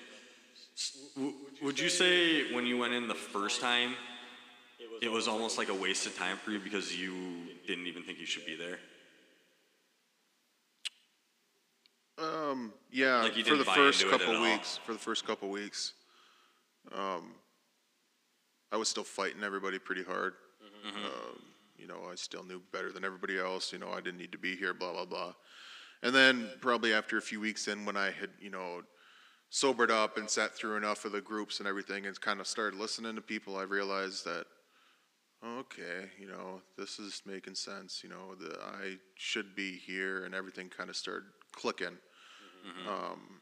[0.77, 3.95] S- w- Would you say when you went in the first time,
[5.03, 7.13] it was almost like a waste of time for you because you
[7.67, 8.79] didn't even think you should be there?
[12.17, 13.23] um, yeah.
[13.23, 15.95] Like for the first couple weeks, for the first couple weeks,
[16.95, 17.33] um,
[18.71, 20.35] I was still fighting everybody pretty hard.
[20.65, 21.05] Mm-hmm.
[21.05, 21.43] Um,
[21.77, 23.73] you know, I still knew better than everybody else.
[23.73, 24.73] You know, I didn't need to be here.
[24.73, 25.33] Blah blah blah.
[26.05, 28.83] And then probably after a few weeks in, when I had you know
[29.51, 32.79] sobered up and sat through enough of the groups and everything, and kind of started
[32.79, 34.47] listening to people, I realized that
[35.45, 38.03] okay, you know, this is making sense.
[38.05, 41.99] You know, that I should be here, and everything kind of started clicking.
[42.89, 43.41] Um,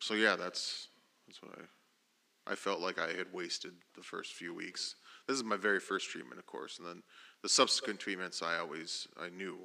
[0.00, 0.88] so yeah, that's
[1.26, 4.96] that's what I I felt like I had wasted the first few weeks.
[5.28, 7.02] This is my very first treatment, of course, and then
[7.42, 9.58] the subsequent treatments I always I knew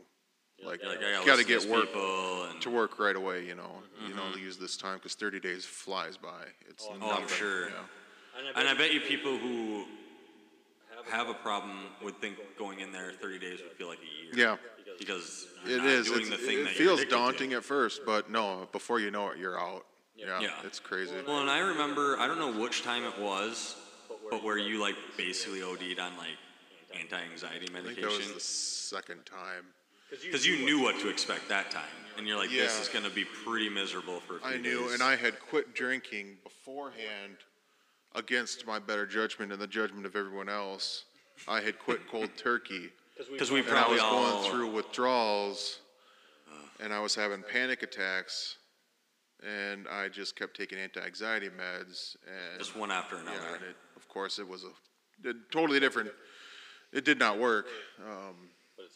[0.64, 3.46] like, Like I gotta gotta get work and to work right away.
[3.46, 6.46] You know, you know, to use this time because 30 days flies by.
[6.70, 7.70] It's Oh, I'm nothing, sure.
[7.70, 7.76] yeah.
[8.56, 9.86] And I bet you people who
[11.10, 14.34] have a problem would think going in there 30 days would feel like a year.
[14.36, 14.58] Yeah.
[15.00, 16.08] Because you're It not is.
[16.08, 17.16] doing It's- the thing it that feels you're addicted to.
[17.16, 19.86] daunting at first, but no, before you know it, you're out.
[20.16, 20.62] Yeah, Yeah.
[20.64, 21.14] it's crazy.
[21.26, 23.76] Well, and I remember, I don't know which time it was,
[24.32, 26.38] but where you like basically OD'd on like
[26.94, 28.34] anti-anxiety I think that medication.
[28.34, 29.74] was the second time.
[30.10, 31.84] Because you knew what to expect that time,
[32.16, 32.82] and you're like, this Yeah.
[32.82, 34.94] is gonna be pretty miserable for a few I knew, days.
[34.94, 37.38] and I had quit drinking beforehand
[38.16, 41.04] against my better judgment and the judgment of everyone else.
[41.48, 42.92] I had quit cold turkey.
[43.32, 45.80] Because we And I probably was all going through withdrawals,
[46.80, 48.58] and I was having panic attacks,
[49.44, 53.56] and I just kept taking anti-anxiety meds, and just one after yeah, another.
[53.56, 56.12] and it, of course it was a, a totally different.
[56.94, 57.68] It did not work.
[58.00, 58.36] Um,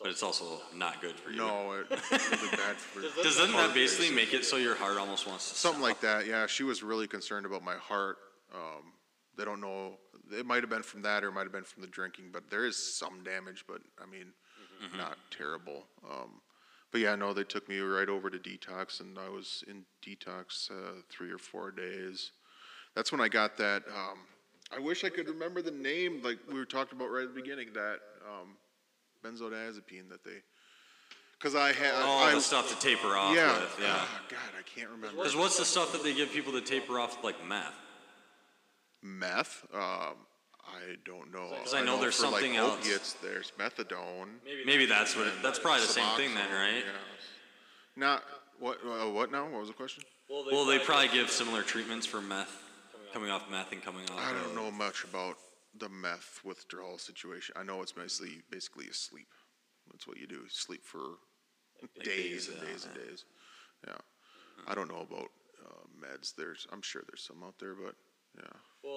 [0.02, 1.38] but it's also not good for you.
[1.38, 3.02] no, it really bad for.
[3.23, 5.89] Doesn't that basically make it so your heart almost wants to Something stop?
[5.89, 6.27] like that.
[6.27, 8.18] Yeah, she was really concerned about my heart.
[8.53, 8.93] Um,
[9.38, 9.98] they don't know.
[10.31, 12.25] It might have been from that, or it might have been from the drinking.
[12.31, 14.33] But there is some damage, but I mean,
[14.97, 15.85] not terrible.
[16.09, 16.41] Um,
[16.91, 20.69] but yeah, no, they took me right over to detox, and I was in detox
[20.69, 22.31] uh, three or four days.
[22.95, 23.83] That's when I got that.
[23.87, 24.19] Um,
[24.75, 27.41] I wish I could remember the name, like we were talking about right at the
[27.41, 27.69] beginning.
[27.73, 28.57] That um,
[29.23, 30.41] benzodiazepine that they,
[31.39, 31.93] because I had.
[32.03, 33.59] All I, the stuff to taper off yeah.
[33.59, 33.87] with, yeah.
[33.89, 35.17] Ah, God, I can't remember.
[35.17, 37.75] Because what's the stuff that they give people to taper off like meth?
[39.02, 40.15] Meth, um,
[40.68, 41.49] I don't know.
[41.49, 42.80] 'Cause I know there's for, like, something else.
[42.80, 44.40] Opiates, there's methadone.
[44.65, 45.28] Maybe that's what.
[45.28, 46.84] It, that's probably the same thing then, right?
[46.86, 47.28] yes.
[47.95, 48.23] Not
[48.60, 48.78] what?
[48.86, 49.45] Uh, what now?
[49.49, 50.03] What was the question?
[50.30, 52.64] Well, they probably give similar treatments for meth,
[53.11, 54.19] coming off meth and coming off.
[54.19, 55.36] I don't know much about
[55.78, 57.56] the meth withdrawal situation.
[57.57, 59.28] I know it's basically basically a sleep.
[59.91, 60.48] That's what you do.
[60.48, 61.18] Sleep for
[62.03, 63.26] days days, and days and days.
[63.88, 63.98] Yeah.
[64.68, 65.32] I don't know about
[65.65, 66.34] uh, meds.
[66.36, 67.95] There's I'm sure there's some out there, but
[68.37, 68.43] yeah.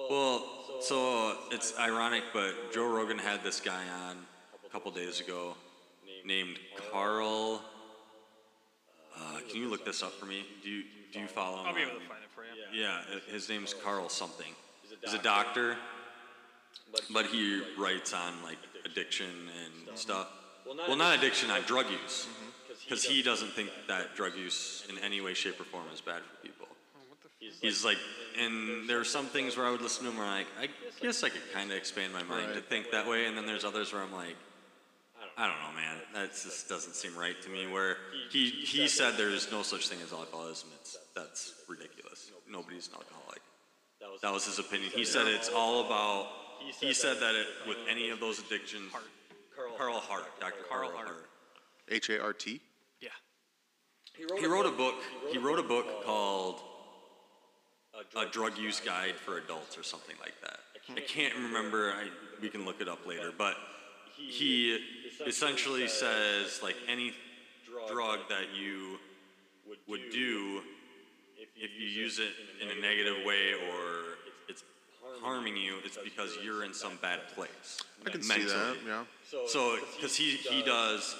[0.09, 0.43] Well,
[0.81, 4.17] so it's ironic, but Joe Rogan had this guy on
[4.65, 5.55] a couple days ago
[6.25, 6.59] named
[6.91, 7.61] Carl.
[9.17, 10.45] Uh, can you look this up for me?
[10.63, 10.83] Do you
[11.13, 11.67] do you follow him?
[11.67, 12.81] I'll be able to find it for you.
[12.81, 14.53] Yeah, uh, his name's Carl something.
[15.01, 15.77] He's a doctor,
[17.13, 19.27] but he writes on like addiction
[19.63, 20.27] and stuff.
[20.65, 22.27] Well, not addiction, on drug use,
[22.83, 26.21] because he doesn't think that drug use in any way, shape, or form is bad
[26.23, 26.54] for people.
[27.61, 27.97] He's like,
[28.39, 30.69] and there are some things where I would listen to him where I'm like, I
[31.01, 33.63] guess I could kind of expand my mind to think that way, and then there's
[33.63, 34.35] others where I'm like,
[35.37, 35.97] I don't know, man.
[36.13, 37.67] That just doesn't seem right to me.
[37.67, 37.97] Where
[38.31, 40.69] he he said there's no such thing as alcoholism.
[40.79, 42.31] It's that's ridiculous.
[42.49, 43.41] Nobody's an alcoholic.
[44.21, 44.91] That was his opinion.
[44.93, 46.27] He said it's all about.
[46.79, 48.91] He said that it, with any of those addictions,
[49.77, 50.63] Carl Hart, Dr.
[50.69, 51.07] Carl Hart.
[51.07, 51.29] Hart.
[51.89, 52.61] H A R T.
[53.01, 53.09] Yeah.
[54.15, 54.95] He wrote a book.
[55.31, 56.24] He wrote a book called
[58.15, 60.59] A Drug Use Guide for Adults or something like that.
[60.95, 61.91] I can't remember.
[61.91, 62.07] I,
[62.41, 63.31] we can look it up later.
[63.35, 63.55] But
[64.15, 64.79] he
[65.25, 67.13] essentially says like any
[67.87, 68.99] drug that you
[69.87, 70.61] would do
[71.57, 72.31] if you use it
[72.61, 74.17] in a negative way or
[74.49, 74.63] it's
[75.21, 77.81] harming you, it's because you're in some bad place.
[78.05, 78.75] I can see that.
[78.85, 79.03] Yeah.
[79.47, 81.15] So, because he, he does,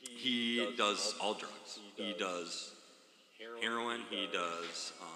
[0.00, 1.78] he does all drugs.
[1.96, 2.72] He does
[3.60, 5.11] heroin, he does, um,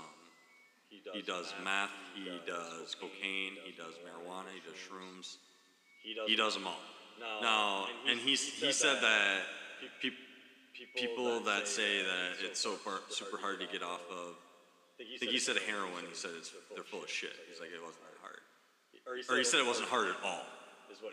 [1.12, 5.36] he does meth, he does cocaine, he does marijuana, he does shrooms.
[6.26, 6.80] He does them all.
[7.40, 9.40] Now, and he's, he said that
[10.00, 10.14] peop
[10.94, 14.34] people that say that it's so far, super hard to get off of,
[15.00, 17.32] I think he said heroin, he said it's, they're full of shit.
[17.50, 18.40] He's like, it wasn't that hard.
[19.28, 20.44] Or he said it wasn't hard at all,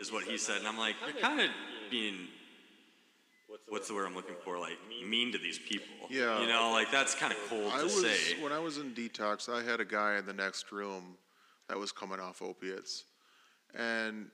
[0.00, 0.58] is what he said.
[0.58, 1.48] And I'm like, you're kind of
[1.90, 2.28] being,
[3.68, 4.78] what's the word I'm looking for, like
[5.08, 6.06] mean to these people.
[6.10, 6.40] Yeah.
[6.40, 8.42] You know, like that's kind of cold I to was say.
[8.42, 9.48] when I was in detox.
[9.48, 11.16] I had a guy in the next room
[11.68, 13.04] that was coming off opiates,
[13.74, 14.28] and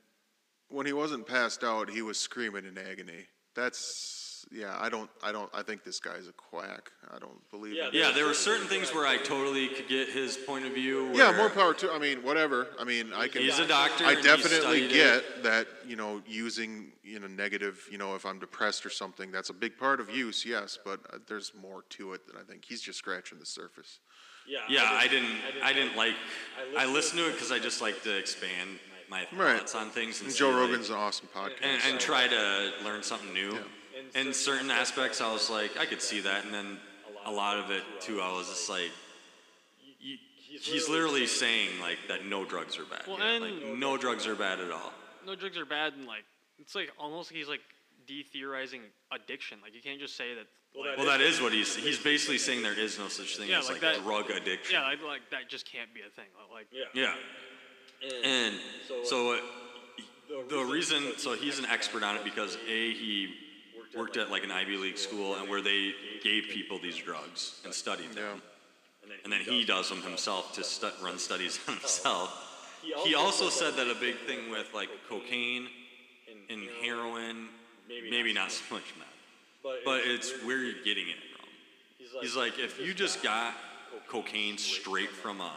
[0.69, 3.27] when he wasn't passed out, he was screaming in agony.
[3.55, 4.75] That's yeah.
[4.79, 5.09] I don't.
[5.23, 5.49] I don't.
[5.53, 6.91] I think this guy's a quack.
[7.13, 7.75] I don't believe.
[7.75, 7.89] Yeah.
[7.91, 11.09] Yeah, there were certain things where I totally could get his point of view.
[11.13, 11.35] Yeah.
[11.35, 11.91] More power to.
[11.91, 12.67] I mean, whatever.
[12.79, 13.41] I mean, I can.
[13.41, 14.05] He's a doctor.
[14.05, 15.43] I definitely get it.
[15.43, 19.49] that, you know, using, you know, negative, you know, if I'm depressed or something, that's
[19.49, 22.65] a big part of use, yes, but uh, there's more to it than I think.
[22.65, 23.99] He's just scratching the surface.
[24.47, 25.37] Yeah, Yeah, I didn't.
[25.63, 26.15] I didn't like.
[26.77, 29.57] I listened to it because I just like to expand my Right.
[29.59, 30.19] thoughts on things.
[30.19, 31.57] And, And see, Joe like- Rogan's an awesome podcast.
[31.61, 33.59] and, and try to learn something new.
[34.15, 36.77] In certain aspects, I was like, I could see that, and then
[37.25, 38.91] a lot of it too, I was just like,
[39.99, 43.03] he's literally saying like that no drugs are bad.
[43.07, 44.91] Well, like and- no drugs are bad at all.
[45.25, 46.25] No drugs are bad, and like
[46.59, 47.61] it's like almost like he's like
[48.07, 48.81] de-theorizing
[49.11, 49.59] addiction.
[49.61, 50.47] Like you can't just say that.
[50.77, 52.63] Like, Well, that is what he's he's basically saying.
[52.63, 54.73] There is no such thing Yeah, as like like, that- drug addiction.
[54.75, 56.25] yeah, like, like that just can't be a thing.
[56.51, 56.85] Like Yeah.
[56.93, 57.13] yeah.
[58.25, 58.55] And
[59.05, 59.37] so uh,
[60.49, 63.35] the reason, so he's an expert on it because A, he
[63.95, 65.93] worked at like an Ivy League school and where they
[66.23, 68.41] gave people these drugs and studied them.
[69.23, 72.47] And then he does them himself to stu- run studies on himself.
[73.03, 75.67] He also said that a big thing with like cocaine
[76.49, 77.47] and heroin,
[77.87, 79.07] maybe not so much meth,
[79.85, 81.47] but it's where you're getting it from.
[82.21, 83.53] He's like, if you just got
[84.07, 85.51] cocaine straight from a,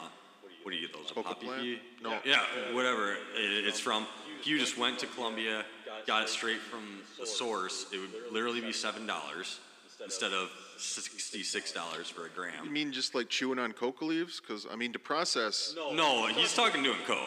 [0.62, 1.10] what do you get those?
[1.10, 1.78] A poppy plant?
[2.02, 2.18] No.
[2.24, 2.40] Yeah,
[2.72, 4.06] whatever it's from.
[4.44, 5.64] You just went to Colombia,
[6.06, 6.82] got it straight from
[7.18, 9.60] the source, it would literally be seven dollars
[10.02, 12.64] instead of sixty-six dollars for a gram.
[12.64, 14.40] You mean just like chewing on coca leaves?
[14.40, 15.74] Because I mean, to process.
[15.92, 17.18] No, he's talking doing coke.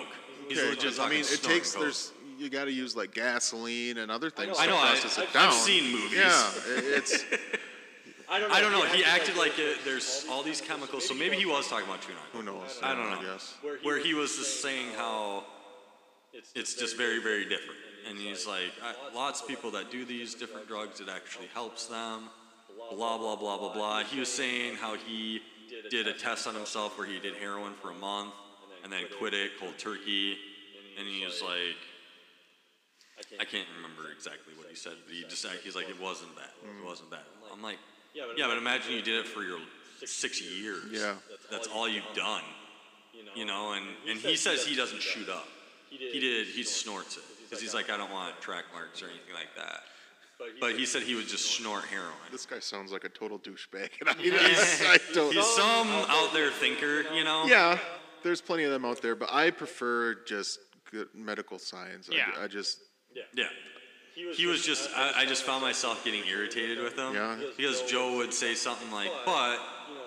[0.48, 1.82] He's Okay, legit 'cause, I talking mean, it snorting takes coke.
[1.84, 5.18] there's you got to use like gasoline and other things I to know, I- process
[5.18, 5.52] it I've down.
[5.54, 6.14] seen movies.
[6.20, 7.24] Yeah, i- it's
[8.30, 8.84] I don't know.
[8.84, 12.18] He acted like it, there's all these chemicals, so maybe he was talking about chewing
[12.18, 12.62] on who coke.
[12.64, 12.80] knows.
[12.84, 13.20] I don't know.
[13.20, 13.56] I guess.
[13.84, 15.46] Where he was just saying how
[16.54, 17.80] it's just very, very different.
[18.10, 18.72] And he's like,
[19.16, 22.30] lots of people that do these different drugs, it actually helps them.
[22.92, 24.04] Blah, blah, blah, blah, blah.
[24.04, 25.42] He was saying how he
[25.90, 28.34] did a test on himself where he did heroin for a month
[28.84, 30.38] and then quit it cold turkey.
[30.98, 31.78] And he was like,
[33.40, 36.50] I can't remember exactly what he said, but he just he's like, it wasn't bad.
[36.64, 37.22] It wasn't bad.
[37.52, 37.78] I'm like,
[38.14, 39.60] yeah, but imagine you did it for your
[40.06, 40.86] six years.
[40.92, 41.16] Yeah.
[41.52, 42.44] That's all you've done.
[43.36, 45.48] you know, and, and he says he doesn't shoot up.
[45.90, 47.24] He did, he snorts it.
[47.50, 49.82] Because he's like, I don't want track marks or anything like that.
[50.60, 52.12] But he said he would just snort heroin.
[52.32, 55.34] This guy sounds like a total douchebag, and I, I, I don't.
[55.34, 57.46] He's some out there thinker, you know?
[57.48, 57.80] Yeah,
[58.24, 60.60] there's plenty of them out there, but I prefer just
[60.92, 62.10] good medical science.
[62.12, 62.26] I- Yeah.
[62.40, 62.80] I, just
[63.16, 63.24] Yeah.
[63.34, 63.46] yeah.
[64.14, 67.14] He was just, I, I just found myself getting irritated with him.
[67.14, 67.38] Yeah.
[67.56, 69.60] Because Joe would say something like, but,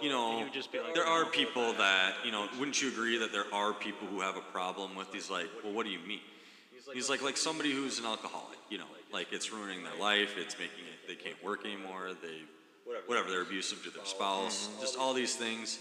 [0.03, 2.83] you know, He would just be like, there are oh, people that, you know, wouldn't
[2.83, 5.87] you agree that there are people who have a problem with these, like, well, what
[5.87, 6.21] do you mean?
[6.93, 10.59] He's like, like somebody who's an alcoholic, you know, like it's ruining their life, it's
[10.59, 12.43] making it, they can't work anymore, they,
[13.07, 14.81] whatever, they're abusive to their spouse, mm-hmm.
[14.81, 15.79] just all these things.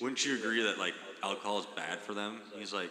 [0.00, 2.40] Wouldn't you agree that, like, alcohol is bad for them?
[2.58, 2.90] He's like,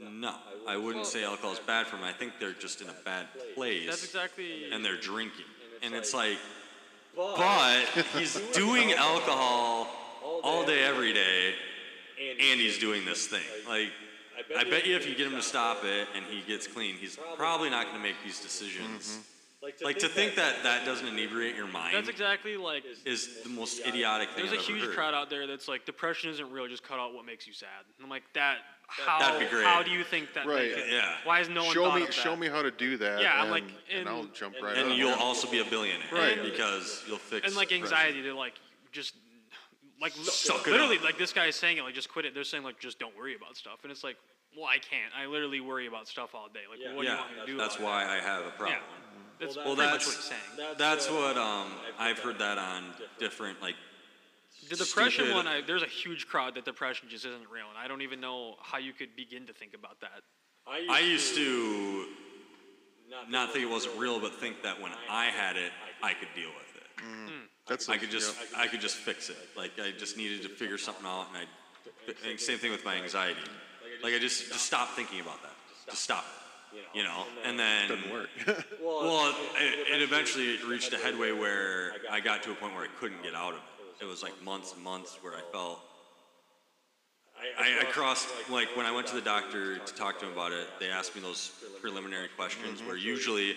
[0.00, 0.34] no,
[0.66, 2.04] I wouldn't say alcohol is bad for them.
[2.04, 4.70] I think they're just in a bad place That's exactly.
[4.72, 5.44] and they're drinking.
[5.82, 6.38] And it's like,
[7.14, 7.84] but
[8.16, 9.88] he's doing alcohol
[10.42, 11.54] all day, every day,
[12.20, 13.40] and he's doing this thing.
[13.68, 13.90] Like,
[14.56, 17.18] I bet you if you get him to stop it and he gets clean, he's
[17.36, 19.18] probably not going to make these decisions.
[19.18, 19.84] Mm-hmm.
[19.84, 22.82] Like to think that that doesn't inebriate your mind That's exactly like.
[23.04, 24.94] is the most idiotic thing There's a I've ever huge heard.
[24.94, 26.66] crowd out there that's like, depression isn't real.
[26.66, 27.68] Just cut out what makes you sad.
[27.98, 28.56] And I'm like, that.
[28.86, 29.18] How?
[29.18, 29.66] That'd be great.
[29.66, 30.46] How do you think that?
[30.46, 30.72] Right.
[30.74, 31.14] Like, Yeah.
[31.24, 32.14] Why has no one show thought me of that?
[32.14, 33.20] show me how to do that.
[33.20, 34.78] Yeah, I'm and, like, and I'll and- jump right.
[34.78, 36.42] And on you'll also be a billionaire Right.
[36.42, 38.54] because you'll fix and like anxiety, they're like
[38.92, 39.14] just
[40.00, 41.04] like li- Suck it literally up.
[41.04, 42.34] like this guy is saying it like just quit it.
[42.34, 44.16] They're saying like just don't worry about stuff, and it's like
[44.56, 45.12] well I can't.
[45.16, 46.60] I literally worry about stuff all day.
[46.70, 47.56] Like what do you Yeah, want me to do?
[47.56, 48.78] that's about why I have a problem.
[48.78, 50.74] Yeah, that's Well, pretty that's much what he's saying.
[50.78, 51.68] that's what um
[51.98, 52.84] I've heard that on
[53.18, 53.76] different like
[54.68, 57.78] The depression stupid- one, I, there's a huge crowd that depression just isn't real, and
[57.78, 60.22] I don't even know how you could begin to think about that.
[60.66, 62.06] I used to
[63.28, 65.72] not think it wasn't real, but think that when I had it,
[66.02, 66.69] I could deal with it.
[67.00, 67.30] Mm.
[67.66, 69.36] That's I a- could just I could just fix it.
[69.56, 72.96] Like I just needed to figure something out, and I and same thing with my
[72.96, 73.40] anxiety.
[74.02, 75.54] Like I just just stop thinking about that.
[75.86, 76.24] Just stop.
[76.94, 78.28] You know, and then doesn't work.
[78.80, 82.88] Well, it, it eventually reached a headway where I got to a point where I
[83.00, 84.04] couldn't get out of it.
[84.04, 85.80] It was like months and months where I felt.
[87.58, 90.52] I, I crossed, like, when I went to the doctor to talk to him about
[90.52, 92.88] it, they asked me those preliminary questions mm-hmm.
[92.88, 93.56] where usually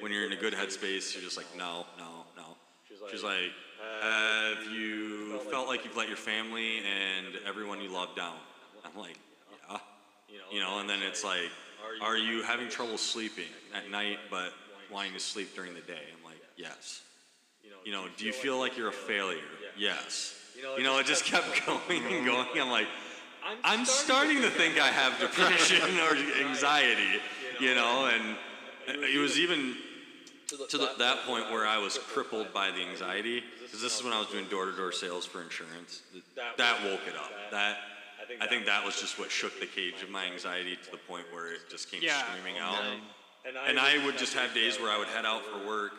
[0.00, 2.17] when you're in a good headspace, you're just like, no, no,
[3.10, 3.52] She's like,
[4.02, 8.36] have you felt like you've let your family and everyone you love down?
[8.84, 9.16] I'm like,
[9.70, 9.78] yeah.
[10.52, 11.50] You know, and then it's like,
[12.02, 14.52] are you having trouble sleeping at night but
[14.92, 16.02] wanting to sleep during the day?
[16.16, 17.02] I'm like, yes.
[17.84, 19.38] You know, do you feel like you're a failure?
[19.76, 20.34] Yes.
[20.76, 22.46] You know, it just kept going and going.
[22.56, 22.88] I'm like,
[23.64, 26.16] I'm starting to think I have depression or
[26.46, 27.20] anxiety,
[27.60, 28.36] you know, and
[28.86, 29.76] it was even
[30.48, 34.04] to the, that point where I was crippled by the anxiety, because oh, this is
[34.04, 36.02] when I was doing door-to-door sales for insurance.
[36.56, 37.30] That woke it up.
[37.50, 37.78] That
[38.40, 41.24] I think that was just what shook the cage of my anxiety to the point
[41.32, 42.22] where it just came Yeah.
[42.24, 42.84] screaming oh, out.
[43.68, 45.92] And I would just have days where I would head out for work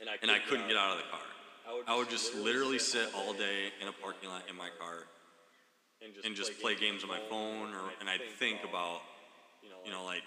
[0.00, 1.20] and I couldn't get out of the car.
[1.86, 5.04] I would just literally sit all day in a parking lot in my car
[6.24, 9.00] and just play games on my phone, or and I'd think about,
[9.84, 10.22] you know, like,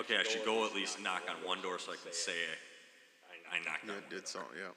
[0.00, 2.32] okay, I should go at least knock on one door so I can say
[3.52, 3.98] I knocked Yeah, on.
[3.98, 4.40] it did so.
[4.56, 4.72] Yeah.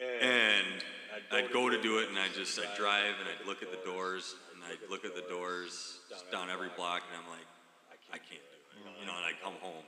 [0.00, 0.82] And
[1.30, 3.78] I'd go to do it, and I'd just I'd drive and I'd look at the
[3.86, 6.00] doors, and I'd look at the doors
[6.32, 7.46] down every block, and I'm like,
[8.10, 9.00] I can't do it, mm-hmm.
[9.00, 9.14] you know.
[9.14, 9.86] And I'd come home,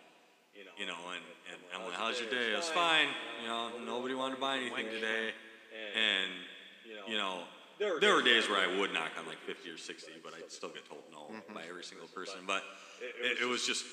[0.54, 2.52] you know, and and I'm like, how's your day?
[2.52, 3.08] It was fine,
[3.42, 3.70] you know.
[3.84, 5.34] Nobody wanted to buy anything today,
[5.94, 6.30] and
[7.08, 7.42] you know.
[7.78, 10.70] There were days where I would knock on like 50 or 60, but I'd still
[10.70, 11.52] get told no mm-hmm.
[11.52, 12.40] by every single person.
[12.46, 12.62] But
[13.20, 13.84] it, it was just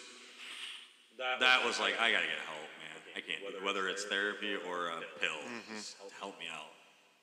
[1.39, 2.97] that was like I gotta get help, man.
[3.15, 3.63] I can't do it.
[3.63, 5.37] whether it's therapy or a pill.
[5.75, 6.71] Just help me out.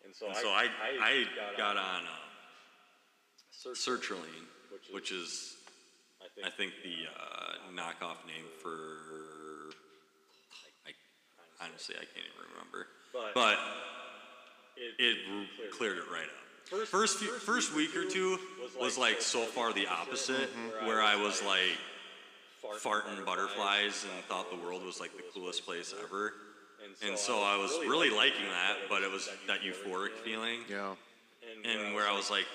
[0.04, 0.68] And so I
[1.00, 1.24] I
[1.56, 4.46] got on uh, sertraline,
[4.92, 5.56] which is
[6.44, 9.72] I think the uh, knockoff name for
[10.86, 10.92] I
[11.64, 12.86] honestly I can't even remember,
[13.34, 13.56] but
[14.98, 16.86] it r- cleared it right up.
[16.86, 18.38] First few, first week or two
[18.80, 20.48] was like so far the opposite,
[20.86, 21.76] where I was like
[22.78, 26.32] farting butterflies and thought the world was like the coolest place ever.
[27.06, 30.60] And so I was really liking that, but it was that euphoric feeling.
[30.68, 30.94] Yeah.
[31.64, 32.46] And uh, where I was like,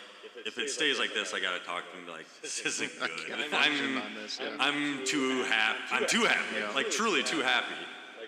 [0.45, 3.09] if it stays like this, I gotta talk to him like, this isn't good.
[3.53, 4.49] I'm, this, yeah.
[4.59, 5.79] I'm too happy.
[5.91, 6.73] I'm too happy.
[6.75, 7.75] Like truly too happy.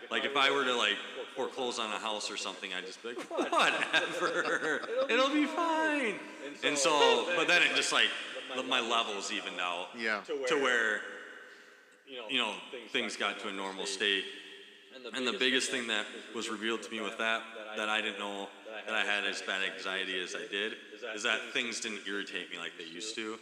[0.09, 0.95] Like if I were to like
[1.35, 4.87] foreclose on a house or something, I'd just be like, whatever.
[5.09, 6.15] It'll be fine.
[6.63, 8.09] And so, but then it just like
[8.67, 10.21] my levels evened out Yeah.
[10.47, 11.01] to where
[12.29, 12.53] you know
[12.89, 14.23] things got to a normal state.
[15.13, 16.05] And the biggest thing that
[16.35, 17.43] was revealed to me with that
[17.75, 18.47] that I didn't know
[18.85, 20.73] that I had as bad anxiety as I did
[21.15, 23.37] is that things didn't irritate me like they used to.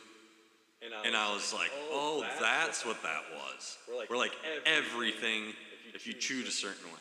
[1.05, 3.77] And I was like, oh, oh, that's what that was.
[4.09, 4.33] We're like
[4.65, 5.53] everything,
[5.93, 6.99] if you chewed a certain way,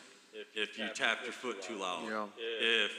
[0.55, 2.29] if you tapped your foot too loud,
[2.59, 2.91] if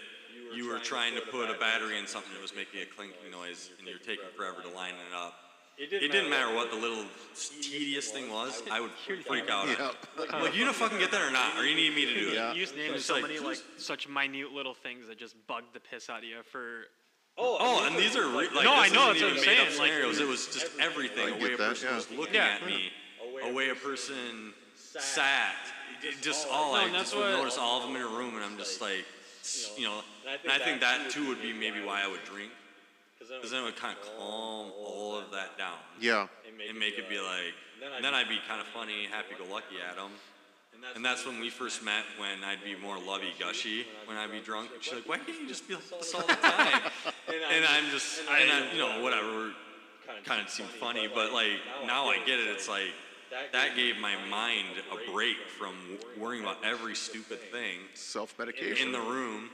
[0.55, 3.71] you were trying to put a battery in something that was making a clinking noise
[3.79, 5.35] and you're taking forever to line it up.
[5.79, 7.05] It didn't matter what the little
[7.61, 8.91] tedious thing was, I would
[9.27, 9.69] freak out.
[9.69, 9.91] Yeah.
[10.33, 11.59] I'm like, you gonna fucking get that or not?
[11.59, 12.35] Or you need me to do it?
[12.35, 12.53] Yeah.
[12.55, 15.65] You just named It's so like, many like such minute little things that just bug
[15.75, 16.85] the piss out of you for
[17.39, 19.59] Oh, oh, and these are re- like No, I know, isn't that's what I'm made
[19.61, 20.21] up saying, like- scenarios.
[20.21, 21.35] it was just everything.
[21.35, 22.91] I A way a person was looking at me,
[23.45, 25.55] a way a person sat,
[26.23, 28.81] just all I just would notice all of them in a room, and I'm just
[28.81, 29.05] like,
[29.77, 30.01] you know,
[30.43, 32.51] and I think that too would be maybe why I would drink,
[33.29, 36.29] because then it would kind of calm all of that down Yeah.
[36.47, 37.55] and make it be like,
[37.95, 40.11] and then I'd be kind of funny, happy-go-lucky at them.
[40.95, 44.71] And that's when we first met, when I'd be more lovey-gushy when I'd be drunk.
[44.81, 46.83] She's like, why can't you just be like this all the time?
[47.29, 49.53] and I'm just, and I, you know, whatever,
[50.25, 51.53] kind of seemed funny, but like,
[51.87, 52.47] now I get it.
[52.49, 52.93] It's like,
[53.53, 55.75] that gave my mind a break from
[56.19, 58.87] worrying about every stupid thing Self-medication.
[58.87, 59.49] in the room.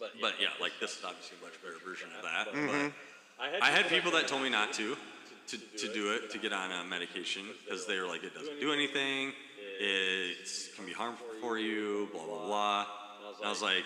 [0.00, 2.46] But yeah, like this is obviously a much better version of that.
[2.46, 3.62] But mm-hmm.
[3.62, 4.96] I had people that told me not to,
[5.48, 8.60] to, to do it, to get on a medication, because they were like, it doesn't
[8.60, 9.32] do anything,
[9.80, 10.36] it
[10.76, 12.86] can be harmful for you, blah, blah, blah.
[13.38, 13.84] And I was like,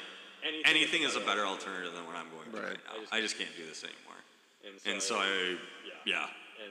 [0.65, 3.11] anything is a better alternative than what I'm going through right, Right.
[3.11, 3.17] now.
[3.17, 4.81] I just can't do this anymore.
[4.87, 5.57] And so I,
[6.05, 6.27] yeah.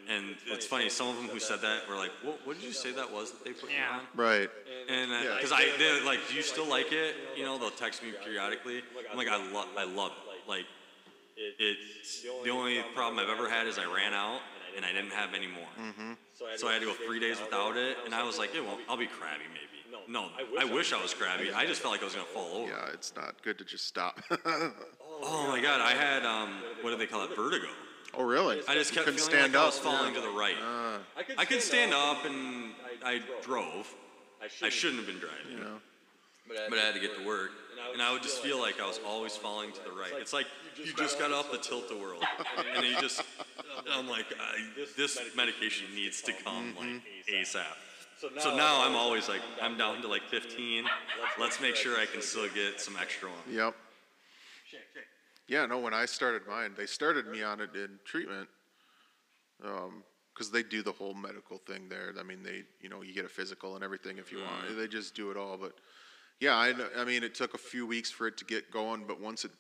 [0.10, 2.74] And it's funny, some of them who said that were like, what, what did you
[2.74, 3.96] say that was that they put Yeah.
[3.96, 4.06] you on?
[4.16, 4.50] Right.
[4.90, 5.36] And Yeah.
[5.36, 7.16] because I, they're like, do you still like it?
[7.38, 8.82] You know, they'll text me periodically.
[9.12, 10.50] I'm like, I love, I love it.
[10.50, 10.66] Like,
[11.38, 14.42] it's the only problem I've ever had is I ran out
[14.76, 15.68] and I didn't have any more.
[15.80, 16.14] Mm-hmm.
[16.58, 18.82] So I had to go three days without it, and I was like, it won't.
[18.90, 19.70] I'll be crabby maybe.
[20.08, 20.30] No,
[20.60, 21.52] I wish I was crabby.
[21.54, 22.70] I just felt like I was gonna fall over.
[22.72, 24.20] Yeah, it's not good to just stop.
[25.26, 26.50] Oh my god, I had um,
[26.82, 27.34] what do they call it?
[27.36, 27.68] Vertigo.
[28.16, 28.62] Oh, really?
[28.68, 29.74] I just kept couldn't feeling stand like I up.
[29.74, 30.22] was falling yeah.
[30.22, 30.56] to the right.
[30.62, 31.00] Ah,
[31.38, 32.72] I could stand up and
[33.04, 33.94] I drove.
[34.62, 35.52] I shouldn't have been driving.
[35.52, 35.78] you know.
[36.70, 37.52] but I had to get to work,
[37.94, 40.12] and I would just feel like I was always falling to the right.
[40.20, 42.20] It's like you just got off the tilt-a-whirl,
[42.76, 43.24] and you just,
[43.92, 44.66] I'm like, I,
[44.98, 47.64] this medication needs to come like ASAP.
[48.38, 50.86] So now I'm always like, I'm down to like 15.
[51.40, 53.40] Let's make sure I can still get some extra one.
[53.50, 53.76] Yep.
[55.48, 58.48] Yeah, no, when I started mine, they started me on it in treatment.
[59.64, 60.04] Um,
[60.34, 62.14] because they do the whole medical thing there.
[62.20, 64.78] I mean, they, you know, you get a physical and everything if you want.
[64.78, 65.58] They just do it all.
[65.58, 65.74] But
[66.40, 69.22] yeah, I, I mean, it took a few weeks for it to get going, but
[69.22, 69.52] once it,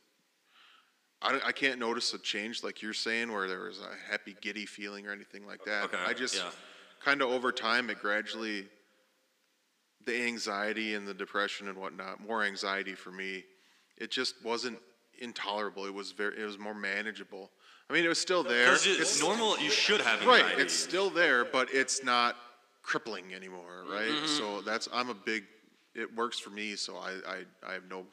[1.21, 4.65] I, I can't notice a change like you're saying where there was a happy, giddy
[4.65, 5.85] feeling or anything like that.
[5.85, 6.49] Okay, I just yeah.
[7.03, 8.65] kind of over time, it gradually,
[10.05, 13.43] the anxiety and the depression and whatnot, more anxiety for me,
[13.97, 14.79] it just wasn't
[15.19, 15.85] intolerable.
[15.85, 17.51] It was very, it was more manageable.
[17.89, 18.71] I mean, it was still there.
[18.71, 19.57] Because it's normal.
[19.59, 20.43] You should have anxiety.
[20.43, 22.35] Right, it's still there, but it's not
[22.81, 24.07] crippling anymore, right?
[24.09, 24.25] Mm-hmm.
[24.25, 25.43] So that's I'm a big.
[25.95, 28.05] It works for me, so I I, I have no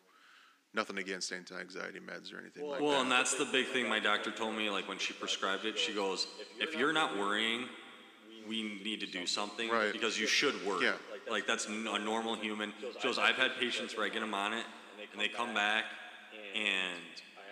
[0.75, 2.95] nothing against anti-anxiety meds or anything like Well, that.
[2.95, 5.77] Well, and that's the big thing my doctor told me, like when she prescribed it,
[5.77, 6.29] she goes,
[6.61, 7.65] if you're not worrying,
[8.49, 9.93] we need to do something Right.
[9.93, 10.85] because you should worry.
[10.85, 10.93] Yeah.
[11.29, 12.73] Like that's a normal human.
[13.01, 14.65] She goes, I've had patients where I get them on it
[15.13, 15.85] and they come back
[16.55, 16.99] and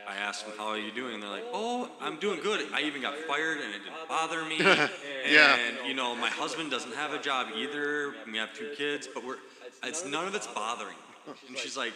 [0.09, 1.15] I ask them, how are you doing?
[1.15, 2.67] And they're like, oh, I'm doing good.
[2.73, 4.59] I even got fired and it didn't bother me.
[5.29, 5.57] Yeah.
[5.59, 8.15] And, you know, my husband doesn't have a job either.
[8.31, 9.37] We have two kids, but we're,
[9.83, 10.95] it's none of it's bothering.
[11.27, 11.93] me." And she's like,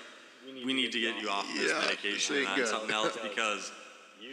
[0.67, 3.73] we need to get you off this Yeah, medication thank and on something else because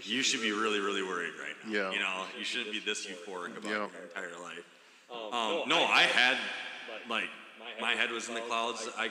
[0.04, 1.72] you should be really, really worried right now.
[1.72, 1.92] Yeah.
[1.92, 3.78] You know, you shouldn't be this euphoric about Yeah.
[3.78, 4.66] your entire life.
[5.12, 6.38] Um, no, I had,
[7.10, 7.30] like,
[7.80, 8.90] my head was in the clouds.
[8.98, 9.10] I,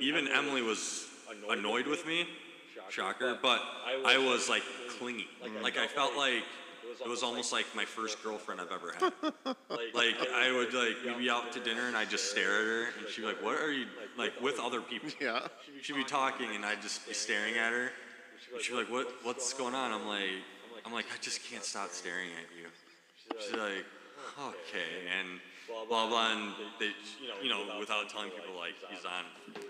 [0.00, 1.06] even Emily was
[1.50, 2.26] annoyed with me,
[2.90, 3.60] shocker, but
[4.04, 4.62] I was like
[4.98, 5.26] clingy.
[5.44, 5.62] Mm.
[5.62, 6.42] Like I felt like
[7.04, 9.12] it was almost like my first girlfriend I've ever had.
[9.94, 12.82] Like I would like we'd be out to dinner and I'd just stare at her
[12.98, 13.86] and she'd be like, "What are you
[14.16, 15.46] like with other people?" yeah,
[15.82, 17.90] She'd be talking and I'd just be staring at her.
[18.52, 19.12] And she'd be like, "What?
[19.22, 20.42] What's going on?" I'm like,
[20.84, 22.68] "I'm like, I just can't stop staring at you."
[23.40, 23.84] She's like,
[24.40, 26.90] "Okay," and blah blah, blah and they,
[27.42, 29.24] you know, without telling people like he's on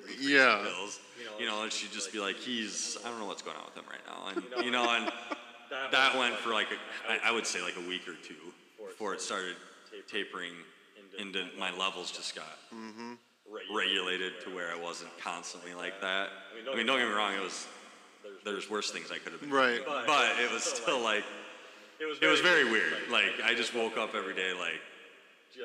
[0.05, 0.65] crazy Yeah.
[0.65, 1.01] pills,
[1.39, 3.75] you know, and she'd just be like, "He's, I don't know what's going on with
[3.75, 5.11] him right now," and you know, and
[5.93, 8.35] that went for like, a, I, I would say like a week or two
[8.87, 9.57] before it started
[10.11, 10.53] tapering
[11.19, 13.15] into my levels just got mm-hmm.
[13.75, 16.29] regulated to where I wasn't constantly like that.
[16.71, 17.67] I mean, don't get me wrong, it was
[18.45, 19.85] there's worse things I could have been Right.
[19.85, 21.25] doing, but it was still like
[22.01, 22.95] it was very weird.
[23.11, 24.81] Like I just woke up every day like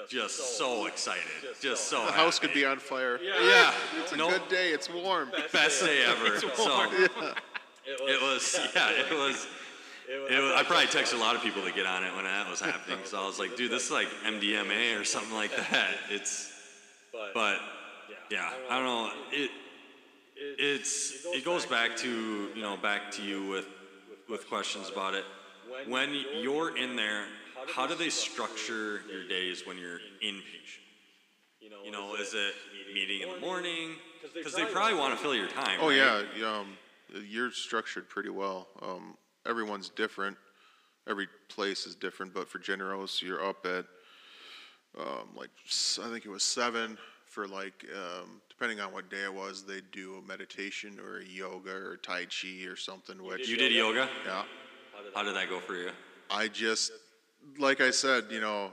[0.08, 1.24] just so excited,
[1.62, 3.20] just so The house could be on fire.
[3.22, 4.70] Yeah, It's a no, good day.
[4.70, 5.32] It's warm.
[5.52, 6.40] best day ever.
[6.40, 6.48] So
[7.86, 9.48] it was, yeah, it was.
[10.10, 12.50] It was, I probably texted a lot of people to get on it when that
[12.50, 15.92] was happening because I was like, dude, this is like MDMA or something like that.
[16.10, 16.52] It's,
[17.34, 17.58] but
[18.30, 19.12] yeah, I don't know.
[19.32, 19.50] It,
[20.36, 23.66] it's, it goes back to you know back to you with
[24.30, 25.24] with questions about it.
[25.88, 27.26] When you're in there,
[27.70, 30.84] how do they structure your days when you're inpatient?
[31.84, 32.54] You know, is it
[32.94, 33.92] meeting in the morning?
[34.34, 35.80] Because they probably want to fill your time.
[35.82, 35.98] Oh right?
[35.98, 36.78] yeah, yeah, um,
[37.28, 38.68] you're structured pretty well.
[38.82, 39.16] Um,
[39.46, 40.38] everyone's different.
[41.08, 43.86] Every place is different, but for Generose, you're up at
[45.00, 45.50] um, like
[46.02, 49.82] I think it was seven for like um, depending on what day it was, they
[49.92, 53.22] do a meditation or a yoga or Tai Chi or something.
[53.24, 54.08] Which You did yoga.
[54.26, 54.44] yeah,
[55.16, 55.90] How did that go for you?
[56.30, 56.92] I just
[57.58, 58.72] like I said, you know,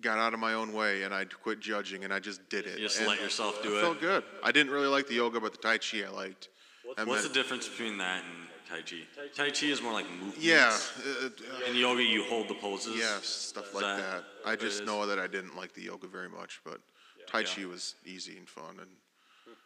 [0.00, 2.78] got out of my own way and I quit judging and I just did it.
[2.78, 3.82] You just And let yourself do it it.
[3.82, 4.24] felt good.
[4.42, 6.48] I didn't really like the yoga, but the Tai Chi I liked.
[6.98, 8.96] And What's the difference between that and Tai Chi?
[9.36, 10.38] Tai Chi is more like movements.
[10.44, 12.96] Yeah, uh, uh, In yoga, you hold the poses.
[12.96, 14.24] yes, stuff like that that.
[14.44, 16.80] I just know that I didn't like the yoga very much, but
[17.28, 17.46] Tai Yeah.
[17.46, 18.90] Chi was easy and fun, and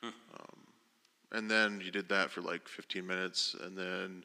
[0.04, 0.12] um,
[1.32, 4.24] and then you did that for like 15 minutes, and then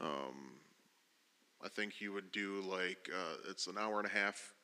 [0.00, 0.52] um,
[1.64, 4.54] I think you would do like uh, it's an hour and a half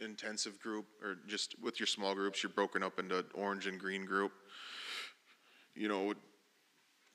[0.00, 4.04] intensive group, or just with your small groups, you're broken up into orange and green
[4.06, 4.32] group.
[5.74, 6.14] You know,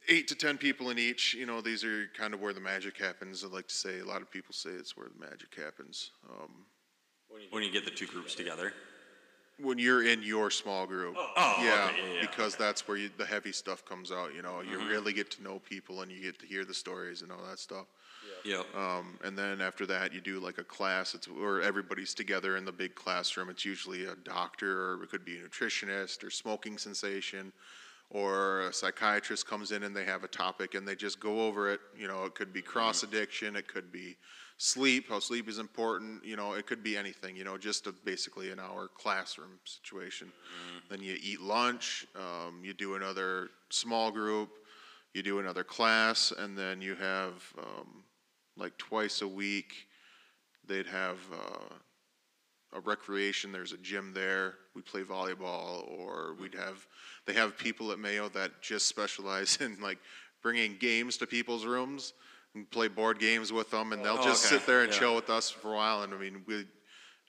[0.08, 1.34] eight to ten people in each.
[1.34, 3.44] You know, these are kind of where the magic happens.
[3.44, 6.12] I like to say a lot of people say it's where the magic happens.
[6.30, 6.66] Um,
[7.52, 8.74] When you get the two groups together.
[9.58, 12.14] when you're in your small group, Oh, yeah, okay, yeah, Mm-hmm.
[12.16, 12.22] yeah.
[12.22, 14.34] because that's where you, the heavy stuff comes out.
[14.36, 17.22] You know, you really get to know people and you get to hear the stories
[17.24, 17.88] and all that stuff.
[18.44, 18.66] Yep.
[18.76, 21.16] Um, and then after that, you do like a class.
[21.16, 23.50] It's where everybody's together in the big classroom.
[23.50, 27.52] It's usually a doctor, or it could be a nutritionist, or smoking cessation,
[28.10, 31.72] or a psychiatrist comes in and they have a topic and they just go over
[31.72, 31.80] it.
[31.98, 34.16] You know, it could be cross addiction, it could be
[34.58, 36.24] sleep, how sleep is important.
[36.24, 37.36] You know, it could be anything.
[37.36, 40.32] You know, just a, basically an hour classroom situation.
[40.90, 42.06] Then you eat lunch.
[42.16, 44.50] Um, you do another small group.
[45.14, 48.04] You do another class, and then you have um,
[48.58, 49.88] like twice a week.
[50.68, 51.76] They'd have uh,
[52.74, 53.52] a recreation.
[53.52, 54.56] There's a gym there.
[54.76, 56.86] We play volleyball, or we'd have.
[57.26, 60.00] They have people at Mayo that just specialize in like
[60.42, 62.14] bringing games to people's rooms
[62.56, 64.56] and play board games with them, and they'll Oh, just okay.
[64.58, 65.00] sit there and Yeah.
[65.00, 66.04] chill with us for a while.
[66.04, 66.66] And I mean, we.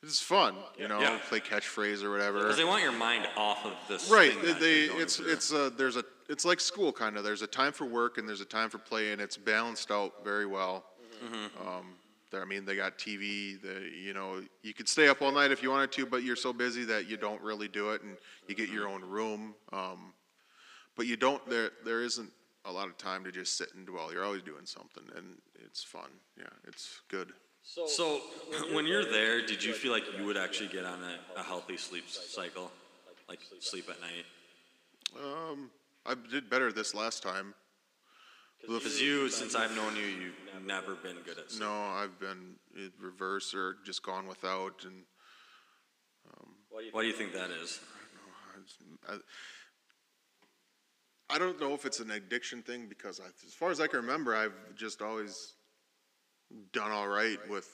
[0.02, 1.18] It's fun, you know, Yeah.
[1.28, 2.40] play catchphrase or whatever.
[2.40, 4.08] Because they want your mind off of this.
[4.10, 4.40] Right.
[4.40, 5.32] They, they it's through.
[5.32, 7.24] it's uh, there's a it's like school kind of.
[7.24, 10.22] There's a time for work and there's a time for play, and it's balanced out
[10.22, 10.84] very well.
[11.24, 11.68] Mm-hmm.
[11.68, 11.86] Um,
[12.30, 13.60] there, I mean, they got TV.
[13.60, 16.36] The you know you could stay up all night if you wanted to, but you're
[16.36, 18.16] so busy that you don't really do it, and
[18.48, 19.54] you get your own room.
[19.72, 20.12] Um,
[20.96, 21.44] but you don't.
[21.48, 22.30] There there isn't
[22.64, 24.12] a lot of time to just sit and dwell.
[24.12, 26.10] You're always doing something, and it's fun.
[26.36, 27.32] Yeah, it's good.
[27.86, 28.20] So,
[28.72, 31.76] when you're there, did you feel like you would actually get on a, a healthy
[31.76, 32.70] sleep cycle,
[33.28, 34.24] like sleep at night?
[35.20, 35.70] Um,
[36.06, 37.54] I did better this last time.
[38.66, 41.62] Because you, since I've known you, you've never been good at sleep.
[41.62, 45.02] No, I've been in reverse or just gone without, and
[46.32, 46.48] um,
[46.92, 47.80] Why do you think that is?
[49.08, 49.16] I,
[51.28, 54.00] I don't know if it's an addiction thing because, I, as far as I can
[54.00, 55.54] remember, I've just always
[56.72, 57.68] done all right with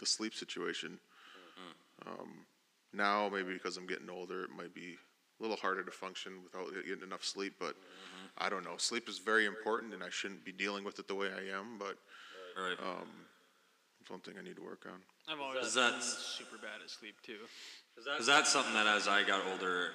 [0.00, 0.98] the sleep situation.
[0.98, 2.10] Mm-hmm.
[2.10, 2.30] Um,
[2.92, 4.96] now, maybe because I'm getting older, it might be
[5.38, 7.54] a little harder to function without getting enough sleep.
[7.58, 8.13] But mm-hmm.
[8.38, 8.76] I don't know.
[8.76, 11.78] Sleep is very important, and I shouldn't be dealing with it the way I am.
[11.78, 11.98] But
[12.56, 12.76] Right.
[14.00, 15.02] it's one thing I need to work on.
[15.26, 17.38] I've always Is been super bad at sleep too.
[17.94, 19.94] Because that's something that as I got older,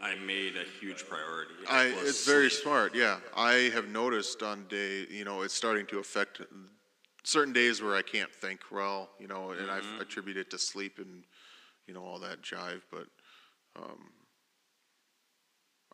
[0.00, 1.54] I made a huge priority.
[1.68, 2.94] I, was it's very smart.
[2.94, 6.40] Yeah, I have noticed on day, you know, it's starting to affect
[7.22, 10.98] certain days where I can't think well, you know, and I've attributed it to sleep
[10.98, 11.24] and,
[11.86, 12.82] you know, all that jive.
[12.90, 13.06] But
[13.76, 14.10] um,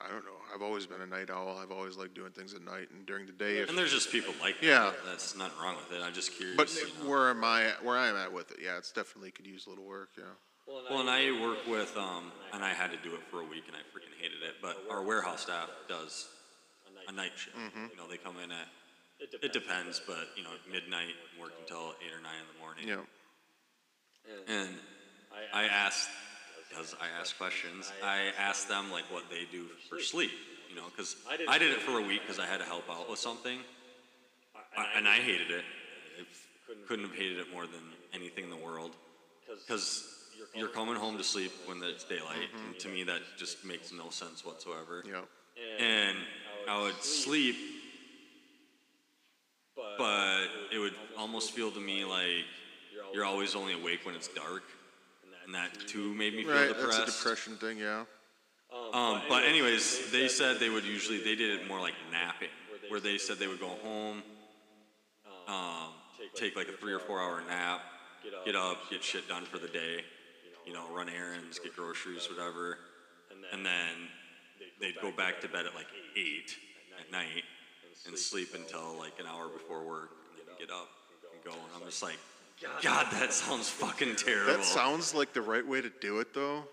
[0.00, 0.30] I don't know.
[0.54, 1.58] I've always been a night owl.
[1.62, 3.58] I've always liked doing things at night and during the day.
[3.58, 4.66] If, And there's just people like that.
[4.66, 4.92] Yeah.
[5.06, 6.02] That's nothing wrong with it.
[6.02, 6.56] I'm just curious.
[6.56, 7.10] but you know.
[7.10, 7.64] where am I?
[7.64, 8.58] at- Where I am at with it?
[8.62, 10.10] Yeah, it's definitely could use a little work.
[10.16, 10.24] Yeah.
[10.66, 13.64] Well, and I work with, um, and I had to do it for a week,
[13.66, 14.54] and I freaking hated it.
[14.62, 16.28] But our warehouse staff does
[17.08, 17.56] a night shift.
[17.56, 17.86] Mm-hmm.
[17.90, 18.68] You know, they come in at
[19.20, 22.88] it depends, but you know, midnight, work until eight or nine in the morning.
[22.88, 23.04] Yeah.
[24.48, 24.70] And
[25.52, 26.08] I asked,
[26.70, 30.30] because I ask questions, I ask them like what they do for sleep.
[30.70, 33.10] You know, because I did it for a week because I had to help out
[33.10, 33.58] with something,
[34.76, 35.64] I, and I hated it.
[36.20, 37.82] I couldn't have hated it more than
[38.14, 38.92] anything in the world.
[39.66, 40.06] because
[40.54, 42.48] you're coming home to sleep when it's daylight.
[42.54, 42.66] Mm-hmm.
[42.70, 45.02] And to me, that just makes no sense whatsoever.
[45.06, 45.84] Yeah.
[45.84, 46.16] And
[46.68, 47.56] I would sleep,
[49.98, 52.44] but it would almost feel to me like
[53.12, 54.62] you're always only awake when it's dark.
[55.50, 56.68] And that too made me feel Right.
[56.68, 56.98] depressed.
[56.98, 57.78] That's a depression thing.
[57.78, 58.04] Yeah.
[58.92, 62.50] Um, but anyways, they said they would usually they did it more like napping,
[62.86, 64.22] where they said they would go home,
[65.48, 65.88] um,
[66.36, 67.80] take like a three or four hour nap,
[68.44, 70.04] get up, get shit done for the day,
[70.64, 72.78] you know, run errands, get groceries, whatever,
[73.50, 74.08] and then
[74.78, 76.54] they'd go back to bed at like eight
[77.00, 77.42] at night
[78.06, 80.90] and sleep until like an hour before work, and then get up
[81.34, 81.50] and go.
[81.50, 82.20] And I'm just like,
[82.82, 84.52] God, that sounds fucking terrible.
[84.52, 86.64] That sounds like the right way to do it, though.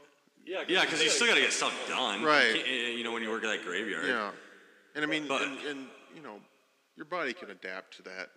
[0.46, 2.56] yeah, Yeah, because you still gotta get stuff done, You Right.
[2.56, 4.06] can't- eh, You know, when you work at that graveyard.
[4.06, 4.32] Yeah.
[4.96, 6.42] And I mean, But- and, and you know,
[6.96, 8.32] your body can adapt to that.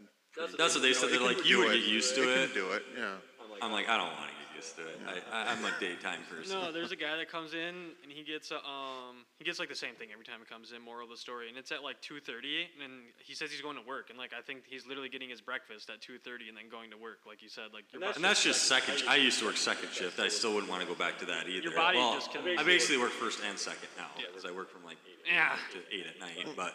[0.58, 1.10] That's what they said.
[1.10, 2.38] They're like, you would get used to it.
[2.38, 2.52] it.
[2.52, 2.84] Can do it.
[2.96, 3.14] Yeah.
[3.62, 5.26] I'm like, I don't want to get used.
[5.32, 6.58] I, I, I'm a daytime person.
[6.58, 9.68] No, there's a guy that comes in and he gets a, um he gets like
[9.68, 10.82] the same thing every time he comes in.
[10.82, 13.86] Moral of the story, and it's at like 2:30, and he says he's going to
[13.86, 16.90] work, and like I think he's literally getting his breakfast at 2:30 and then going
[16.90, 19.02] to work, like you said, like your And that's just second.
[19.08, 20.20] I used to work second shift.
[20.20, 21.62] I still wouldn't want to go back to that either.
[21.62, 24.70] Your body well, just can- I basically work first and second now because I work
[24.70, 25.56] from like Yeah.
[25.72, 26.46] to eight at night.
[26.56, 26.74] But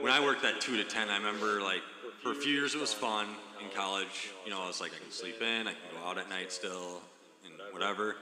[0.00, 1.82] when I worked that two to ten, I remember like
[2.22, 3.26] for a few years it was fun
[3.62, 4.30] in college.
[4.44, 6.52] You know, I was like I can sleep in, I can go out at night
[6.52, 7.00] still,
[7.44, 8.16] and whatever.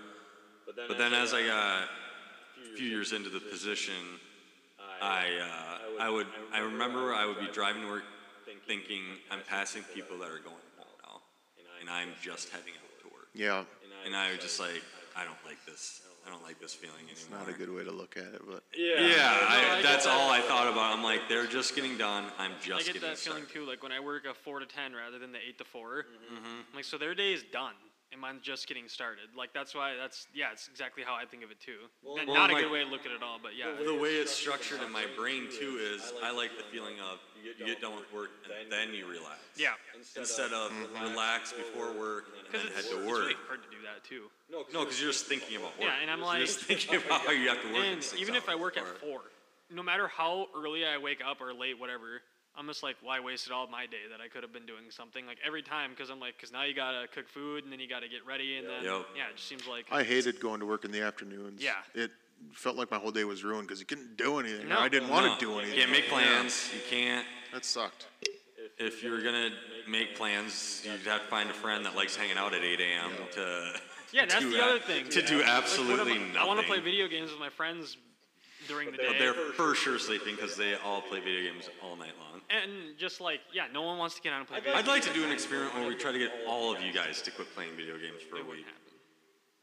[0.89, 3.95] But then as I got a few years into the position,
[5.03, 8.05] I uh, I would I remember I would be driving to work
[8.67, 11.21] thinking I'm passing people that are going home now,
[11.81, 13.29] and I'm just heading out to work.
[13.35, 13.65] Yeah.
[14.07, 14.83] And I was just like,
[15.17, 16.03] I don't like this.
[16.27, 17.13] I don't like this feeling anymore.
[17.13, 18.99] It's not a good way to look at it, but Yeah,
[19.49, 20.97] I, that's all I thought about.
[20.97, 22.27] I'm like, they're just getting done.
[22.39, 23.65] I'm just I just get getting that feeling started.
[23.65, 25.81] too, like when I work a four to ten rather than the eight to 4
[26.31, 26.47] Mm-hmm.
[26.47, 27.75] I'm like, so their day is done,
[28.13, 29.31] and mine's just getting started.
[29.37, 31.87] Like that's why that's yeah, it's exactly how I think of it too.
[32.05, 33.73] N- well, Not a like- good way to look at it all, but yeah.
[33.85, 37.55] The way it's structured in my brain too is I like the feeling of you
[37.67, 38.31] get done with work
[38.61, 39.41] and then you relax.
[39.57, 39.71] Yeah,
[40.17, 41.11] Instead of mm-hmm.
[41.11, 43.07] relax before work and then it's, head to work.
[43.07, 43.19] it's work.
[43.21, 44.25] really hard to do that too.
[44.51, 45.89] No, because you're just thinking about work.
[45.89, 47.85] Yeah, and I'm You're like- just thinking about how you have to work.
[47.85, 49.21] in And six even if I work at four,
[49.73, 52.23] no matter how early I wake up or late, whatever,
[52.61, 55.25] I'm just like, why wasted all my day that I could have been doing something
[55.27, 55.91] like every time?
[55.97, 58.59] Because I'm like, because now you gotta cook food and then you gotta get ready
[58.59, 59.07] and then Yep.
[59.17, 61.63] yeah, it just seems like I hated going to work in the afternoons.
[61.63, 61.73] Yeah.
[61.95, 62.11] It
[62.53, 64.69] felt like my whole day was ruined because you couldn't do anything.
[64.69, 64.79] No.
[64.79, 65.75] I didn't want No, to do anything.
[65.75, 66.71] You can't make plans.
[66.75, 67.27] You can't.
[67.55, 68.09] That sucked.
[68.79, 69.51] If you're gonna
[69.89, 73.11] make plans, you'd have to find a friend that likes hanging out at 8 a.m.
[73.33, 73.73] to
[74.13, 76.37] yeah, that's do the a- other thing to do Like, what am absolutely I- nothing.
[76.37, 77.97] I want to play video games with my friends
[78.71, 82.13] during the But they're for sure sleeping because they all play video games all night
[82.21, 82.41] long.
[82.51, 85.03] and just like yeah, no one wants to get on and play video I'd like
[85.03, 87.53] to do an experiment where we try to get all of you guys to quit
[87.55, 88.67] playing video games for a week.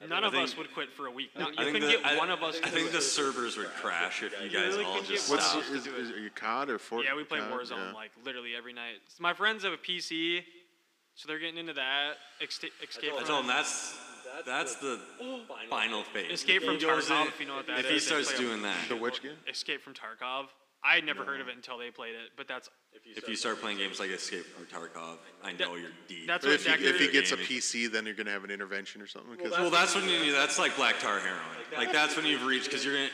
[0.08, 1.32] None I of think- us would quit for a week.
[1.36, 2.58] No, you I think couldn't the, get I, one of us.
[2.62, 3.02] I to think do the it.
[3.02, 5.70] servers would crash if you guys really all couldn't just get one What's stopped.
[5.76, 6.16] is, is, it.
[6.18, 7.04] are you COD or Fort?
[7.06, 7.52] Yeah, we play COD?
[7.52, 7.92] Warzone Yeah.
[7.94, 8.98] like literally every night.
[9.08, 10.44] So my friends have a PC,
[11.16, 12.18] so they're getting into that.
[12.42, 13.98] Escape, escape I from told him that's
[14.46, 15.00] that's the
[15.70, 16.32] final phase.
[16.32, 18.78] Escape from Tarkov, in- if you know what that if is, he starts doing that,
[18.90, 19.32] The which game?
[19.50, 20.48] Escape from Tarkov.
[20.84, 22.70] I had never heard of it until they played it, but that's
[23.16, 26.28] if you start playing games like Escape from Tarkov, I know you're deep.
[26.28, 27.38] that's But what if he, if he gets a.
[27.38, 29.32] PC, then you're gonna have an intervention or something.
[29.36, 31.42] Because Well, that's when you, that's like black tar heroin.
[31.76, 33.10] Like that's when you've reached because you're gonna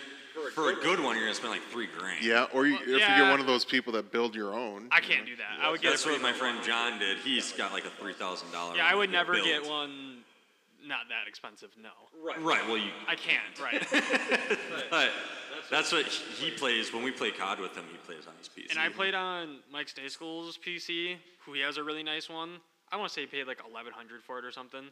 [0.53, 2.23] for a good one you're gonna spend like three grand.
[2.23, 3.19] yeah, or you, Well, if you yeah.
[3.19, 4.87] get one of those people that build your own.
[4.91, 5.63] I can't do that.
[5.65, 7.17] I would get That's what my friend John did.
[7.19, 8.75] He's got like a three thousand dollar.
[8.75, 10.17] Yeah, I would never get one.
[10.85, 11.69] Not that expensive.
[11.81, 11.89] No,
[12.21, 12.39] Right.
[12.41, 12.67] Right.
[12.67, 12.91] Well, you.
[13.07, 13.59] I can't.
[13.61, 13.85] Right.
[14.89, 15.11] But
[15.71, 17.85] that's what he plays when we play COD with him.
[17.91, 18.69] He plays on his PC.
[18.71, 21.15] and I played on Mike's Day School's PC,
[21.45, 22.57] who he has a really nice one.
[22.91, 24.83] I want to say he paid like eleven hundred for it or something.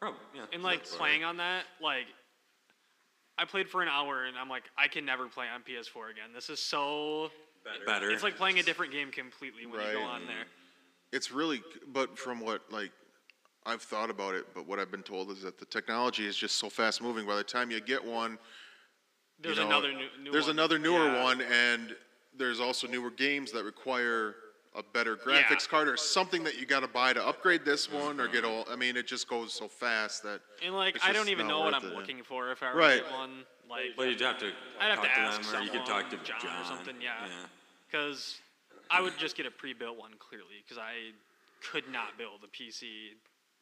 [0.00, 0.42] Probably, yeah.
[0.52, 2.06] And like playing on that, like
[3.38, 6.30] I played for an hour and I'm like, I can never play on PS4 again.
[6.34, 7.30] This is so.
[7.86, 8.10] better.
[8.10, 10.06] It's like playing a different game completely when you go Right.
[10.08, 10.44] on there.
[11.12, 11.62] It's really,
[11.92, 12.90] but from what like
[13.66, 16.56] I've thought about it, but what I've been told is that the technology is just
[16.56, 17.26] so fast moving.
[17.26, 18.38] By the time you get one, you
[19.40, 20.52] There's know, another new, new there's one.
[20.56, 21.22] another newer Yeah.
[21.24, 21.96] one, and
[22.34, 24.36] there's also newer games that require
[24.74, 28.20] a better graphics card or something that you got to buy to upgrade this one
[28.20, 28.66] or get all.
[28.70, 30.42] I mean, it just goes so fast that.
[30.62, 31.98] And like, I don't even know what I'm it, yeah.
[31.98, 32.98] looking for if I were Right.
[32.98, 33.44] to get one.
[33.68, 34.52] Like, Well, you'd have to.
[34.78, 36.96] I'd have talk to ask them, or you could talk to John John, or something,
[37.00, 37.26] yeah.
[37.26, 37.46] yeah.
[37.90, 38.38] because
[38.90, 41.12] I would just get a pre-built one clearly because I
[41.62, 43.14] could not build a PC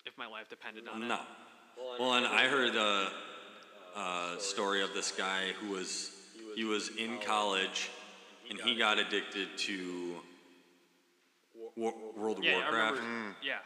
[0.06, 1.14] if my life depended on No.
[1.14, 1.20] it.
[2.00, 3.10] Well, and I heard a,
[3.98, 6.10] a story of this guy who was
[6.54, 7.90] he was in college,
[8.48, 10.14] and he got addicted to
[11.76, 13.36] War, World of Yeah, I Warcraft, remember.
[13.42, 13.58] Yeah,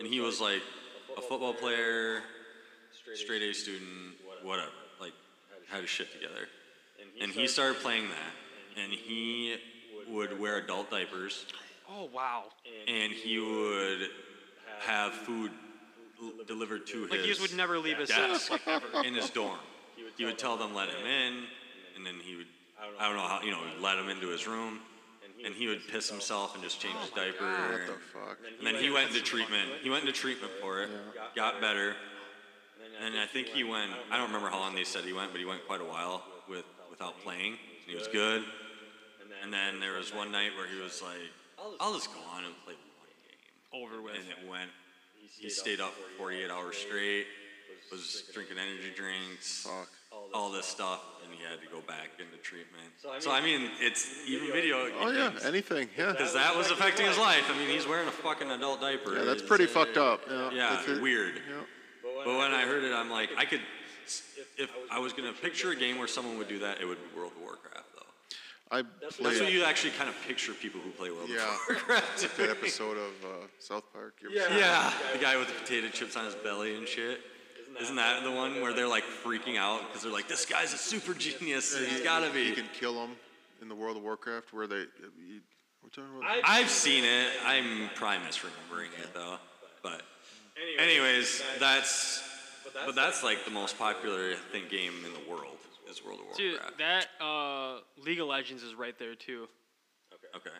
[0.00, 0.60] and he was like
[1.16, 2.22] a football player,
[3.14, 4.70] straight A student, whatever,
[5.00, 5.12] like
[5.70, 6.48] had his shit together.
[7.20, 9.56] And he started playing that, and he
[10.08, 11.46] would wear adult diapers,
[11.88, 12.44] Oh wow.
[12.88, 14.08] and he would
[14.80, 15.50] have food
[16.22, 18.86] l- delivered to Like his he would never leave his desk house, like ever.
[19.04, 19.58] in his dorm.
[20.16, 21.44] He would tell them let him in,
[21.96, 22.46] and then he would,
[23.00, 24.80] I don't know how, you know, let him into his room,
[25.44, 27.44] and he would piss himself and just change his oh diaper.
[27.44, 28.38] What and- the fuck?
[28.58, 29.70] and then he went into treatment.
[29.82, 30.90] He went into treatment for it,
[31.34, 31.94] got better.
[33.04, 35.40] And I think he went, I don't remember how long they said he went, but
[35.40, 37.56] he went quite a while with, without playing.
[37.86, 38.44] He was good.
[39.42, 41.18] And then there was one night where he was like,
[41.80, 42.91] I'll just go on and play one game.
[43.74, 44.14] Over with.
[44.14, 44.70] And it went,
[45.38, 47.26] he stayed up for 48 hours straight,
[47.90, 49.88] was drinking energy drinks, Fuck.
[50.34, 52.84] all this stuff, and he had to go back into treatment.
[53.20, 54.88] So, I mean, it's even video.
[55.00, 55.88] Oh yeah, anything.
[55.96, 56.12] Yeah.
[56.12, 57.44] Because that was affecting his life.
[57.52, 59.16] I mean, he's wearing a fucking adult diaper.
[59.16, 60.20] Yeah, that's pretty fucked up.
[60.30, 60.50] Yeah.
[60.52, 61.34] Yeah, If it- weird.
[61.48, 61.54] Yeah.
[62.24, 63.60] But when I heard it, I'm like, I could.
[64.58, 67.18] If I was gonna picture a game where someone would do that, it would be
[67.18, 67.71] World of Warcraft, though.
[68.72, 71.44] I That's played what you actually kind of picture people who play World Yeah.
[71.44, 72.36] of Warcraft.
[72.38, 73.28] that episode of uh,
[73.58, 74.14] South Park.
[74.22, 77.20] You ever seen yeah, the guy with the potato chips on his belly and shit.
[77.80, 80.78] Isn't that the one where they're like freaking out because they're like, this guy's a
[80.78, 81.74] super genius.
[81.74, 81.86] that?
[81.86, 82.52] He's You- gotta You be.
[82.52, 83.10] can kill them
[83.60, 84.80] in the World of Warcraft where they.
[84.82, 84.84] uh,
[85.18, 85.40] You,
[85.82, 86.40] we're talking about.
[86.44, 87.28] I've seen it.
[87.44, 89.36] I'm probably misremembering it though.
[89.82, 90.02] But
[90.78, 92.22] anyways, that's
[92.86, 95.58] but that's like the most popular I think game in the world
[95.92, 99.46] is World of Dude, that uh, League of Legends is right there too.
[100.34, 100.50] Okay.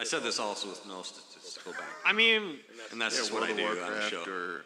[0.00, 2.58] I said this also with no statistical back, I mean,
[2.92, 4.24] and that's yeah, just what I of do on the Warcraft show.
[4.26, 4.64] or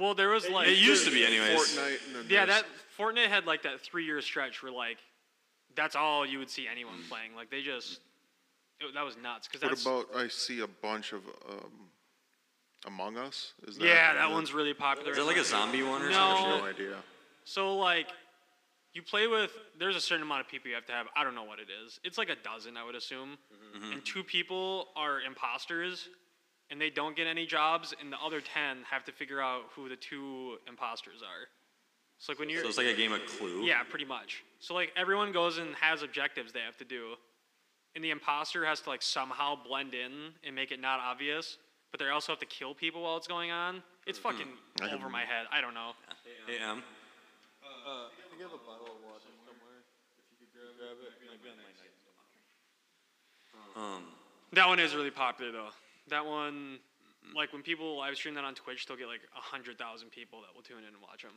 [0.00, 1.78] well, there was like It used to be, anyways.
[1.78, 2.28] Fortnite.
[2.30, 2.64] Yeah, that
[2.98, 4.98] Fortnite had like that three-year stretch where like
[5.76, 7.36] that's all you would see anyone playing.
[7.36, 8.00] Like they just
[8.80, 10.06] it, that was nuts because What that's about?
[10.16, 11.70] I see a bunch of um,
[12.86, 13.52] Among Us.
[13.66, 13.84] Is that?
[13.86, 15.12] yeah, that one's really popular.
[15.12, 16.16] Is it like a zombie one or No.
[16.16, 16.50] I something?
[16.50, 16.96] have no idea.
[17.44, 18.08] So like,
[18.94, 19.50] you play with.
[19.78, 21.06] There's a certain amount of people you have to have.
[21.16, 22.00] I don't know what it is.
[22.04, 23.38] It's like a dozen, I would assume.
[23.76, 23.92] Mm-hmm.
[23.92, 26.08] And two people are imposters,
[26.70, 29.88] and they don't get any jobs, and the other ten have to figure out who
[29.88, 31.48] the two imposters are.
[32.18, 32.62] So like when you're.
[32.62, 33.62] So it's like a game of Clue.
[33.62, 34.42] yeah, pretty much.
[34.58, 37.14] So like everyone goes and has objectives they have to do,
[37.94, 41.58] and the imposter has to like somehow blend in and make it not obvious.
[41.90, 43.82] But they also have to kill people while it's going on.
[44.06, 44.28] It's mm-hmm.
[44.28, 44.48] fucking
[44.82, 45.46] I have over my head.
[45.50, 45.92] I don't know.
[53.76, 53.82] AM.
[53.82, 54.02] Um,
[54.52, 55.68] That one is really popular though.
[56.08, 56.78] That one,
[57.34, 60.40] like when people live stream that on Twitch, they'll get like a hundred thousand people
[60.42, 61.32] that will tune in and watch them.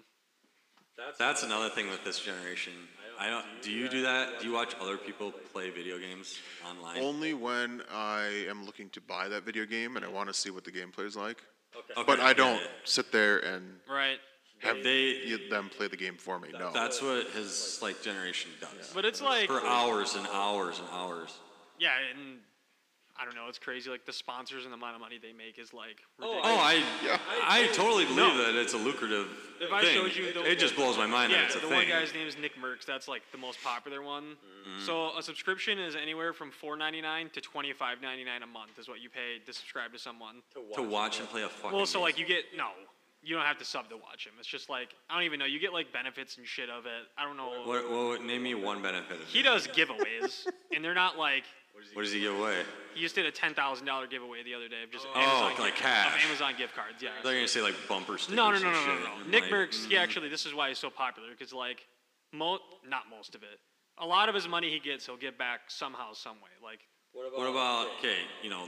[1.17, 2.73] that's another thing with this generation.
[3.19, 3.45] I don't.
[3.61, 4.39] Do you do that?
[4.39, 7.01] Do you watch other people play video games online?
[7.01, 10.49] Only when I am looking to buy that video game and I want to see
[10.49, 11.43] what the gameplay is like.
[11.75, 12.67] Okay, But I don't yeah.
[12.83, 14.19] sit there and Right.
[14.61, 16.49] Have They- you, them play the game for me.
[16.57, 16.71] No.
[16.71, 18.91] That's what his like generation does.
[18.93, 21.33] But it's like, For hours and hours and hours.
[21.79, 22.39] yeah, and
[23.19, 23.47] I don't know.
[23.49, 23.89] It's crazy.
[23.89, 26.43] Like the sponsors and the amount of money they make is like ridiculous.
[26.45, 27.19] Oh, I Yeah.
[27.43, 28.37] I, totally believe No.
[28.37, 29.27] that it's a lucrative
[29.59, 29.93] If I thing.
[29.95, 31.75] showed you the- it just blows my mind yeah, that it's a the thing.
[31.77, 32.85] one guy's name is Nick Mercs.
[32.85, 34.37] That's like the most popular one.
[34.67, 34.85] Mm-hmm.
[34.85, 38.47] So a subscription is anywhere from four ninety nine to twenty five ninety nine a
[38.47, 40.41] month is what you pay to subscribe to someone.
[40.75, 41.75] to watch and play a fucking.
[41.77, 42.03] Well, so game.
[42.03, 42.69] like you get no,
[43.23, 44.33] you don't have to sub to watch him.
[44.39, 45.45] It's just like I don't even know.
[45.45, 47.07] You get like benefits and shit of it.
[47.17, 47.49] I don't know.
[47.65, 49.19] What, what, name me one benefit.
[49.19, 51.43] Of He does giveaways, and they're not like
[51.93, 52.63] What does he give away?
[52.95, 55.63] he just did a ten thousand dollar giveaway the other day of just Oh, Amazon
[55.63, 56.23] like gift- cash.
[56.23, 57.01] of Amazon gift cards.
[57.01, 57.09] Yeah.
[57.23, 58.35] They're gonna say like bumper stickers.
[58.35, 59.29] No, no, and no, no, no, no.
[59.29, 60.03] Nick like, Mercs, he mm-hmm.
[60.03, 61.85] actually, this is why he's so popular because like,
[62.33, 62.57] mo,
[62.87, 63.59] not most of it.
[63.99, 66.49] A lot of his money he gets, he'll get back somehow, some way.
[66.63, 66.79] Like,
[67.13, 68.17] what about, What about okay?
[68.41, 68.65] You know,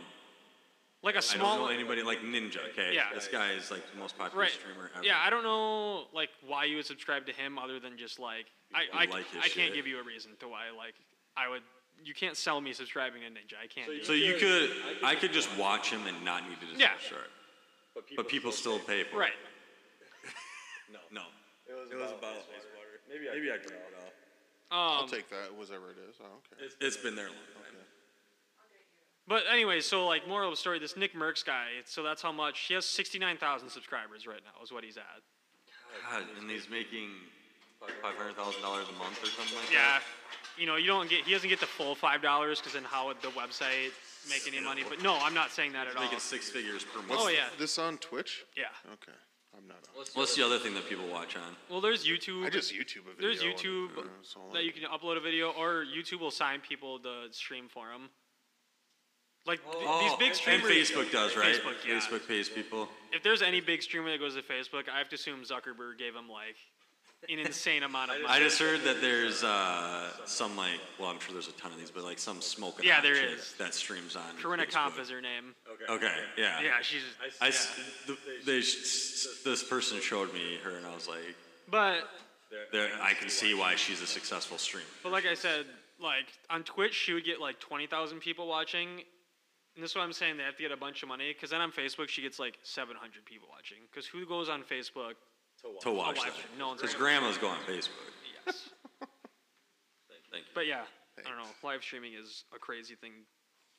[1.04, 1.58] like a I small.
[1.58, 2.60] don't know anybody like Ninja.
[2.72, 3.08] Okay, Yeah.
[3.14, 4.52] this guy is like the most popular Right.
[4.52, 5.06] streamer ever.
[5.06, 8.48] Yeah, I don't know like why you would subscribe to him other than just like
[8.74, 9.74] I I, like his I can't shit.
[9.76, 10.96] give you a reason to why like
[11.38, 11.62] I would.
[12.04, 13.56] You can't sell me subscribing to Ninja.
[13.64, 13.88] I can't.
[13.88, 14.18] do So it.
[14.20, 14.72] you could,
[15.04, 16.98] I could just watch him and not need to just Yeah.
[16.98, 17.30] subscribe.
[18.16, 19.20] But people still pay for it.
[19.20, 19.32] right.
[19.34, 21.00] it.
[21.12, 21.22] No.
[21.68, 23.00] It was, about wastewater.
[23.10, 24.12] Maybe I, maybe I cut it off.
[24.72, 26.16] I'll Um, take that, whatever it is.
[26.20, 26.66] I don't care.
[26.66, 27.78] It's, it's been there a long time.
[29.28, 31.68] But anyway, so like moral of the story, this Nick Mercs guy.
[31.86, 32.86] So that's how much he has.
[32.86, 35.04] Sixty nine thousand subscribers right now is what he's at.
[36.12, 37.10] God, and he's making
[38.02, 40.02] five hundred thousand dollars a month or something like Yeah, that.
[40.58, 41.24] Yeah, you know, you don't get.
[41.26, 43.92] He doesn't get the full five dollars because then how would the website
[44.30, 44.84] make any money?
[44.88, 46.04] But no, I'm not saying that at all.
[46.04, 47.20] Making six figures per month.
[47.24, 48.44] Oh yeah, This on Twitch?
[48.58, 48.66] yeah.
[48.94, 49.18] Okay.
[49.56, 50.06] I'm not on.
[50.16, 51.56] What's the other thing that people watch on?
[51.70, 52.44] Well, there's YouTube.
[52.46, 53.22] I just YouTube a video.
[53.22, 57.00] there's and, YouTube uh, that you can upload a video, or YouTube will sign people
[57.00, 58.10] to stream for them.
[59.46, 60.70] Like th- Oh, these big streamers.
[60.70, 61.08] and streamers.
[61.08, 61.56] Facebook does, right?
[61.56, 61.96] Facebook, yeah.
[62.00, 62.88] Facebook pays people.
[63.12, 66.16] If there's any big streamer that goes to Facebook, I have to assume Zuckerberg gave
[66.16, 66.56] him like
[67.30, 68.34] an insane amount of money.
[68.34, 71.78] I just heard that there's uh, some like, well, I'm sure there's a ton of
[71.78, 72.86] these, but like some smoking.
[72.86, 73.54] Yeah, hot there chick is.
[73.58, 74.24] That streams on.
[74.42, 75.02] Corinna Kopf Facebook.
[75.02, 75.56] is her name.
[75.74, 76.16] Okay, Okay.
[76.38, 76.62] yeah.
[76.62, 77.02] Yeah, she's.
[77.42, 81.36] I, s- the, they, sh- this person showed me her, and I was like,
[81.70, 82.08] But
[82.72, 84.86] there, I can see why she's a successful streamer.
[85.04, 85.66] but like I said,
[86.00, 89.02] like on Twitch, she would get like twenty thousand people watching.
[89.76, 90.38] And this is what I'm saying.
[90.38, 92.60] They have to get a bunch of money because then on Facebook she gets like
[92.64, 93.80] 700 people watching.
[93.90, 95.14] Because who goes on Facebook?
[95.82, 96.34] to watch live that.
[96.34, 96.60] stream.
[96.60, 98.04] No one's Because grandmas going on Facebook.
[98.46, 98.70] Yes.
[100.32, 100.52] Thank you.
[100.54, 100.82] But yeah,
[101.18, 101.48] I don't know.
[101.64, 103.14] Live streaming is a crazy thing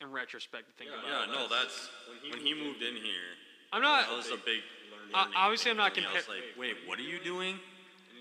[0.00, 1.28] in retrospect to think about.
[1.28, 1.90] Yeah, no, that's
[2.30, 3.36] when he moved in here.
[3.72, 4.08] I'm not.
[4.08, 4.62] That was a big.
[5.12, 6.06] Uh, learning obviously, I'm not for me.
[6.10, 7.58] I was like, wait, what are you doing?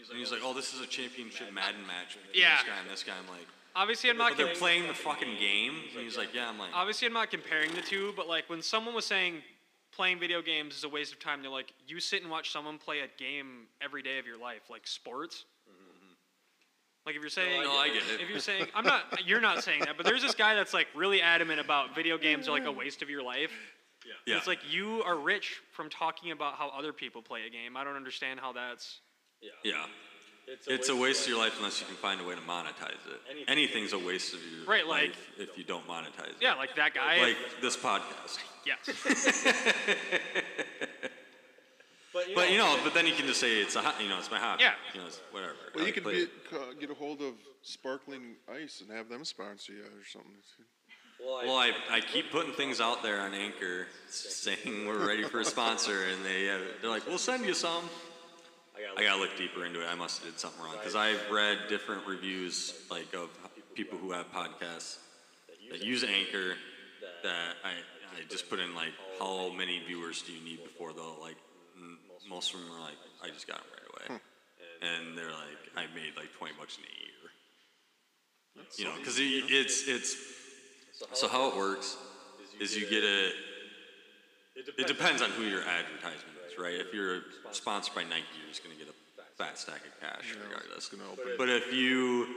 [0.10, 2.58] And he's like, oh, this is a championship Madden match between Yeah.
[2.58, 3.14] this guy and this guy.
[3.16, 4.32] I'm like, Obviously, I'm not.
[4.32, 5.74] but they're com- playing the fucking game.
[5.96, 6.48] And he's like, yeah.
[6.50, 8.14] I'm like, obviously, I'm not comparing the two.
[8.16, 9.42] But like when someone was saying
[9.92, 12.78] playing video games is a waste of time, they're like, you sit and watch someone
[12.78, 15.46] play a game every day of your life, like sports.
[15.70, 16.14] Mm-hmm.
[17.06, 18.22] Like if you're saying, No, I get it.
[18.22, 19.04] If you're saying, I'm not.
[19.26, 22.48] You're not saying that, but there's this guy that's like really adamant about video games
[22.48, 23.52] are like a waste of your life.
[24.28, 24.38] yeah.
[24.38, 27.76] It's like you are rich from talking about how other people play a game.
[27.76, 29.00] I don't understand how that's.
[29.64, 29.86] yeah.
[30.68, 33.48] It's a waste of your life unless you can find a way to monetize it.
[33.48, 36.36] Anything's a waste of your Right, like- life if you don't monetize it.
[36.42, 37.20] Yeah, like that guy.
[37.22, 38.40] Like this podcast.
[38.66, 39.46] yes.
[42.36, 44.30] But you know, but then you can just say it's a, ho- you know, it's
[44.30, 44.62] my hobby.
[44.64, 44.74] Yeah.
[44.94, 45.56] You know, it's whatever.
[45.74, 46.30] Well, I you could play be, it.
[46.48, 47.34] ca- get a hold of
[47.64, 50.30] Sparkling Ice and have them sponsor you or something.
[51.20, 55.46] Well, I, I keep putting things out there on Anchor saying we're ready for a
[55.46, 57.84] sponsor, and they uh, they're like, we'll send you some.
[58.98, 59.88] I gotta look deeper into it.
[59.88, 63.30] I must have did something wrong because I've read different reviews like of
[63.76, 64.98] people who have podcasts
[65.72, 66.56] that use Anchor.
[67.24, 67.72] That I
[68.18, 71.38] I just put in like how many viewers do you need before they'll like.
[72.30, 74.86] Most of them are like, I just got them right away, hmm.
[74.86, 78.66] and they're like, I made like twenty bucks in a year.
[78.78, 80.16] You know, because it's it's
[81.14, 81.98] so how it works
[82.60, 83.32] is you get a.
[84.56, 86.74] It depends on who your advertisement is, right?
[86.76, 87.22] If you're
[87.52, 90.88] sponsored by Nike, you're just going to get a fat stack of cash regardless.
[90.90, 91.34] gonna open.
[91.38, 92.28] But if you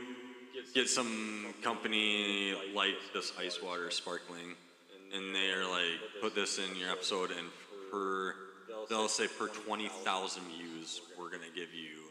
[0.74, 4.54] get some company like this ice water sparkling,
[5.14, 7.48] and they're like, put this in your episode, and
[7.90, 8.34] per
[8.88, 12.06] they'll say per twenty thousand views, we're going to give you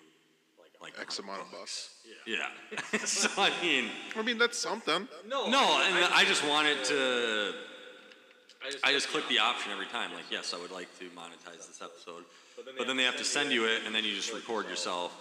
[0.82, 1.95] like X amount of bucks.
[2.26, 2.99] Yeah.
[3.06, 3.90] so I mean.
[4.15, 5.07] I mean, that's something.
[5.27, 7.53] No, and I just wanted to.
[8.84, 11.82] I just click the option every time, like, yes, I would like to monetize this
[11.82, 12.24] episode.
[12.78, 15.12] But then they have to send you it, and then you just record yourself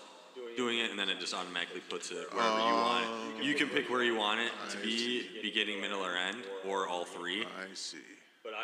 [0.57, 3.11] doing it, and then it just automatically puts it wherever you want it.
[3.11, 3.41] Oh.
[3.43, 7.05] You can pick where you want it to be, beginning, middle, or end, or all
[7.05, 7.43] three.
[7.43, 7.99] I see.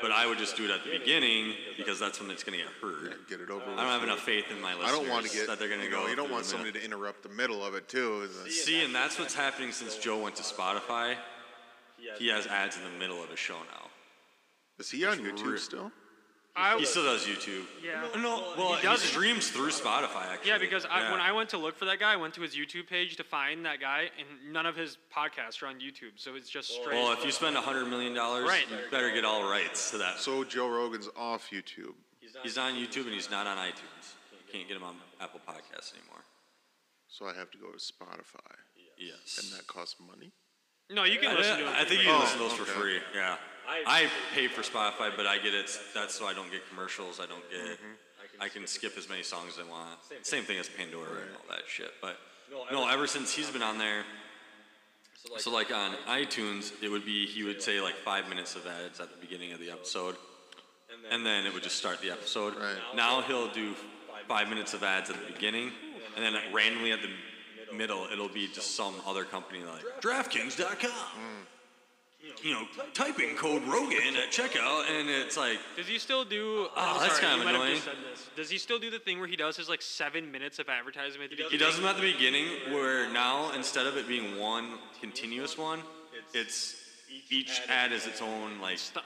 [0.02, 2.64] But I would just do it at the beginning because that's when it's going to
[2.64, 3.14] get heard.
[3.30, 3.78] Get it over with.
[3.78, 5.46] I don't have enough faith in my listeners I don't want to get.
[5.46, 6.06] that they're going to you go.
[6.06, 6.64] you don't through want the middle.
[6.66, 8.22] somebody to interrupt the middle of it too.
[8.22, 8.52] is it?
[8.52, 11.16] See, and that's what's happening since Joe went to Spotify.
[12.18, 13.89] He has ads in the middle of his show now.
[14.80, 15.92] Is he on Re- YouTube still?
[16.56, 17.64] I, He still does YouTube.
[17.84, 18.08] yeah.
[18.20, 19.00] No, well, he, does.
[19.02, 20.26] streams through Spotify.
[20.32, 20.50] Actually.
[20.50, 21.12] Yeah, because I, Yeah.
[21.12, 23.24] when I went to look for that guy, I went to his YouTube page to
[23.24, 26.16] find that guy, and none of his podcasts are on YouTube.
[26.16, 26.88] So it's just straight.
[26.96, 28.68] well, if you spend a hundred million dollars, Right.
[28.68, 30.18] you better get all rights to that.
[30.18, 31.94] So Joe Rogan's off YouTube.
[32.42, 34.14] He's on YouTube and he's not on iTunes.
[34.32, 36.24] You can't get him on Apple Podcasts anymore.
[37.08, 38.54] So I have to go to Spotify,
[38.98, 39.38] Yes.
[39.42, 40.32] and that costs money.
[40.92, 41.68] No, you can I, listen to it.
[41.68, 42.72] I think you can Oh, listen to those for okay.
[42.72, 43.00] free.
[43.14, 43.36] Yeah.
[43.86, 45.70] I pay for Spotify, but I get it.
[45.94, 47.20] That's so I don't get commercials.
[47.20, 47.60] I don't get.
[47.60, 48.42] Mm-hmm.
[48.42, 49.98] I can skip as many songs as I want.
[50.22, 51.92] Same thing as Pandora and all that shit.
[52.00, 52.16] But
[52.72, 54.04] no, ever since he's been on there.
[55.36, 59.00] So like on iTunes, it would be he would say like five minutes of ads
[59.00, 60.16] at the beginning of the episode,
[61.10, 62.56] and then it would just start the episode.
[62.56, 62.76] Right.
[62.96, 63.74] Now he'll do
[64.26, 65.72] five minutes of ads at the beginning,
[66.16, 67.08] and then randomly at the
[67.74, 70.90] middle, it'll be just some other company like DraftKings.com.
[70.90, 71.46] Mm.
[72.42, 76.68] You know, typing code Rogan at checkout, and it's like, Does he still do?
[76.68, 77.74] Oh, I'm that's sorry, kind of you might have annoying.
[77.74, 78.28] just said this.
[78.36, 81.22] Does he still do the thing where he does his like seven minutes of advertising
[81.22, 81.58] at the he beginning?
[81.66, 85.80] does them at the beginning, where now instead of it being one continuous one,
[86.34, 86.76] it's
[87.30, 89.02] each ad is its own like St-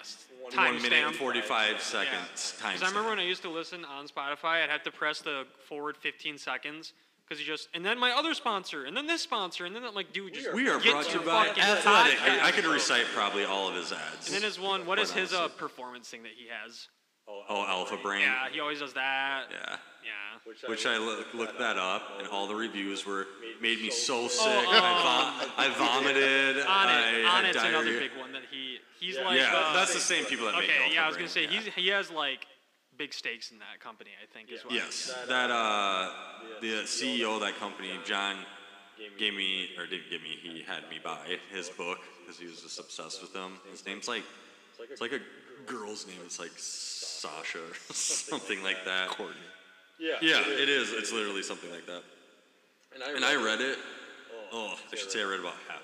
[0.53, 2.73] one minute and forty-five seconds time.
[2.75, 5.47] Because I remember when I used to listen on Spotify, I'd have to press the
[5.69, 6.93] forward 15 seconds
[7.35, 9.95] because you just, and then my other sponsor, and then this sponsor, and then I'm
[9.95, 12.21] like, dude, just We are get brought to to you by Athletic.
[12.23, 14.27] I, I could recite probably all of his ads.
[14.27, 16.89] And then his one, what is his uh, performance thing that he has?
[17.27, 18.23] oh, Alpha Brain.
[18.23, 19.45] Yeah, he always does that.
[19.51, 19.77] Yeah.
[20.05, 20.69] Yeah.
[20.69, 23.27] Which I look, looked that up, and all the reviews were
[23.63, 24.47] made me so sick.
[24.47, 26.57] Oh, I, vom- I vomited.
[26.67, 29.93] On it, had on it's another big one that he He's like yeah, uh, that's
[29.93, 30.83] the same people that make okay.
[30.83, 31.61] Alpha Yeah, I was gonna Brain, say yeah.
[31.61, 32.47] he's he has like
[32.97, 34.11] big stakes in that company.
[34.23, 34.75] I think as well.
[34.75, 36.11] Yes, that uh,
[36.61, 38.37] the CEO of that company, John,
[39.19, 40.37] gave me or didn't give me.
[40.41, 43.59] He had me buy his book because he was just obsessed with them.
[43.71, 44.25] His name's like
[44.91, 45.21] it's like a
[45.67, 46.19] girl's name.
[46.25, 49.09] It's like Sasha or something like that.
[49.09, 49.37] Courtney.
[49.99, 50.17] Yeah.
[50.21, 50.93] Yeah, it is.
[50.93, 52.03] It's literally something like that.
[52.95, 53.79] And I read it.
[54.53, 55.83] Oh, I should say I read about half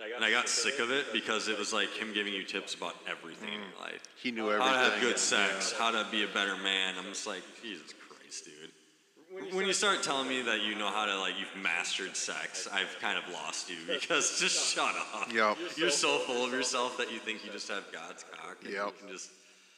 [0.00, 0.16] of it.
[0.16, 2.94] And I got sick of it because it was like him giving you tips about
[3.08, 3.54] everything mm.
[3.54, 4.02] in your life.
[4.20, 4.74] He knew everything.
[4.74, 6.94] How to have good sex, how to be a better man.
[6.98, 9.52] I'm just like, Jesus Christ, dude.
[9.54, 12.96] When you start telling me that you know how to like you've mastered sex, I've
[13.00, 15.32] kind of lost you because just shut up.
[15.32, 15.58] Yep.
[15.76, 18.56] You're so full of yourself that you think you just have God's cock.
[18.64, 18.86] And Yep.
[18.86, 19.30] You can just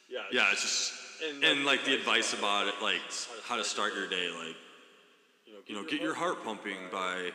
[0.09, 0.19] Yeah.
[0.31, 0.93] yeah, it's just
[1.43, 3.01] and like the advice about it, like
[3.43, 4.55] how to start your day, like
[5.67, 7.31] you know, get your heart pumping by,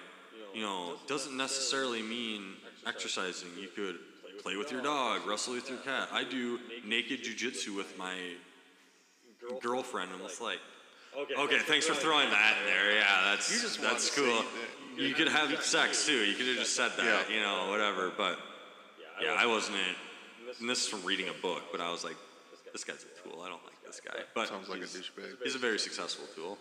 [0.55, 2.55] you know, doesn't necessarily mean
[2.87, 3.49] exercising.
[3.61, 3.97] You could
[4.43, 6.09] play with your dog, wrestle with your cat.
[6.13, 8.15] I do naked jujitsu with my
[9.61, 10.11] girlfriend.
[10.15, 10.61] I'm like,
[11.39, 12.93] okay, thanks for throwing that in there.
[12.93, 14.45] Yeah, that's You just wanted that's cool.
[14.97, 16.25] You could have sex too.
[16.25, 18.13] You could have just said that, you know, whatever.
[18.17, 18.39] But
[19.21, 19.79] yeah, I wasn't.
[20.61, 22.17] And this is from reading a book, but I was like,
[22.73, 23.43] this guy's a tool.
[23.43, 24.21] I don't like this guy.
[24.35, 25.43] But Sounds like a douchebag.
[25.43, 26.59] He's a very successful tool.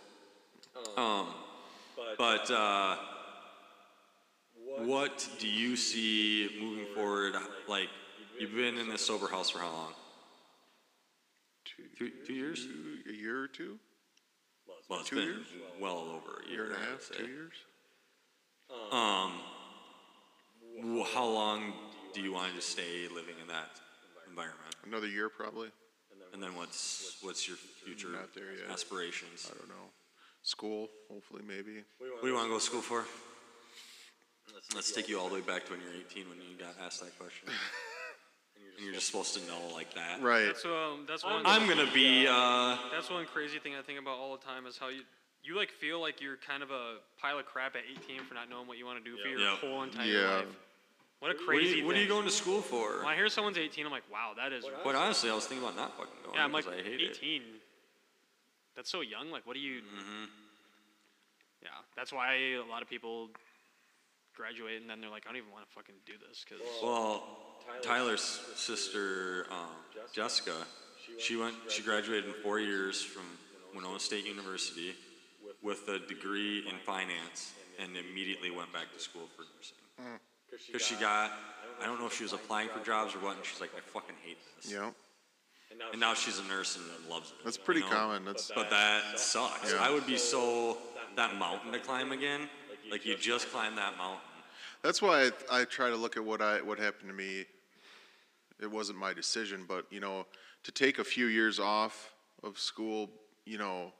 [0.96, 1.28] Um,
[2.18, 2.96] but uh,
[4.78, 7.34] what do you see moving forward?
[7.68, 7.88] Like,
[8.38, 9.92] you've been in this sober house for how long?
[11.64, 12.66] Two, Two, two years?
[13.08, 13.78] a year or two?
[14.88, 15.46] Well, it's Two been years?
[15.80, 17.52] well over a Year year, and a half, two years?
[18.92, 19.32] Um,
[20.82, 21.72] wh- how long
[22.12, 23.70] do you want to stay living in that
[24.28, 24.74] environment?
[24.86, 25.68] Another year probably.
[26.32, 28.68] And then what's what's your future Not there yet.
[28.70, 29.48] aspirations?
[29.52, 29.86] I don't know.
[30.42, 31.84] School, hopefully, maybe.
[31.98, 33.04] What do you want to go to school for?
[34.74, 36.74] Let's take you all the way back to when you were 18 when you got
[36.84, 37.48] asked that question.
[38.76, 40.22] and you're just supposed to know like that.
[40.22, 40.46] Right.
[40.46, 41.04] That's um.
[41.08, 41.42] That's one.
[41.44, 44.78] I'm gonna be uh, That's one crazy thing I think about all the time is
[44.78, 45.02] how you
[45.42, 48.48] you like feel like you're kind of a pile of crap at 18 for not
[48.48, 49.56] knowing what you want to do for your Yeah.
[49.56, 50.34] whole entire Yeah.
[50.36, 50.46] life.
[51.20, 52.98] What a what are, crazy you, what are you going to school for?
[52.98, 54.64] When I hear someone's 18, I'm like, wow, that is.
[54.82, 57.42] Quite honestly, I was thinking about not fucking going Yeah, I'm like I hate 18.
[58.74, 59.30] That's so young.
[59.30, 59.80] Like, what do you?
[59.80, 60.24] Mm-hmm.
[61.62, 63.30] Yeah, that's why a lot of people
[64.34, 66.60] graduate and then they're like, I don't even want to fucking do this because.
[66.60, 66.66] it.
[66.82, 67.22] Well,
[67.82, 69.70] Tyler's sister um,
[70.12, 70.66] Jessica,
[71.18, 71.54] she went.
[71.68, 73.24] She graduated in four years from
[73.74, 74.94] Winona State University
[75.62, 80.20] with a degree in finance, and immediately went back to school for nursing.
[80.66, 81.32] Because she got,
[81.82, 83.80] I don't know if she was applying for jobs or what, and she's like, I
[83.80, 84.72] fucking hate this.
[84.72, 84.90] Yeah.
[85.90, 87.36] And now she's a nurse and loves it.
[87.44, 87.92] That's pretty you know?
[87.92, 88.24] common.
[88.24, 89.72] That's But that sucks.
[89.72, 89.78] Yeah.
[89.80, 90.78] I would be so
[91.16, 92.48] that mountain to climb again.
[92.90, 94.20] Like you just climbed that mountain.
[94.82, 97.46] That's why I, I try to look at what I what happened to me.
[98.60, 100.26] It wasn't my decision, but you know,
[100.64, 103.10] to take a few years off of school,
[103.46, 103.92] you know,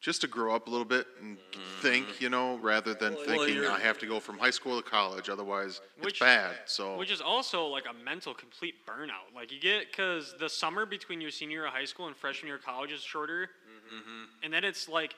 [0.00, 1.82] just to grow up a little bit and mm-hmm.
[1.82, 4.88] think, you know, rather than thinking you're- I have to go from high school to
[4.88, 6.56] college, otherwise Which- it's bad.
[6.64, 9.34] So Which is also like a mental complete burnout.
[9.34, 12.46] Like you get because the summer between your senior year of high school and freshman
[12.46, 13.50] year of college is shorter,
[13.92, 14.24] mm-hmm.
[14.42, 15.14] and then it's like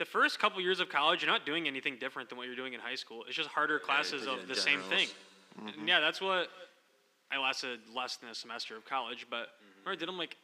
[0.00, 2.72] the first couple years of college you're not doing anything different than what you're doing
[2.72, 3.22] in high school.
[3.28, 5.08] It's just harder classes you're of the getting same thing.
[5.56, 5.76] generals.
[5.78, 6.48] And yeah, that's what
[7.30, 9.84] I lasted less than a semester of college, but mm-hmm.
[9.84, 10.36] when I did, I'm like.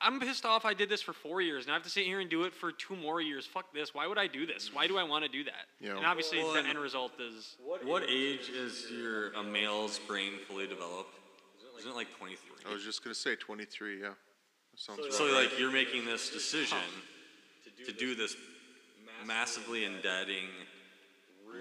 [0.00, 2.20] I'm pissed off I did this for four years and I have to sit here
[2.20, 3.44] and do it for two more years.
[3.44, 3.92] Fuck this.
[3.96, 4.72] Why would I do this?
[4.72, 5.66] Why do I want to do that?
[5.80, 5.96] Yeah.
[5.96, 10.68] And obviously, Well, the end result is What age is your a male's brain fully
[10.68, 11.18] developed?
[11.80, 12.70] Isn't it like 23?
[12.70, 14.00] I was just gonna say 23.
[14.00, 14.14] Yeah, that
[14.76, 15.50] sounds So about right.
[15.50, 16.78] like you're making this decision
[17.84, 18.36] to do this
[19.26, 20.48] massively indebting,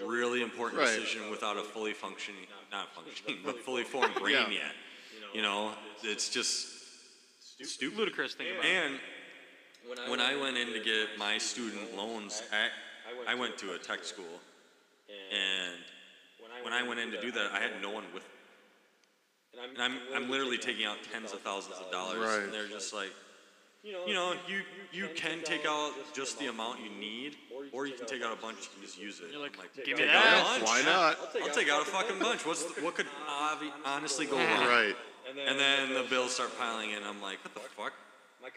[0.06, 1.00] really important Right.
[1.00, 4.50] decision without a fully functioning, not functioning, but fully formed brain Yeah.
[4.50, 4.76] yet.
[5.34, 5.74] You know,
[6.04, 6.68] it's just
[7.40, 7.98] stupid.
[7.98, 8.70] ludicrous thing about it.
[8.70, 9.00] And
[10.10, 12.72] when I went in to get my student loans, at,
[13.28, 14.40] I went to a tech school,
[15.32, 15.76] and
[16.64, 19.60] when I went in to do that, I had no one with me.
[19.74, 22.44] And I'm, I'm literally taking out tens of thousands of dollars, Right.
[22.44, 23.12] and they're just like,
[24.06, 24.62] you know, you
[24.92, 27.36] you can take out just the amount you need,
[27.72, 29.28] or you can take out a bunch and just use it.
[29.32, 30.58] You're like, I'm give me that.
[30.58, 30.64] a bunch.
[30.64, 31.18] Why not?
[31.42, 32.46] I'll take out a fucking bunch.
[32.46, 33.08] What's the, what could
[33.86, 34.68] honestly go wrong?
[34.68, 34.96] Right.
[35.48, 37.04] And then the bills start piling in.
[37.04, 37.94] I'm like, what the fuck?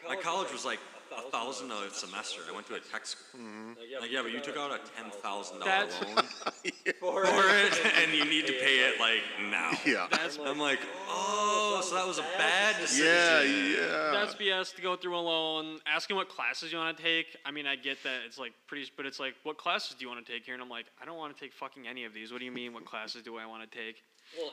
[0.07, 0.79] My college was like
[1.17, 2.41] a thousand a semester.
[2.49, 3.39] I went to a tech school.
[3.41, 4.01] Mm-hmm.
[4.01, 6.25] Like, yeah, but you took out a ten thousand dollar That's- loan
[6.99, 9.71] for it, and you need to pay it like now.
[9.85, 10.07] Yeah.
[10.11, 10.79] That's I'm like,
[11.09, 13.05] oh, so that was a bad decision.
[13.05, 14.11] Yeah, yeah.
[14.13, 15.79] That's BS to go through a loan.
[15.85, 17.37] Asking what classes you want to take.
[17.45, 20.09] I mean, I get that it's like pretty, but it's like, what classes do you
[20.09, 20.53] want to take here?
[20.53, 22.31] And I'm like, I don't want to take fucking any of these.
[22.31, 22.73] What do you mean?
[22.73, 23.97] What classes do I want to take?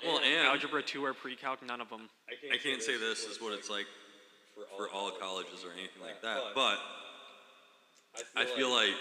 [0.04, 1.64] Well, and Algebra two or pre-calc?
[1.64, 2.08] None of them.
[2.52, 3.86] I can't say this is what it's like
[4.76, 6.78] for all colleges or anything like that, but
[8.36, 8.94] I feel like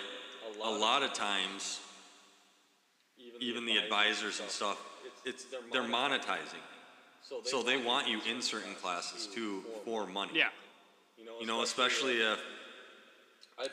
[0.63, 1.79] a lot of times,
[3.39, 4.81] even the advisors and stuff,
[5.25, 6.63] it's they're monetizing.
[7.43, 10.31] So they want you in certain classes too for money.
[10.35, 10.49] Yeah.
[11.39, 12.39] You know, especially if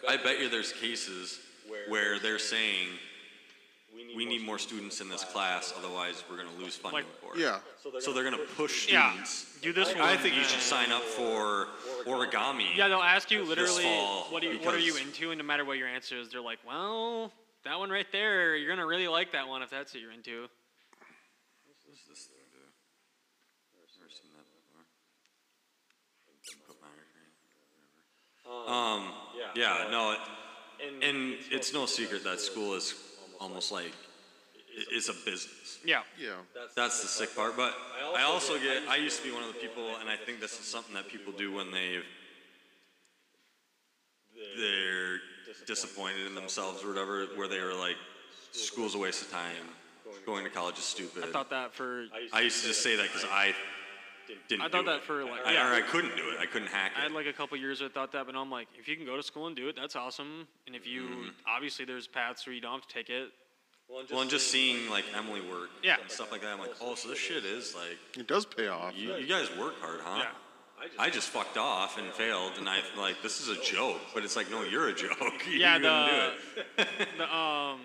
[0.09, 1.39] I bet you there's cases
[1.89, 2.89] where they're saying
[4.17, 7.35] we need more students in this class, otherwise we're going to lose funding Like- for
[7.37, 7.41] it.
[7.41, 7.59] Yeah.
[8.01, 9.11] So they're going to push Yeah.
[9.11, 9.59] students.
[9.61, 10.03] Do this one.
[10.03, 11.69] I think you should sign up for
[12.07, 12.75] origami.
[12.77, 15.31] Yeah, they'll ask you literally, fall what, are you, what are you because- into?
[15.31, 17.33] And no matter what your answer is, they're like, well,
[17.65, 20.13] that one right there, you're going to really like that one if that's what you're
[20.13, 20.43] into.
[20.43, 21.77] What
[22.09, 22.59] this thing do?
[23.99, 24.85] Never seen that before.
[26.67, 26.89] Put my
[28.97, 29.13] Um,
[29.57, 30.19] yeah, no, it,
[31.03, 32.95] and it's no secret that school is
[33.41, 33.93] almost like
[34.79, 35.79] i- it's a business.
[35.85, 36.03] Yeah.
[36.21, 36.31] Yeah.
[36.77, 37.57] That's the sick part.
[37.57, 37.75] But
[38.17, 40.59] I also get, I used to be one of the people, and I think this
[40.59, 42.05] is something that people do when they've,
[44.59, 45.19] they're
[45.67, 47.97] disappointed in themselves or whatever, where they were like,
[48.53, 49.69] school's a waste of time,
[50.27, 51.25] going to college is stupid.
[51.25, 53.55] I thought that for, I used to just say that because I
[54.49, 54.63] didn't.
[54.63, 55.03] I thought do that it.
[55.05, 55.71] for, like, I, yeah.
[55.71, 56.39] or I couldn't do it.
[56.41, 56.99] I couldn't hack it.
[56.99, 58.97] I had like a couple years where I thought that, but I'm like, if you
[58.97, 60.47] can go to school and do it, that's awesome.
[60.67, 61.29] And if you, mm-hmm.
[61.47, 63.31] obviously, there's paths where you don't have to take it.
[63.89, 65.97] Well, and just seeing like Emily work Yeah.
[66.01, 68.69] and stuff like that, I'm like, oh, so this shit is like, It does pay
[68.69, 68.95] off.
[68.97, 70.19] you, you guys work hard, huh?
[70.23, 70.29] Yeah.
[70.99, 74.37] I just fucked off and failed, and I'm like this is a joke, but it's
[74.37, 75.17] like, no, you're a joke.
[75.51, 77.09] you Yeah, couldn't do the, it.
[77.17, 77.81] the um,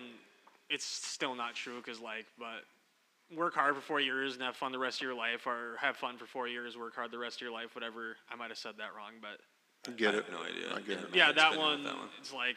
[0.68, 2.64] it's still not true because like, but
[3.34, 5.96] work hard for four years and have fun the rest of your life, or have
[5.96, 8.16] fun for four years, work hard the rest of your life, whatever.
[8.30, 9.40] I might have said that wrong, but
[9.90, 10.24] I get I it.
[10.24, 10.74] have no idea.
[10.74, 11.14] I get it.
[11.14, 12.08] yeah, that one, that one.
[12.18, 12.56] It's like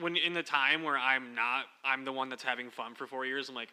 [0.00, 3.26] when in the time where I'm not, I'm the one that's having fun for four
[3.26, 3.48] years.
[3.48, 3.68] I'm like,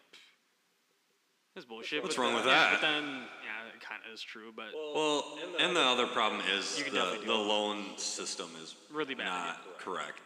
[1.56, 2.04] that's bullshit.
[2.04, 2.72] What's but wrong then- with yeah, that?
[2.74, 6.84] But then, yeah, it kind of is true, but Well, and the other problem is
[6.91, 10.22] the, the loan system is Really bad, not correct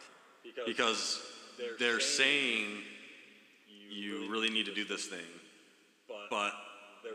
[0.66, 1.22] because
[1.78, 2.82] they're saying
[3.90, 5.20] you really need to do this thing,
[6.30, 6.52] but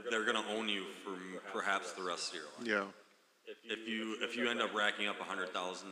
[0.09, 1.11] they're going to own you for
[1.51, 2.67] perhaps the rest of your life.
[2.67, 3.53] Yeah.
[3.65, 5.89] If you if you end up racking up a hundred thousand,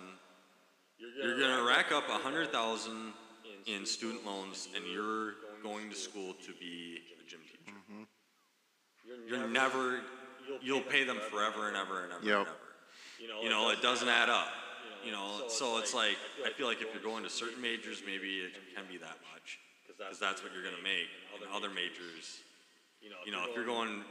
[1.00, 3.14] you're going to rack up a hundred thousand
[3.66, 7.78] in student loans, and you're going to school to be a gym teacher.
[7.92, 8.04] Mm-hmm.
[9.28, 10.02] You're never,
[10.62, 12.40] you'll pay them forever and ever and ever Yep.
[12.40, 13.44] and ever.
[13.44, 14.50] You know, it doesn't add up.
[15.06, 18.40] You know, so it's like I feel like if you're going to certain majors, maybe
[18.40, 21.08] it can be that much, because that's what you're going to make.
[21.42, 22.42] In other majors,
[23.26, 24.02] you know, if you're going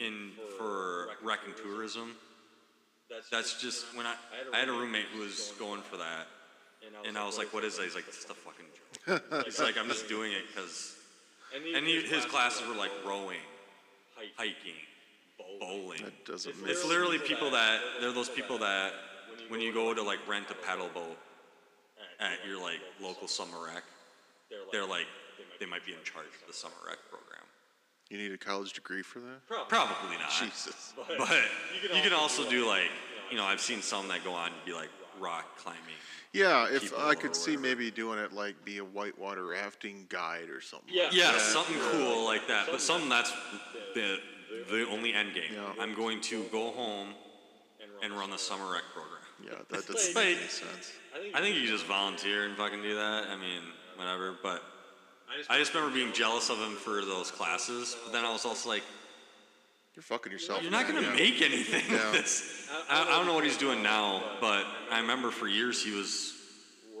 [0.00, 2.16] in for wrecking and tourism,
[3.30, 4.14] that's just when I
[4.52, 6.26] I had a roommate who was going for that,
[7.06, 8.66] and I was like, "What is that?" He's like, "This is a fucking
[9.06, 10.96] joke." He's like, "I'm just doing it because,"
[11.54, 13.44] and he, his classes were like rowing,
[14.36, 14.74] hiking,
[15.60, 16.02] bowling.
[16.02, 18.92] That doesn't make It's literally people that they're those people that
[19.48, 21.18] when you go to like rent a paddle boat
[22.20, 23.82] at your like local summer rec,
[24.72, 25.06] they're like
[25.60, 27.23] they might be in charge of the summer rec program.
[28.10, 29.68] You need a college degree for that?
[29.68, 30.30] Probably not.
[30.38, 30.92] Jesus.
[31.18, 31.30] But
[31.94, 32.90] you can also do like
[33.30, 35.80] you know I've seen some that go on to be like rock climbing.
[36.32, 40.60] Yeah, if I could see maybe doing it like be a whitewater rafting guide or
[40.60, 40.88] something.
[40.92, 41.04] Yeah.
[41.04, 41.40] like Yeah, that.
[41.40, 42.66] something cool like that.
[42.70, 43.32] But something that's
[43.94, 44.18] the
[44.70, 45.52] the only end game.
[45.52, 45.82] Yeah.
[45.82, 47.08] I'm going to go home
[48.02, 49.20] and run the summer rec program.
[49.42, 50.92] Yeah, that doesn't make any sense.
[51.34, 53.24] I think you just volunteer and fucking do that.
[53.28, 53.62] I mean,
[53.96, 54.34] whatever.
[54.42, 54.62] But
[55.50, 57.96] I just remember being jealous of him for those classes.
[58.04, 58.82] But then I was also like,
[59.94, 60.62] You're fucking yourself.
[60.62, 61.14] you're not man, gonna yeah.
[61.14, 62.10] make anything Yeah.
[62.12, 62.68] with this.
[62.88, 66.32] I, I don't know what he's doing now, but I remember for years he was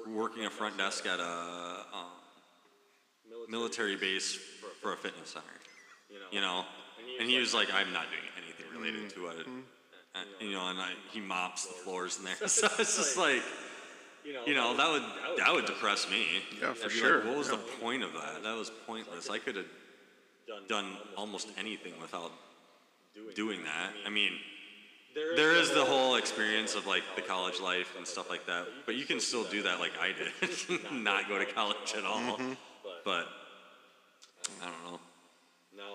[0.08, 1.24] working a front desk at a
[1.92, 2.06] um,
[3.48, 4.38] military base
[4.82, 5.44] for a fitness center.
[6.30, 6.64] You know,
[7.20, 9.46] and he was like, I'm not doing anything related to it.
[9.46, 12.36] And, you know, and I, he mops the floors in there.
[12.48, 13.42] So it's just like,
[14.24, 16.26] you know, that would that would depress me.
[16.60, 17.16] Yeah, for I'd be sure.
[17.18, 18.42] Like, what was the point of that?
[18.42, 19.30] That was pointless.
[19.30, 19.66] I could have
[20.68, 22.32] done almost anything without
[23.34, 23.92] doing that.
[24.06, 24.32] I mean,
[25.14, 28.96] there is the whole experience of like the college life and stuff like that, but
[28.96, 32.36] you can still do that like I did, not go to college at all.
[32.36, 32.52] Mm-hmm.
[33.04, 33.28] But
[34.62, 35.00] I don't know.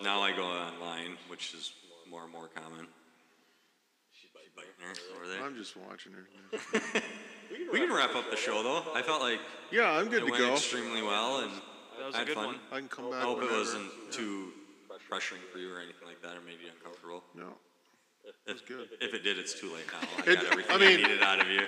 [0.01, 1.73] Now I go online, which is
[2.09, 2.87] more and more common.
[4.59, 5.43] She's biting her over there.
[5.45, 6.27] I'm just watching her.
[7.71, 8.93] We can can wrap up the show though.
[8.93, 9.39] I felt like
[9.71, 10.53] Yeah, I'm good it to went go.
[10.53, 11.51] extremely well, and
[11.99, 12.45] That was I a had good fun.
[12.47, 12.55] one.
[12.71, 13.13] I can come back.
[13.13, 13.25] I back.
[13.27, 13.57] hope it whenever.
[13.57, 14.49] wasn't too
[15.09, 17.23] pressuring for you or anything like that, or made you uncomfortable.
[17.35, 17.53] No.
[18.45, 18.89] If, good.
[19.01, 20.07] if it did, it's too late now.
[20.17, 21.61] I It- got everything I I, mean- needed out of you.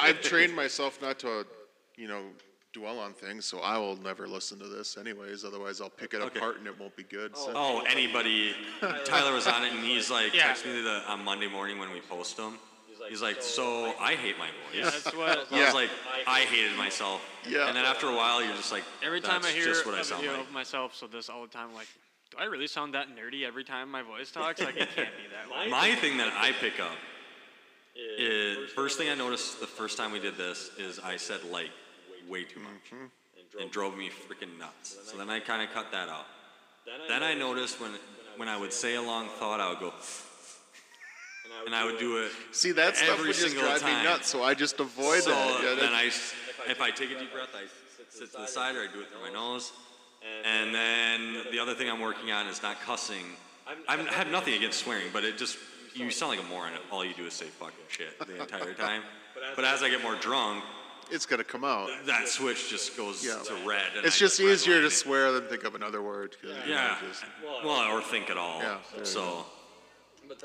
[0.00, 1.44] I've trained myself not to, uh,
[1.96, 2.24] you know,
[2.78, 5.44] dwell on things, so I will never listen to this anyways.
[5.44, 6.38] Otherwise, I'll pick it Okay.
[6.38, 7.36] apart and it won't be good.
[7.36, 7.52] So.
[7.54, 8.54] Oh, oh anybody?
[9.04, 10.44] Tyler was on it, and he's like, Yeah.
[10.48, 12.58] text me the, on Monday morning when we post them.
[13.08, 15.02] He's like, so I hate my voice.
[15.04, 15.38] That's what.
[15.52, 15.64] I Yeah.
[15.66, 15.90] was like,
[16.26, 17.22] I hated myself.
[17.48, 17.68] Yeah.
[17.68, 19.94] And then after a while, you're just like, Every time That's I hear just what
[19.94, 20.46] a I sound video like.
[20.46, 21.86] of myself, so this all the time, like,
[22.30, 24.60] do I really sound that nerdy every time my voice talks?
[24.60, 25.70] Like, it can't be that way.
[25.70, 26.96] My thing that I pick up
[27.96, 31.70] is first thing I noticed the first time we did this is I said like
[32.28, 33.60] way too much mm-hmm.
[33.60, 34.98] and drove me freaking nuts.
[35.04, 36.26] So then I kind of cut that out.
[37.08, 37.92] Then I noticed when
[38.36, 39.92] when I would say a long thought, I would go,
[41.66, 42.30] and I would do it.
[42.52, 45.30] See, that stuff every would just single drive me nuts, so I just avoid so
[45.30, 45.60] that.
[45.62, 47.64] Yeah, then I, if I take a deep breath, I
[48.08, 49.72] sit to the side or I do it through my nose.
[50.44, 53.24] And then the other thing I'm working on is not cussing.
[53.88, 55.58] I'm, I have nothing against swearing, but it just
[55.94, 56.72] you sound like a moron.
[56.90, 59.02] All you do is say fucking shit the entire time.
[59.56, 60.64] But as I get more drunk,
[61.10, 61.88] it's gonna come out.
[62.06, 63.38] that switch just goes Yeah.
[63.38, 63.96] to red.
[63.96, 64.90] And It's I just redline easier to it.
[64.90, 66.36] swear than think of another word.
[66.40, 66.98] 'cause, you know, Yeah.
[67.08, 67.24] just-
[67.64, 68.60] Well, or think at all.
[68.60, 69.46] Yeah, there you So.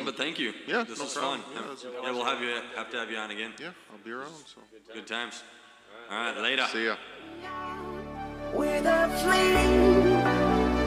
[0.04, 0.54] But thank you.
[0.66, 1.42] Yeah, This no was problem.
[1.42, 1.54] fun.
[1.54, 3.54] Yeah, it was- yeah, we'll have you have to have you on again.
[3.60, 4.34] yeah, I'll be around.
[4.48, 4.62] So
[4.94, 5.44] Good times.
[6.10, 6.68] All right, later.
[6.72, 6.96] see ya.
[8.54, 10.16] with a flame.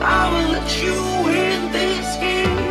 [0.01, 0.93] I will let you
[1.29, 2.66] in this game.